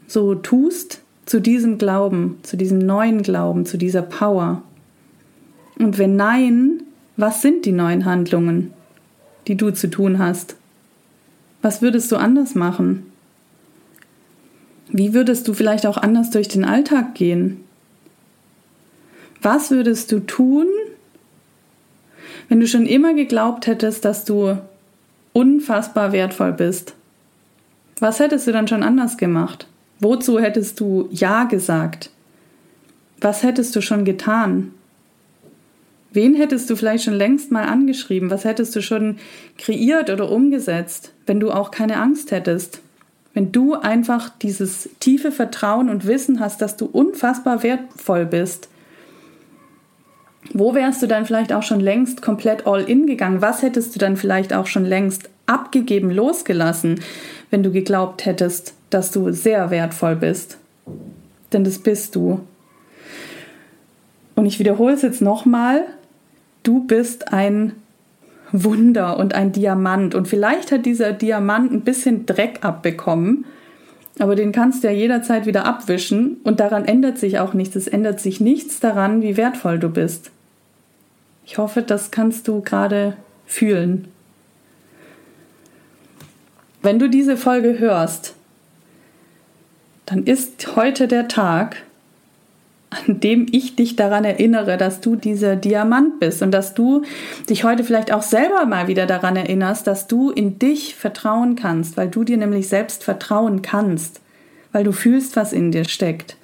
so 0.07 0.33
tust, 0.33 1.01
zu 1.25 1.41
diesem 1.41 1.77
Glauben, 1.77 2.37
zu 2.41 2.55
diesem 2.55 2.77
neuen 2.77 3.21
Glauben, 3.21 3.65
zu 3.65 3.77
dieser 3.77 4.01
Power? 4.01 4.63
Und 5.77 5.97
wenn 5.97 6.15
nein, 6.15 6.83
was 7.17 7.41
sind 7.41 7.65
die 7.65 7.73
neuen 7.73 8.05
Handlungen, 8.05 8.71
die 9.47 9.55
du 9.55 9.71
zu 9.71 9.89
tun 9.89 10.19
hast? 10.19 10.55
Was 11.61 11.81
würdest 11.81 12.09
du 12.13 12.15
anders 12.15 12.55
machen? 12.55 13.07
Wie 14.87 15.13
würdest 15.13 15.49
du 15.49 15.53
vielleicht 15.53 15.85
auch 15.85 15.97
anders 15.97 16.29
durch 16.29 16.47
den 16.47 16.63
Alltag 16.63 17.13
gehen? 17.15 17.59
Was 19.41 19.69
würdest 19.69 20.13
du 20.13 20.21
tun, 20.21 20.65
wenn 22.49 22.59
du 22.59 22.67
schon 22.67 22.85
immer 22.85 23.13
geglaubt 23.13 23.67
hättest, 23.67 24.03
dass 24.03 24.25
du 24.25 24.57
unfassbar 25.33 26.11
wertvoll 26.11 26.51
bist? 26.51 26.95
Was 27.99 28.19
hättest 28.19 28.47
du 28.47 28.51
dann 28.51 28.67
schon 28.67 28.83
anders 28.83 29.17
gemacht? 29.17 29.67
Wozu 29.99 30.39
hättest 30.39 30.79
du 30.79 31.07
Ja 31.11 31.43
gesagt? 31.43 32.09
Was 33.21 33.43
hättest 33.43 33.75
du 33.75 33.81
schon 33.81 34.05
getan? 34.05 34.71
Wen 36.11 36.33
hättest 36.33 36.69
du 36.69 36.75
vielleicht 36.75 37.03
schon 37.03 37.13
längst 37.13 37.51
mal 37.51 37.65
angeschrieben? 37.65 38.31
Was 38.31 38.45
hättest 38.45 38.75
du 38.75 38.81
schon 38.81 39.17
kreiert 39.57 40.09
oder 40.09 40.31
umgesetzt, 40.31 41.11
wenn 41.27 41.39
du 41.39 41.51
auch 41.51 41.69
keine 41.69 41.97
Angst 41.97 42.31
hättest? 42.31 42.81
Wenn 43.33 43.51
du 43.51 43.75
einfach 43.75 44.29
dieses 44.41 44.89
tiefe 44.99 45.31
Vertrauen 45.31 45.89
und 45.89 46.07
Wissen 46.07 46.39
hast, 46.39 46.61
dass 46.61 46.77
du 46.77 46.85
unfassbar 46.85 47.61
wertvoll 47.61 48.25
bist, 48.25 48.69
wo 50.53 50.73
wärst 50.73 51.01
du 51.01 51.07
dann 51.07 51.25
vielleicht 51.25 51.53
auch 51.53 51.63
schon 51.63 51.79
längst 51.79 52.21
komplett 52.21 52.65
all 52.65 52.81
in 52.81 53.05
gegangen? 53.05 53.41
Was 53.41 53.61
hättest 53.61 53.93
du 53.95 53.99
dann 53.99 54.17
vielleicht 54.17 54.53
auch 54.53 54.67
schon 54.67 54.85
längst 54.85 55.29
abgegeben, 55.45 56.11
losgelassen, 56.11 57.01
wenn 57.49 57.63
du 57.63 57.71
geglaubt 57.71 58.25
hättest, 58.25 58.73
dass 58.89 59.11
du 59.11 59.31
sehr 59.31 59.69
wertvoll 59.69 60.15
bist? 60.15 60.57
Denn 61.51 61.63
das 61.63 61.79
bist 61.79 62.15
du. 62.15 62.41
Und 64.35 64.45
ich 64.45 64.59
wiederhole 64.59 64.93
es 64.93 65.01
jetzt 65.01 65.21
nochmal, 65.21 65.85
du 66.63 66.85
bist 66.85 67.33
ein 67.33 67.73
Wunder 68.51 69.17
und 69.17 69.35
ein 69.35 69.51
Diamant. 69.51 70.15
Und 70.15 70.27
vielleicht 70.27 70.71
hat 70.71 70.85
dieser 70.85 71.11
Diamant 71.11 71.71
ein 71.71 71.81
bisschen 71.81 72.25
Dreck 72.25 72.59
abbekommen, 72.61 73.45
aber 74.19 74.35
den 74.35 74.51
kannst 74.51 74.83
du 74.83 74.87
ja 74.87 74.93
jederzeit 74.93 75.45
wieder 75.45 75.65
abwischen 75.65 76.37
und 76.43 76.59
daran 76.59 76.85
ändert 76.85 77.17
sich 77.17 77.39
auch 77.39 77.53
nichts. 77.53 77.75
Es 77.75 77.87
ändert 77.87 78.19
sich 78.19 78.39
nichts 78.39 78.79
daran, 78.79 79.21
wie 79.21 79.37
wertvoll 79.37 79.79
du 79.79 79.89
bist. 79.89 80.31
Ich 81.45 81.57
hoffe, 81.57 81.81
das 81.81 82.11
kannst 82.11 82.47
du 82.47 82.61
gerade 82.61 83.15
fühlen. 83.45 84.09
Wenn 86.81 86.99
du 86.99 87.09
diese 87.09 87.37
Folge 87.37 87.79
hörst, 87.79 88.35
dann 90.05 90.23
ist 90.23 90.75
heute 90.75 91.07
der 91.07 91.27
Tag, 91.27 91.77
an 92.89 93.19
dem 93.19 93.45
ich 93.51 93.75
dich 93.75 93.95
daran 93.95 94.25
erinnere, 94.25 94.77
dass 94.77 94.99
du 94.99 95.15
dieser 95.15 95.55
Diamant 95.55 96.19
bist 96.19 96.41
und 96.41 96.51
dass 96.51 96.73
du 96.73 97.03
dich 97.47 97.63
heute 97.63 97.83
vielleicht 97.83 98.11
auch 98.11 98.23
selber 98.23 98.65
mal 98.65 98.87
wieder 98.87 99.05
daran 99.05 99.35
erinnerst, 99.35 99.85
dass 99.85 100.07
du 100.07 100.31
in 100.31 100.57
dich 100.57 100.95
vertrauen 100.95 101.55
kannst, 101.55 101.97
weil 101.97 102.07
du 102.07 102.23
dir 102.23 102.37
nämlich 102.37 102.67
selbst 102.67 103.03
vertrauen 103.03 103.61
kannst, 103.61 104.21
weil 104.71 104.83
du 104.83 104.91
fühlst, 104.91 105.35
was 105.35 105.53
in 105.53 105.71
dir 105.71 105.85
steckt. 105.85 106.35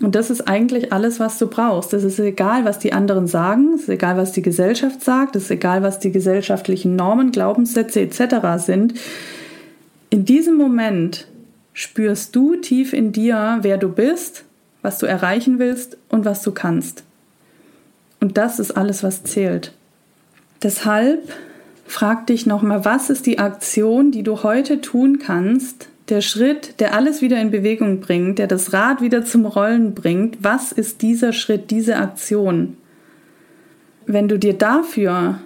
Und 0.00 0.14
das 0.14 0.30
ist 0.30 0.48
eigentlich 0.48 0.92
alles, 0.92 1.20
was 1.20 1.38
du 1.38 1.46
brauchst. 1.46 1.92
Es 1.92 2.02
ist 2.02 2.18
egal, 2.18 2.64
was 2.64 2.78
die 2.80 2.92
anderen 2.92 3.26
sagen, 3.26 3.74
es 3.74 3.82
ist 3.82 3.88
egal, 3.88 4.16
was 4.16 4.32
die 4.32 4.42
Gesellschaft 4.42 5.02
sagt, 5.02 5.36
es 5.36 5.44
ist 5.44 5.50
egal, 5.50 5.82
was 5.82 5.98
die 6.00 6.10
gesellschaftlichen 6.10 6.96
Normen, 6.96 7.30
Glaubenssätze 7.30 8.00
etc. 8.00 8.64
sind. 8.64 8.94
In 10.10 10.24
diesem 10.24 10.56
Moment 10.56 11.28
spürst 11.72 12.34
du 12.34 12.56
tief 12.56 12.92
in 12.92 13.12
dir, 13.12 13.58
wer 13.62 13.78
du 13.78 13.88
bist 13.88 14.44
was 14.84 14.98
du 14.98 15.06
erreichen 15.06 15.58
willst 15.58 15.96
und 16.10 16.26
was 16.26 16.42
du 16.42 16.52
kannst. 16.52 17.04
Und 18.20 18.36
das 18.36 18.58
ist 18.58 18.72
alles, 18.72 19.02
was 19.02 19.24
zählt. 19.24 19.72
Deshalb 20.62 21.20
frag 21.86 22.26
dich 22.26 22.44
nochmal, 22.44 22.84
was 22.84 23.08
ist 23.08 23.24
die 23.24 23.38
Aktion, 23.38 24.12
die 24.12 24.22
du 24.22 24.42
heute 24.42 24.82
tun 24.82 25.18
kannst, 25.18 25.88
der 26.10 26.20
Schritt, 26.20 26.80
der 26.80 26.94
alles 26.94 27.22
wieder 27.22 27.40
in 27.40 27.50
Bewegung 27.50 28.00
bringt, 28.00 28.38
der 28.38 28.46
das 28.46 28.74
Rad 28.74 29.00
wieder 29.00 29.24
zum 29.24 29.46
Rollen 29.46 29.94
bringt, 29.94 30.44
was 30.44 30.70
ist 30.70 31.00
dieser 31.00 31.32
Schritt, 31.32 31.70
diese 31.70 31.96
Aktion? 31.96 32.76
Wenn 34.04 34.28
du 34.28 34.38
dir 34.38 34.52
dafür 34.52 35.38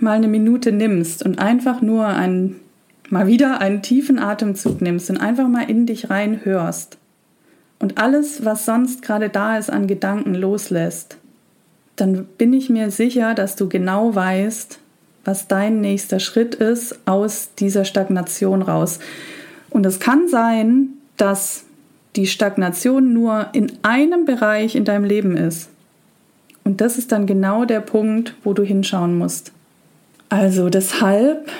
mal 0.00 0.12
eine 0.12 0.28
Minute 0.28 0.70
nimmst 0.70 1.24
und 1.24 1.40
einfach 1.40 1.82
nur 1.82 2.06
einen, 2.06 2.60
mal 3.10 3.26
wieder 3.26 3.60
einen 3.60 3.82
tiefen 3.82 4.20
Atemzug 4.20 4.80
nimmst 4.80 5.10
und 5.10 5.16
einfach 5.16 5.48
mal 5.48 5.68
in 5.68 5.84
dich 5.84 6.10
rein 6.10 6.44
hörst, 6.44 6.98
und 7.78 7.98
alles, 7.98 8.44
was 8.44 8.64
sonst 8.64 9.02
gerade 9.02 9.28
da 9.28 9.58
ist 9.58 9.70
an 9.70 9.86
Gedanken 9.86 10.34
loslässt, 10.34 11.18
dann 11.96 12.24
bin 12.38 12.52
ich 12.52 12.70
mir 12.70 12.90
sicher, 12.90 13.34
dass 13.34 13.56
du 13.56 13.68
genau 13.68 14.14
weißt, 14.14 14.78
was 15.24 15.48
dein 15.48 15.80
nächster 15.80 16.20
Schritt 16.20 16.54
ist 16.54 16.98
aus 17.06 17.50
dieser 17.58 17.84
Stagnation 17.84 18.62
raus. 18.62 18.98
Und 19.70 19.86
es 19.86 20.00
kann 20.00 20.28
sein, 20.28 20.88
dass 21.16 21.64
die 22.16 22.26
Stagnation 22.26 23.12
nur 23.12 23.48
in 23.52 23.72
einem 23.82 24.24
Bereich 24.24 24.76
in 24.76 24.84
deinem 24.84 25.04
Leben 25.04 25.36
ist. 25.36 25.68
Und 26.62 26.80
das 26.80 26.98
ist 26.98 27.12
dann 27.12 27.26
genau 27.26 27.64
der 27.64 27.80
Punkt, 27.80 28.34
wo 28.44 28.52
du 28.52 28.62
hinschauen 28.62 29.16
musst. 29.16 29.52
Also 30.28 30.70
deshalb 30.70 31.50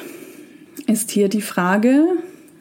ist 0.86 1.10
hier 1.10 1.28
die 1.28 1.42
Frage, 1.42 2.04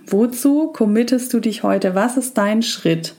wozu 0.07 0.67
committest 0.67 1.33
du 1.33 1.39
dich 1.39 1.63
heute? 1.63 1.95
Was 1.95 2.17
ist 2.17 2.37
dein 2.37 2.61
Schritt? 2.61 3.15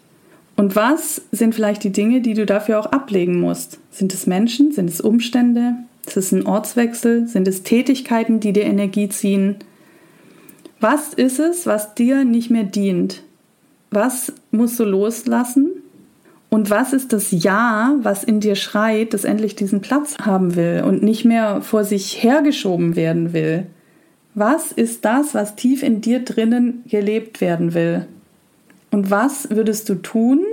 Und 0.56 0.76
was 0.76 1.22
sind 1.32 1.54
vielleicht 1.54 1.82
die 1.84 1.92
Dinge, 1.92 2.20
die 2.20 2.34
du 2.34 2.46
dafür 2.46 2.78
auch 2.78 2.86
ablegen 2.86 3.40
musst? 3.40 3.78
Sind 3.90 4.14
es 4.14 4.26
Menschen? 4.26 4.72
Sind 4.72 4.88
es 4.88 5.00
Umstände? 5.00 5.74
Ist 6.06 6.16
es 6.16 6.32
ein 6.32 6.46
Ortswechsel? 6.46 7.26
Sind 7.26 7.48
es 7.48 7.62
Tätigkeiten, 7.62 8.40
die 8.40 8.52
dir 8.52 8.64
Energie 8.64 9.08
ziehen? 9.08 9.56
Was 10.80 11.14
ist 11.14 11.40
es, 11.40 11.66
was 11.66 11.94
dir 11.94 12.24
nicht 12.24 12.50
mehr 12.50 12.64
dient? 12.64 13.22
Was 13.90 14.32
musst 14.50 14.78
du 14.78 14.84
loslassen? 14.84 15.70
Und 16.50 16.70
was 16.70 16.92
ist 16.92 17.12
das 17.12 17.32
Ja, 17.32 17.96
was 18.02 18.22
in 18.22 18.38
dir 18.38 18.54
schreit, 18.54 19.12
das 19.12 19.24
endlich 19.24 19.56
diesen 19.56 19.80
Platz 19.80 20.18
haben 20.18 20.54
will 20.54 20.84
und 20.86 21.02
nicht 21.02 21.24
mehr 21.24 21.62
vor 21.62 21.82
sich 21.82 22.22
hergeschoben 22.22 22.94
werden 22.94 23.32
will? 23.32 23.66
Was 24.34 24.70
ist 24.72 25.04
das, 25.04 25.34
was 25.34 25.56
tief 25.56 25.82
in 25.82 26.00
dir 26.00 26.20
drinnen 26.20 26.84
gelebt 26.86 27.40
werden 27.40 27.74
will? 27.74 28.06
Und 28.94 29.10
was 29.10 29.50
würdest 29.50 29.88
du 29.88 29.96
tun, 29.96 30.44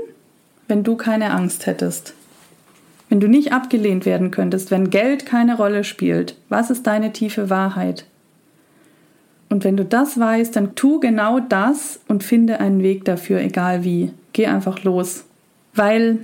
wenn 0.68 0.84
du 0.84 0.96
keine 0.96 1.30
Angst 1.30 1.68
hättest? 1.68 2.16
Wenn 3.08 3.20
du 3.20 3.28
nicht 3.28 3.54
abgelehnt 3.54 4.08
werden 4.08 4.32
könntest, 4.32 4.72
wenn 4.72 4.90
Geld 4.90 5.28
keine 5.28 5.58
Rolle 5.58 5.84
spielt, 5.84 6.36
was 6.50 6.72
ist 6.72 6.88
deine 6.88 7.14
tiefe 7.14 7.52
Wahrheit? 7.52 8.08
Und 9.50 9.64
wenn 9.64 9.78
du 9.78 9.86
das 9.86 10.20
weißt, 10.20 10.56
dann 10.56 10.74
tu 10.74 11.00
genau 11.00 11.40
das 11.40 12.00
und 12.08 12.24
finde 12.24 12.60
einen 12.60 12.82
Weg 12.82 13.06
dafür, 13.06 13.42
egal 13.42 13.84
wie. 13.84 14.12
Geh 14.34 14.48
einfach 14.48 14.84
los. 14.84 15.26
Weil 15.76 16.18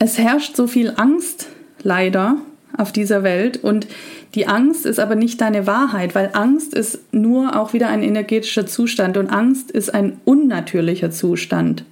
es 0.00 0.18
herrscht 0.18 0.56
so 0.56 0.66
viel 0.66 0.94
Angst, 0.96 1.50
leider, 1.84 2.38
auf 2.76 2.90
dieser 2.90 3.22
Welt. 3.22 3.62
Und 3.62 3.86
die 4.34 4.46
Angst 4.48 4.84
ist 4.84 4.98
aber 4.98 5.14
nicht 5.14 5.40
deine 5.40 5.66
Wahrheit, 5.66 6.14
weil 6.14 6.30
Angst 6.32 6.74
ist 6.74 6.98
nur 7.12 7.56
auch 7.56 7.72
wieder 7.72 7.88
ein 7.88 8.02
energetischer 8.02 8.66
Zustand 8.66 9.16
und 9.16 9.30
Angst 9.30 9.70
ist 9.70 9.94
ein 9.94 10.18
unnatürlicher 10.24 11.10
Zustand. 11.10 11.84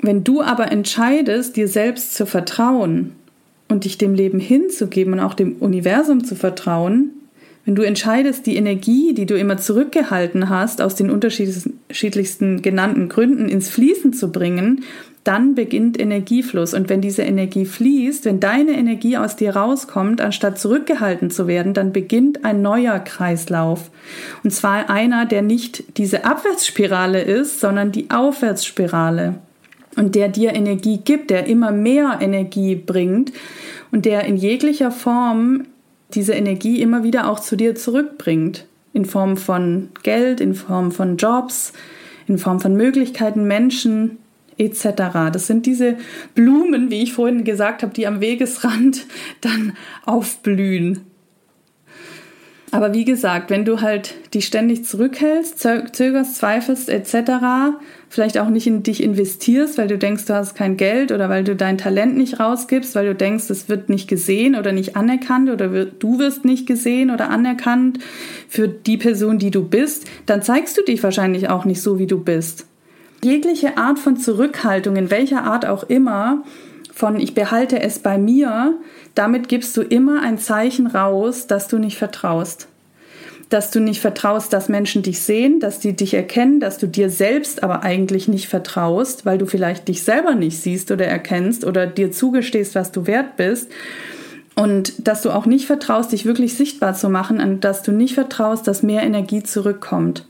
Wenn 0.00 0.24
du 0.24 0.42
aber 0.42 0.72
entscheidest, 0.72 1.56
dir 1.56 1.68
selbst 1.68 2.14
zu 2.14 2.26
vertrauen 2.26 3.12
und 3.68 3.84
dich 3.84 3.98
dem 3.98 4.14
Leben 4.14 4.40
hinzugeben 4.40 5.14
und 5.14 5.20
auch 5.20 5.34
dem 5.34 5.56
Universum 5.56 6.24
zu 6.24 6.34
vertrauen, 6.34 7.11
wenn 7.64 7.76
du 7.76 7.82
entscheidest, 7.82 8.46
die 8.46 8.56
Energie, 8.56 9.14
die 9.14 9.26
du 9.26 9.38
immer 9.38 9.56
zurückgehalten 9.56 10.48
hast, 10.48 10.82
aus 10.82 10.96
den 10.96 11.10
unterschiedlichsten 11.10 12.60
genannten 12.60 13.08
Gründen 13.08 13.48
ins 13.48 13.68
Fließen 13.68 14.12
zu 14.12 14.32
bringen, 14.32 14.84
dann 15.24 15.54
beginnt 15.54 16.00
Energiefluss. 16.00 16.74
Und 16.74 16.88
wenn 16.88 17.00
diese 17.00 17.22
Energie 17.22 17.64
fließt, 17.64 18.24
wenn 18.24 18.40
deine 18.40 18.72
Energie 18.72 19.16
aus 19.16 19.36
dir 19.36 19.54
rauskommt, 19.54 20.20
anstatt 20.20 20.58
zurückgehalten 20.58 21.30
zu 21.30 21.46
werden, 21.46 21.74
dann 21.74 21.92
beginnt 21.92 22.44
ein 22.44 22.62
neuer 22.62 22.98
Kreislauf. 22.98 23.90
Und 24.42 24.50
zwar 24.50 24.90
einer, 24.90 25.26
der 25.26 25.42
nicht 25.42 25.96
diese 25.98 26.24
Abwärtsspirale 26.24 27.22
ist, 27.22 27.60
sondern 27.60 27.92
die 27.92 28.10
Aufwärtsspirale. 28.10 29.36
Und 29.94 30.16
der 30.16 30.28
dir 30.28 30.54
Energie 30.54 30.98
gibt, 30.98 31.30
der 31.30 31.46
immer 31.46 31.70
mehr 31.70 32.18
Energie 32.20 32.74
bringt 32.74 33.32
und 33.92 34.04
der 34.06 34.24
in 34.24 34.36
jeglicher 34.36 34.90
Form 34.90 35.66
diese 36.14 36.34
Energie 36.34 36.80
immer 36.80 37.04
wieder 37.04 37.28
auch 37.28 37.40
zu 37.40 37.56
dir 37.56 37.74
zurückbringt. 37.74 38.66
In 38.92 39.04
Form 39.04 39.36
von 39.36 39.88
Geld, 40.02 40.40
in 40.40 40.54
Form 40.54 40.92
von 40.92 41.16
Jobs, 41.16 41.72
in 42.26 42.38
Form 42.38 42.60
von 42.60 42.76
Möglichkeiten, 42.76 43.46
Menschen, 43.46 44.18
etc. 44.58 45.30
Das 45.32 45.46
sind 45.46 45.66
diese 45.66 45.96
Blumen, 46.34 46.90
wie 46.90 47.02
ich 47.02 47.12
vorhin 47.12 47.44
gesagt 47.44 47.82
habe, 47.82 47.94
die 47.94 48.06
am 48.06 48.20
Wegesrand 48.20 49.06
dann 49.40 49.74
aufblühen. 50.04 51.00
Aber 52.74 52.94
wie 52.94 53.04
gesagt, 53.04 53.50
wenn 53.50 53.66
du 53.66 53.82
halt 53.82 54.14
dich 54.32 54.46
ständig 54.46 54.86
zurückhältst, 54.86 55.58
zögerst, 55.58 56.36
zweifelst 56.36 56.88
etc., 56.88 57.76
vielleicht 58.08 58.38
auch 58.38 58.48
nicht 58.48 58.66
in 58.66 58.82
dich 58.82 59.02
investierst, 59.02 59.76
weil 59.76 59.88
du 59.88 59.98
denkst, 59.98 60.24
du 60.24 60.34
hast 60.34 60.54
kein 60.54 60.78
Geld 60.78 61.12
oder 61.12 61.28
weil 61.28 61.44
du 61.44 61.54
dein 61.54 61.76
Talent 61.76 62.16
nicht 62.16 62.40
rausgibst, 62.40 62.94
weil 62.94 63.04
du 63.04 63.14
denkst, 63.14 63.50
es 63.50 63.68
wird 63.68 63.90
nicht 63.90 64.08
gesehen 64.08 64.54
oder 64.54 64.72
nicht 64.72 64.96
anerkannt 64.96 65.50
oder 65.50 65.68
du 65.84 66.18
wirst 66.18 66.46
nicht 66.46 66.66
gesehen 66.66 67.10
oder 67.10 67.28
anerkannt 67.28 67.98
für 68.48 68.68
die 68.68 68.96
Person, 68.96 69.38
die 69.38 69.50
du 69.50 69.68
bist, 69.68 70.06
dann 70.24 70.40
zeigst 70.40 70.78
du 70.78 70.82
dich 70.82 71.02
wahrscheinlich 71.02 71.50
auch 71.50 71.66
nicht 71.66 71.82
so, 71.82 71.98
wie 71.98 72.06
du 72.06 72.18
bist. 72.24 72.64
jegliche 73.22 73.76
Art 73.76 73.98
von 73.98 74.16
Zurückhaltung, 74.16 74.96
in 74.96 75.10
welcher 75.10 75.44
Art 75.44 75.66
auch 75.66 75.84
immer, 75.84 76.42
von 76.92 77.18
ich 77.18 77.34
behalte 77.34 77.80
es 77.80 77.98
bei 77.98 78.18
mir, 78.18 78.78
damit 79.14 79.48
gibst 79.48 79.76
du 79.76 79.82
immer 79.82 80.22
ein 80.22 80.38
Zeichen 80.38 80.86
raus, 80.86 81.46
dass 81.46 81.68
du 81.68 81.78
nicht 81.78 81.98
vertraust. 81.98 82.68
Dass 83.50 83.70
du 83.70 83.80
nicht 83.80 84.00
vertraust, 84.00 84.52
dass 84.52 84.70
Menschen 84.70 85.02
dich 85.02 85.20
sehen, 85.20 85.60
dass 85.60 85.78
die 85.78 85.94
dich 85.94 86.14
erkennen, 86.14 86.60
dass 86.60 86.78
du 86.78 86.86
dir 86.86 87.10
selbst 87.10 87.62
aber 87.62 87.82
eigentlich 87.82 88.26
nicht 88.26 88.48
vertraust, 88.48 89.26
weil 89.26 89.36
du 89.36 89.44
vielleicht 89.44 89.88
dich 89.88 90.02
selber 90.02 90.34
nicht 90.34 90.58
siehst 90.58 90.90
oder 90.90 91.06
erkennst 91.06 91.64
oder 91.64 91.86
dir 91.86 92.12
zugestehst, 92.12 92.74
was 92.74 92.92
du 92.92 93.06
wert 93.06 93.36
bist. 93.36 93.70
Und 94.54 95.06
dass 95.06 95.22
du 95.22 95.30
auch 95.30 95.46
nicht 95.46 95.66
vertraust, 95.66 96.12
dich 96.12 96.24
wirklich 96.24 96.54
sichtbar 96.54 96.94
zu 96.94 97.08
machen 97.08 97.40
und 97.40 97.64
dass 97.64 97.82
du 97.82 97.92
nicht 97.92 98.14
vertraust, 98.14 98.66
dass 98.66 98.82
mehr 98.82 99.02
Energie 99.02 99.42
zurückkommt. 99.42 100.26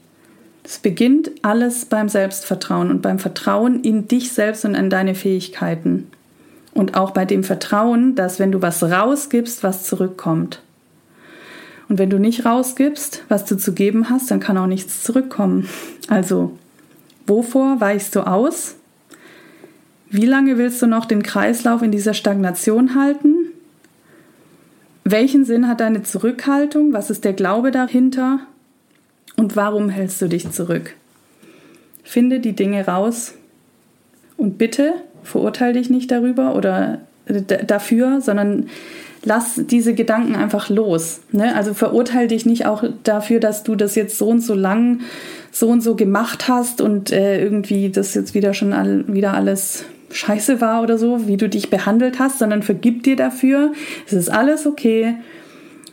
Es 0.65 0.79
beginnt 0.79 1.31
alles 1.43 1.87
beim 1.87 2.09
Selbstvertrauen 2.09 2.91
und 2.91 3.03
beim 3.03 3.19
Vertrauen 3.19 3.83
in 3.83 4.07
dich 4.07 4.33
selbst 4.33 4.65
und 4.65 4.77
in 4.77 4.91
deine 4.91 5.15
Fähigkeiten. 5.15 6.09
Und 6.75 6.97
auch 6.97 7.11
bei 7.11 7.25
dem 7.25 7.45
Vertrauen, 7.45 8.15
dass 8.15 8.39
wenn 8.39 8.53
du 8.53 8.63
was 8.63 8.83
rausgibst, 8.83 9.63
was 9.63 9.85
zurückkommt. 9.85 10.63
Und 11.89 11.99
wenn 11.99 12.11
du 12.11 12.19
nicht 12.19 12.47
rausgibst, 12.47 13.25
was 13.29 13.45
du 13.45 13.57
zu 13.57 13.75
geben 13.75 14.09
hast, 14.09 14.31
dann 14.31 14.41
kann 14.41 14.57
auch 14.57 14.67
nichts 14.67 15.03
zurückkommen. 15.03 15.69
Also, 16.09 16.57
wovor 17.27 17.81
weichst 17.81 18.17
du 18.17 18.27
aus? 18.27 18.77
Wie 20.09 20.27
lange 20.27 20.57
willst 20.57 20.81
du 20.81 20.87
noch 20.87 21.05
den 21.05 21.23
Kreislauf 21.23 21.83
in 21.83 21.91
dieser 21.91 22.15
Stagnation 22.15 22.95
halten? 22.95 23.35
Welchen 25.05 25.45
Sinn 25.45 25.69
hat 25.69 25.81
deine 25.81 26.03
Zurückhaltung? 26.03 26.93
Was 26.93 27.11
ist 27.11 27.25
der 27.25 27.33
Glaube 27.33 27.71
dahinter? 27.71 28.41
Und 29.37 29.57
warum 29.57 29.89
hältst 29.89 30.23
du 30.23 30.29
dich 30.29 30.51
zurück? 30.51 30.95
Finde 32.05 32.41
die 32.41 32.55
Dinge 32.55 32.87
raus 32.87 33.35
und 34.37 34.59
bitte 34.59 34.95
verurteile 35.23 35.75
dich 35.75 35.91
nicht 35.91 36.11
darüber 36.11 36.55
oder 36.55 36.99
dafür, 37.67 38.21
sondern 38.21 38.69
lass 39.25 39.61
diese 39.67 39.95
Gedanken 39.95 40.35
einfach 40.35 40.69
los. 40.69 41.21
Ne? 41.31 41.55
Also 41.55 41.75
verurteile 41.75 42.29
dich 42.29 42.47
nicht 42.47 42.67
auch 42.67 42.85
dafür, 43.05 43.41
dass 43.41 43.63
du 43.63 43.77
das 43.77 43.95
jetzt 43.95 44.19
so 44.19 44.29
und 44.29 44.41
so 44.41 44.55
lang 44.55 45.01
so 45.53 45.69
und 45.69 45.83
so 45.83 45.95
gemacht 45.95 46.49
hast 46.49 46.81
und 46.81 47.13
äh, 47.13 47.43
irgendwie 47.43 47.91
das 47.91 48.15
jetzt 48.15 48.35
wieder 48.35 48.55
schon 48.55 48.73
all, 48.73 49.05
wieder 49.07 49.35
alles 49.35 49.85
scheiße 50.11 50.61
war 50.61 50.83
oder 50.83 50.99
so, 50.99 51.27
wie 51.27 51.37
du 51.37 51.49
dich 51.49 51.71
behandelt 51.71 52.19
hast, 52.19 52.39
sondern 52.39 52.63
vergib 52.63 53.03
dir 53.03 53.17
dafür. 53.17 53.73
Es 54.07 54.13
ist 54.13 54.31
alles 54.31 54.67
okay. 54.67 55.17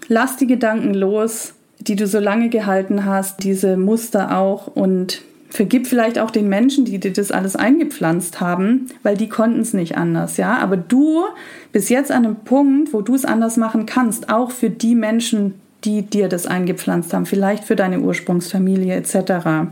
Lass 0.07 0.37
die 0.37 0.47
Gedanken 0.47 0.93
los, 0.93 1.53
die 1.79 1.95
du 1.95 2.07
so 2.07 2.19
lange 2.19 2.49
gehalten 2.49 3.05
hast, 3.05 3.43
diese 3.43 3.77
Muster 3.77 4.37
auch 4.37 4.67
und 4.67 5.21
vergib 5.49 5.87
vielleicht 5.87 6.19
auch 6.19 6.31
den 6.31 6.47
Menschen, 6.47 6.85
die 6.85 6.99
dir 6.99 7.11
das 7.11 7.31
alles 7.31 7.55
eingepflanzt 7.55 8.39
haben, 8.39 8.87
weil 9.03 9.17
die 9.17 9.29
konnten 9.29 9.61
es 9.61 9.73
nicht 9.73 9.97
anders, 9.97 10.37
ja. 10.37 10.57
Aber 10.57 10.77
du 10.77 11.23
bist 11.71 11.89
jetzt 11.89 12.11
an 12.11 12.25
einem 12.25 12.35
Punkt, 12.37 12.93
wo 12.93 13.01
du 13.01 13.15
es 13.15 13.25
anders 13.25 13.57
machen 13.57 13.85
kannst, 13.85 14.29
auch 14.29 14.51
für 14.51 14.69
die 14.69 14.95
Menschen, 14.95 15.55
die 15.83 16.03
dir 16.03 16.27
das 16.27 16.45
eingepflanzt 16.45 17.13
haben, 17.13 17.25
vielleicht 17.25 17.63
für 17.63 17.75
deine 17.75 17.99
Ursprungsfamilie 17.99 18.95
etc. 18.95 19.71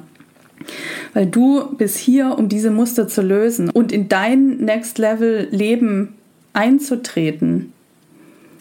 Weil 1.14 1.26
du 1.28 1.76
bist 1.78 1.98
hier, 1.98 2.38
um 2.38 2.50
diese 2.50 2.72
Muster 2.72 3.08
zu 3.08 3.22
lösen 3.22 3.70
und 3.70 3.92
in 3.92 4.10
dein 4.10 4.58
Next 4.58 4.98
Level 4.98 5.48
Leben 5.52 6.16
einzutreten. 6.54 7.72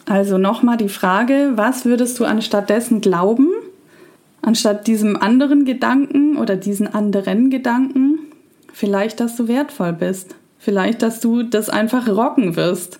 Also 0.05 0.37
nochmal 0.37 0.77
die 0.77 0.89
Frage, 0.89 1.53
was 1.55 1.83
würdest 1.83 2.19
du 2.19 2.25
anstattdessen 2.25 3.01
glauben? 3.01 3.49
Anstatt 4.41 4.87
diesem 4.87 5.15
anderen 5.15 5.65
Gedanken 5.65 6.37
oder 6.37 6.55
diesen 6.55 6.87
anderen 6.87 7.49
Gedanken, 7.49 8.19
vielleicht, 8.71 9.19
dass 9.19 9.35
du 9.35 9.47
wertvoll 9.47 9.93
bist. 9.93 10.35
Vielleicht, 10.59 11.01
dass 11.01 11.19
du 11.19 11.43
das 11.43 11.69
einfach 11.69 12.07
rocken 12.07 12.55
wirst. 12.55 12.99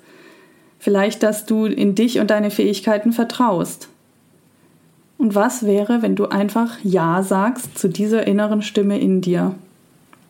Vielleicht, 0.80 1.24
dass 1.24 1.46
du 1.46 1.66
in 1.66 1.96
dich 1.96 2.20
und 2.20 2.30
deine 2.30 2.52
Fähigkeiten 2.52 3.12
vertraust. 3.14 3.90
Und 5.18 5.34
was 5.34 5.66
wäre, 5.66 6.02
wenn 6.02 6.16
du 6.16 6.28
einfach 6.28 6.78
Ja 6.84 7.24
sagst 7.24 7.78
zu 7.78 7.88
dieser 7.88 8.28
inneren 8.28 8.62
Stimme 8.62 9.00
in 9.00 9.22
dir? 9.22 9.56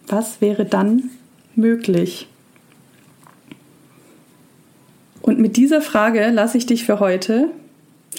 Was 0.08 0.39
wäre 0.39 0.66
dann 0.66 1.10
möglich? 1.55 2.28
Und 5.22 5.39
mit 5.39 5.58
dieser 5.58 5.82
Frage 5.82 6.30
lasse 6.30 6.58
ich 6.58 6.66
dich 6.66 6.86
für 6.86 7.01
heute. 7.01 7.49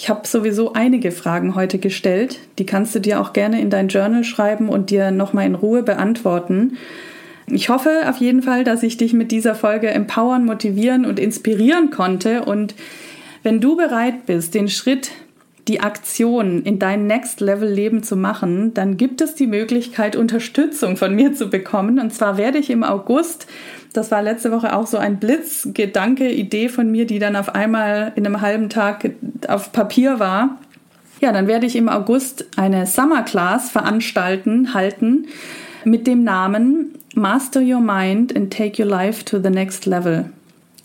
Ich 0.00 0.08
habe 0.08 0.28
sowieso 0.28 0.74
einige 0.74 1.10
Fragen 1.10 1.56
heute 1.56 1.78
gestellt. 1.78 2.38
Die 2.60 2.66
kannst 2.66 2.94
du 2.94 3.00
dir 3.00 3.20
auch 3.20 3.32
gerne 3.32 3.60
in 3.60 3.68
dein 3.68 3.88
Journal 3.88 4.22
schreiben 4.22 4.68
und 4.68 4.90
dir 4.90 5.10
nochmal 5.10 5.46
in 5.46 5.56
Ruhe 5.56 5.82
beantworten. 5.82 6.78
Ich 7.48 7.68
hoffe 7.68 8.08
auf 8.08 8.18
jeden 8.18 8.42
Fall, 8.42 8.62
dass 8.62 8.84
ich 8.84 8.96
dich 8.96 9.12
mit 9.12 9.32
dieser 9.32 9.56
Folge 9.56 9.88
empowern, 9.88 10.44
motivieren 10.44 11.04
und 11.04 11.18
inspirieren 11.18 11.90
konnte. 11.90 12.44
Und 12.44 12.76
wenn 13.42 13.60
du 13.60 13.76
bereit 13.76 14.24
bist, 14.24 14.54
den 14.54 14.68
Schritt 14.68 15.10
die 15.68 15.80
Aktion 15.80 16.62
in 16.62 16.78
dein 16.78 17.06
Next 17.06 17.40
Level 17.40 17.68
Leben 17.68 18.02
zu 18.02 18.16
machen, 18.16 18.72
dann 18.74 18.96
gibt 18.96 19.20
es 19.20 19.34
die 19.34 19.46
Möglichkeit, 19.46 20.16
Unterstützung 20.16 20.96
von 20.96 21.14
mir 21.14 21.34
zu 21.34 21.50
bekommen. 21.50 21.98
Und 21.98 22.12
zwar 22.12 22.38
werde 22.38 22.58
ich 22.58 22.70
im 22.70 22.82
August, 22.82 23.46
das 23.92 24.10
war 24.10 24.22
letzte 24.22 24.50
Woche 24.50 24.74
auch 24.74 24.86
so 24.86 24.96
ein 24.96 25.18
Blitzgedanke, 25.18 26.30
Idee 26.30 26.68
von 26.68 26.90
mir, 26.90 27.06
die 27.06 27.18
dann 27.18 27.36
auf 27.36 27.54
einmal 27.54 28.12
in 28.16 28.26
einem 28.26 28.40
halben 28.40 28.70
Tag 28.70 29.10
auf 29.46 29.72
Papier 29.72 30.18
war. 30.18 30.58
Ja, 31.20 31.32
dann 31.32 31.46
werde 31.46 31.66
ich 31.66 31.76
im 31.76 31.88
August 31.88 32.46
eine 32.56 32.86
Summer 32.86 33.22
Class 33.22 33.70
veranstalten, 33.70 34.72
halten 34.72 35.26
mit 35.84 36.06
dem 36.06 36.24
Namen 36.24 36.94
Master 37.14 37.60
Your 37.60 37.80
Mind 37.80 38.34
and 38.34 38.52
Take 38.52 38.82
Your 38.82 38.88
Life 38.88 39.24
to 39.24 39.40
the 39.42 39.50
Next 39.50 39.84
Level. 39.84 40.26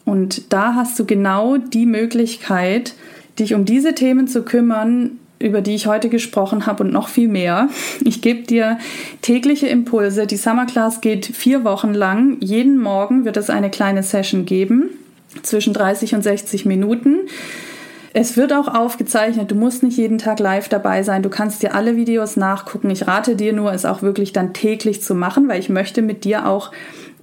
Und 0.05 0.51
da 0.51 0.75
hast 0.75 0.99
du 0.99 1.05
genau 1.05 1.57
die 1.57 1.85
Möglichkeit, 1.85 2.95
dich 3.39 3.53
um 3.53 3.65
diese 3.65 3.95
Themen 3.95 4.27
zu 4.27 4.43
kümmern, 4.43 5.19
über 5.39 5.61
die 5.61 5.75
ich 5.75 5.87
heute 5.87 6.09
gesprochen 6.09 6.65
habe 6.65 6.83
und 6.83 6.93
noch 6.93 7.09
viel 7.09 7.27
mehr. 7.27 7.67
Ich 8.03 8.21
gebe 8.21 8.43
dir 8.43 8.77
tägliche 9.21 9.67
Impulse. 9.67 10.25
Die 10.25 10.37
Summer 10.37 10.65
Class 10.65 11.01
geht 11.01 11.25
vier 11.25 11.63
Wochen 11.65 11.93
lang. 11.93 12.37
Jeden 12.39 12.77
Morgen 12.77 13.25
wird 13.25 13.37
es 13.37 13.49
eine 13.49 13.69
kleine 13.69 14.03
Session 14.03 14.45
geben, 14.45 14.89
zwischen 15.41 15.73
30 15.73 16.15
und 16.15 16.21
60 16.23 16.65
Minuten. 16.65 17.17
Es 18.13 18.37
wird 18.37 18.53
auch 18.53 18.67
aufgezeichnet. 18.67 19.51
Du 19.51 19.55
musst 19.55 19.83
nicht 19.83 19.97
jeden 19.97 20.19
Tag 20.19 20.39
live 20.39 20.69
dabei 20.69 21.03
sein. 21.03 21.23
Du 21.23 21.29
kannst 21.29 21.63
dir 21.63 21.73
alle 21.73 21.97
Videos 21.97 22.37
nachgucken. 22.37 22.89
Ich 22.91 23.07
rate 23.07 23.35
dir 23.35 23.53
nur, 23.53 23.73
es 23.73 23.85
auch 23.85 24.01
wirklich 24.01 24.31
dann 24.31 24.53
täglich 24.53 25.01
zu 25.01 25.15
machen, 25.15 25.49
weil 25.49 25.59
ich 25.59 25.67
möchte 25.67 26.01
mit 26.03 26.23
dir 26.23 26.47
auch 26.47 26.71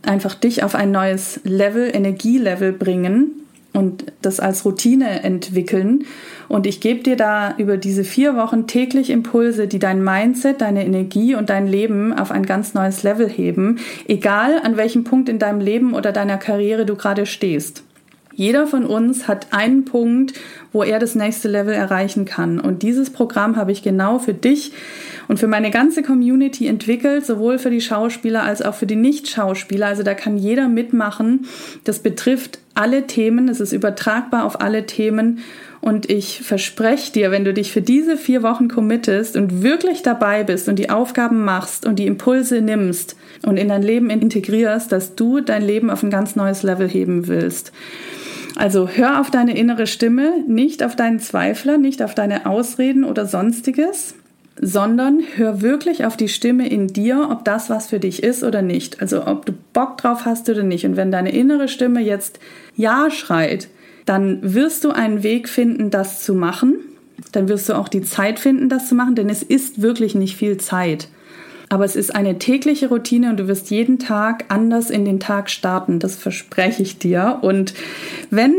einfach 0.02 0.34
dich 0.34 0.64
auf 0.64 0.74
ein 0.74 0.90
neues 0.90 1.40
Level, 1.44 1.88
Energielevel 1.94 2.72
bringen 2.72 3.39
und 3.72 4.04
das 4.22 4.40
als 4.40 4.64
Routine 4.64 5.22
entwickeln. 5.22 6.04
Und 6.48 6.66
ich 6.66 6.80
gebe 6.80 7.02
dir 7.02 7.16
da 7.16 7.54
über 7.56 7.76
diese 7.76 8.04
vier 8.04 8.36
Wochen 8.36 8.66
täglich 8.66 9.10
Impulse, 9.10 9.68
die 9.68 9.78
dein 9.78 10.02
Mindset, 10.02 10.60
deine 10.60 10.84
Energie 10.84 11.34
und 11.34 11.50
dein 11.50 11.66
Leben 11.66 12.12
auf 12.12 12.30
ein 12.30 12.44
ganz 12.44 12.74
neues 12.74 13.02
Level 13.02 13.28
heben, 13.28 13.78
egal 14.08 14.60
an 14.62 14.76
welchem 14.76 15.04
Punkt 15.04 15.28
in 15.28 15.38
deinem 15.38 15.60
Leben 15.60 15.94
oder 15.94 16.12
deiner 16.12 16.38
Karriere 16.38 16.86
du 16.86 16.96
gerade 16.96 17.26
stehst. 17.26 17.84
Jeder 18.34 18.66
von 18.66 18.86
uns 18.86 19.28
hat 19.28 19.48
einen 19.50 19.84
Punkt, 19.84 20.32
wo 20.72 20.82
er 20.82 20.98
das 20.98 21.14
nächste 21.14 21.48
Level 21.48 21.74
erreichen 21.74 22.24
kann. 22.24 22.60
Und 22.60 22.82
dieses 22.82 23.10
Programm 23.10 23.56
habe 23.56 23.72
ich 23.72 23.82
genau 23.82 24.18
für 24.18 24.34
dich 24.34 24.72
und 25.28 25.38
für 25.38 25.48
meine 25.48 25.70
ganze 25.70 26.02
Community 26.02 26.66
entwickelt, 26.66 27.26
sowohl 27.26 27.58
für 27.58 27.70
die 27.70 27.80
Schauspieler 27.80 28.42
als 28.42 28.62
auch 28.62 28.74
für 28.74 28.86
die 28.86 28.96
Nicht-Schauspieler. 28.96 29.86
Also 29.86 30.02
da 30.02 30.14
kann 30.14 30.36
jeder 30.36 30.68
mitmachen. 30.68 31.46
Das 31.84 32.00
betrifft 32.00 32.58
alle 32.74 33.06
Themen, 33.06 33.48
es 33.48 33.60
ist 33.60 33.72
übertragbar 33.72 34.44
auf 34.44 34.60
alle 34.60 34.86
Themen. 34.86 35.40
Und 35.80 36.10
ich 36.10 36.42
verspreche 36.42 37.12
dir, 37.12 37.30
wenn 37.30 37.44
du 37.44 37.54
dich 37.54 37.72
für 37.72 37.80
diese 37.80 38.18
vier 38.18 38.42
Wochen 38.42 38.68
committest 38.68 39.36
und 39.36 39.62
wirklich 39.62 40.02
dabei 40.02 40.44
bist 40.44 40.68
und 40.68 40.78
die 40.78 40.90
Aufgaben 40.90 41.42
machst 41.44 41.86
und 41.86 41.98
die 41.98 42.06
Impulse 42.06 42.60
nimmst 42.60 43.16
und 43.42 43.56
in 43.56 43.68
dein 43.68 43.82
Leben 43.82 44.10
integrierst, 44.10 44.92
dass 44.92 45.14
du 45.14 45.40
dein 45.40 45.62
Leben 45.62 45.90
auf 45.90 46.02
ein 46.02 46.10
ganz 46.10 46.36
neues 46.36 46.62
Level 46.62 46.88
heben 46.88 47.28
willst. 47.28 47.72
Also 48.60 48.90
hör 48.90 49.22
auf 49.22 49.30
deine 49.30 49.56
innere 49.56 49.86
Stimme, 49.86 50.44
nicht 50.46 50.82
auf 50.82 50.94
deinen 50.94 51.18
Zweifler, 51.18 51.78
nicht 51.78 52.02
auf 52.02 52.14
deine 52.14 52.44
Ausreden 52.44 53.04
oder 53.04 53.24
sonstiges, 53.24 54.14
sondern 54.60 55.22
hör 55.36 55.62
wirklich 55.62 56.04
auf 56.04 56.18
die 56.18 56.28
Stimme 56.28 56.68
in 56.68 56.86
dir, 56.88 57.28
ob 57.30 57.42
das 57.46 57.70
was 57.70 57.86
für 57.86 57.98
dich 57.98 58.22
ist 58.22 58.44
oder 58.44 58.60
nicht. 58.60 59.00
Also 59.00 59.26
ob 59.26 59.46
du 59.46 59.54
Bock 59.72 59.96
drauf 59.96 60.26
hast 60.26 60.46
oder 60.50 60.62
nicht. 60.62 60.84
Und 60.84 60.98
wenn 60.98 61.10
deine 61.10 61.32
innere 61.32 61.68
Stimme 61.68 62.02
jetzt 62.02 62.38
Ja 62.76 63.10
schreit, 63.10 63.68
dann 64.04 64.40
wirst 64.42 64.84
du 64.84 64.90
einen 64.90 65.22
Weg 65.22 65.48
finden, 65.48 65.88
das 65.88 66.22
zu 66.22 66.34
machen. 66.34 66.74
Dann 67.32 67.48
wirst 67.48 67.66
du 67.70 67.72
auch 67.72 67.88
die 67.88 68.02
Zeit 68.02 68.38
finden, 68.38 68.68
das 68.68 68.90
zu 68.90 68.94
machen, 68.94 69.14
denn 69.14 69.30
es 69.30 69.42
ist 69.42 69.80
wirklich 69.80 70.14
nicht 70.14 70.36
viel 70.36 70.58
Zeit. 70.58 71.08
Aber 71.70 71.84
es 71.84 71.94
ist 71.94 72.14
eine 72.14 72.38
tägliche 72.38 72.88
Routine 72.88 73.30
und 73.30 73.38
du 73.38 73.46
wirst 73.46 73.70
jeden 73.70 74.00
Tag 74.00 74.44
anders 74.48 74.90
in 74.90 75.04
den 75.04 75.20
Tag 75.20 75.48
starten. 75.48 76.00
Das 76.00 76.16
verspreche 76.16 76.82
ich 76.82 76.98
dir. 76.98 77.38
Und 77.42 77.74
wenn 78.28 78.54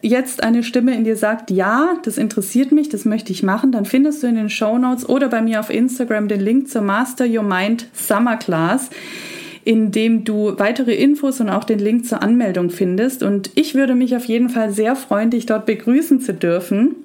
jetzt 0.00 0.42
eine 0.42 0.62
Stimme 0.62 0.94
in 0.96 1.04
dir 1.04 1.16
sagt, 1.16 1.50
ja, 1.50 1.98
das 2.04 2.16
interessiert 2.16 2.72
mich, 2.72 2.88
das 2.88 3.04
möchte 3.04 3.32
ich 3.32 3.42
machen, 3.42 3.70
dann 3.70 3.84
findest 3.84 4.22
du 4.22 4.28
in 4.28 4.36
den 4.36 4.48
Show 4.48 4.78
Notes 4.78 5.06
oder 5.06 5.28
bei 5.28 5.42
mir 5.42 5.60
auf 5.60 5.68
Instagram 5.68 6.26
den 6.26 6.40
Link 6.40 6.68
zur 6.70 6.82
Master 6.82 7.26
Your 7.26 7.42
Mind 7.42 7.86
Summer 7.92 8.36
Class 8.36 8.90
in 9.64 9.92
dem 9.92 10.24
du 10.24 10.58
weitere 10.58 10.94
Infos 10.94 11.40
und 11.40 11.48
auch 11.48 11.64
den 11.64 11.78
Link 11.78 12.06
zur 12.06 12.22
Anmeldung 12.22 12.68
findest. 12.68 13.22
Und 13.22 13.50
ich 13.54 13.74
würde 13.74 13.94
mich 13.94 14.14
auf 14.14 14.26
jeden 14.26 14.50
Fall 14.50 14.70
sehr 14.70 14.94
freuen, 14.94 15.30
dich 15.30 15.46
dort 15.46 15.64
begrüßen 15.64 16.20
zu 16.20 16.34
dürfen. 16.34 16.96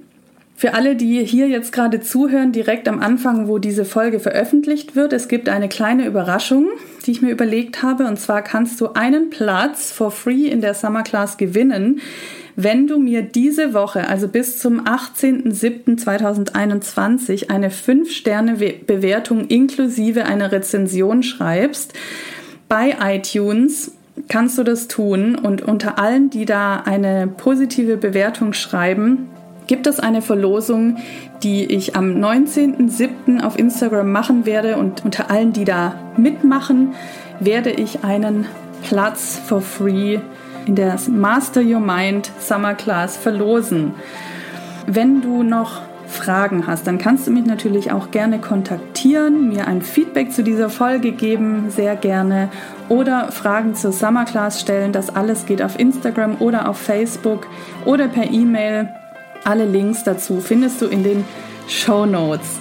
Für 0.60 0.74
alle, 0.74 0.98
die 0.98 1.24
hier 1.24 1.48
jetzt 1.48 1.72
gerade 1.72 2.02
zuhören, 2.02 2.52
direkt 2.52 2.90
am 2.90 3.00
Anfang, 3.00 3.48
wo 3.48 3.60
diese 3.60 3.86
Folge 3.86 4.20
veröffentlicht 4.20 4.94
wird, 4.94 5.14
es 5.14 5.30
gibt 5.30 5.48
eine 5.48 5.70
kleine 5.70 6.06
Überraschung, 6.06 6.68
die 7.06 7.12
ich 7.12 7.22
mir 7.22 7.32
überlegt 7.32 7.82
habe. 7.82 8.06
Und 8.06 8.20
zwar 8.20 8.42
kannst 8.42 8.82
du 8.82 8.92
einen 8.92 9.30
Platz 9.30 9.90
for 9.90 10.12
free 10.12 10.48
in 10.48 10.60
der 10.60 10.74
Summer 10.74 11.04
Class 11.04 11.38
gewinnen, 11.38 12.02
wenn 12.58 12.88
du 12.88 13.00
mir 13.00 13.22
diese 13.22 13.74
Woche, 13.74 14.10
also 14.10 14.28
bis 14.28 14.60
zum 14.60 14.82
18.07.2021, 14.82 17.50
eine 17.50 17.70
5-Sterne-Bewertung 17.70 19.48
inklusive 19.48 20.26
einer 20.26 20.52
Rezension 20.52 21.24
schreibst 21.24 21.94
bei 22.68 22.98
iTunes 23.02 23.94
kannst 24.28 24.58
du 24.58 24.64
das 24.64 24.90
tun 24.90 25.36
und 25.36 25.62
unter 25.62 25.98
allen, 25.98 26.30
die 26.30 26.44
da 26.44 26.82
eine 26.82 27.28
positive 27.28 27.96
Bewertung 27.96 28.52
schreiben, 28.52 29.30
gibt 29.70 29.86
es 29.86 30.00
eine 30.00 30.24
Verlosung, 30.24 30.98
die 31.44 31.64
ich 31.64 31.96
am 31.96 32.16
19.07. 32.16 33.44
auf 33.44 33.58
Instagram 33.58 34.12
machen 34.12 34.48
werde 34.48 34.78
und 34.78 35.06
unter 35.06 35.30
allen, 35.30 35.54
die 35.54 35.64
da 35.64 35.94
mitmachen, 36.18 36.96
werde 37.40 37.70
ich 37.70 38.04
einen 38.04 38.48
Platz 38.82 39.40
for 39.46 39.62
free 39.62 40.18
in 40.66 40.74
der 40.74 40.98
Master 41.08 41.62
Your 41.62 41.82
Mind 41.82 42.32
Summer 42.40 42.74
Class 42.74 43.16
verlosen. 43.16 43.94
Wenn 44.88 45.22
du 45.22 45.44
noch 45.44 45.84
Fragen 46.08 46.66
hast, 46.66 46.88
dann 46.88 46.98
kannst 46.98 47.28
du 47.28 47.32
mich 47.32 47.46
natürlich 47.46 47.92
auch 47.92 48.10
gerne 48.10 48.40
kontaktieren, 48.40 49.50
mir 49.50 49.68
ein 49.68 49.84
Feedback 49.84 50.32
zu 50.32 50.42
dieser 50.42 50.72
Folge 50.72 51.12
geben, 51.12 51.66
sehr 51.70 51.96
gerne, 51.96 52.50
oder 52.90 53.32
Fragen 53.32 53.76
zur 53.76 53.92
Summer 53.92 54.26
Class 54.26 54.60
stellen. 54.60 54.94
Das 54.94 55.16
alles 55.16 55.46
geht 55.46 55.62
auf 55.62 55.78
Instagram 55.78 56.38
oder 56.40 56.68
auf 56.68 56.80
Facebook 56.80 57.46
oder 57.86 58.08
per 58.08 58.32
E-Mail. 58.32 58.90
Alle 59.44 59.66
Links 59.66 60.04
dazu 60.04 60.42
findest 60.42 60.82
du 60.82 60.88
in 60.88 61.04
den 61.04 61.26
Show 61.68 62.06
Notes. 62.06 62.60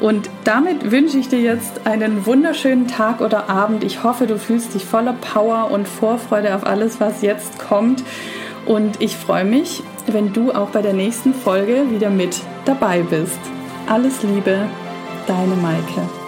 Und 0.00 0.30
damit 0.44 0.90
wünsche 0.90 1.18
ich 1.18 1.28
dir 1.28 1.40
jetzt 1.40 1.86
einen 1.86 2.24
wunderschönen 2.24 2.88
Tag 2.88 3.20
oder 3.20 3.50
Abend. 3.50 3.84
Ich 3.84 4.02
hoffe, 4.02 4.26
du 4.26 4.38
fühlst 4.38 4.74
dich 4.74 4.84
voller 4.84 5.12
Power 5.12 5.70
und 5.70 5.86
Vorfreude 5.86 6.54
auf 6.54 6.66
alles, 6.66 7.00
was 7.00 7.20
jetzt 7.20 7.58
kommt. 7.58 8.02
Und 8.64 9.00
ich 9.00 9.16
freue 9.16 9.44
mich, 9.44 9.82
wenn 10.06 10.32
du 10.32 10.52
auch 10.52 10.70
bei 10.70 10.80
der 10.80 10.94
nächsten 10.94 11.34
Folge 11.34 11.90
wieder 11.90 12.10
mit 12.10 12.40
dabei 12.64 13.02
bist. 13.02 13.38
Alles 13.88 14.22
Liebe, 14.22 14.68
deine 15.26 15.56
Maike. 15.56 16.19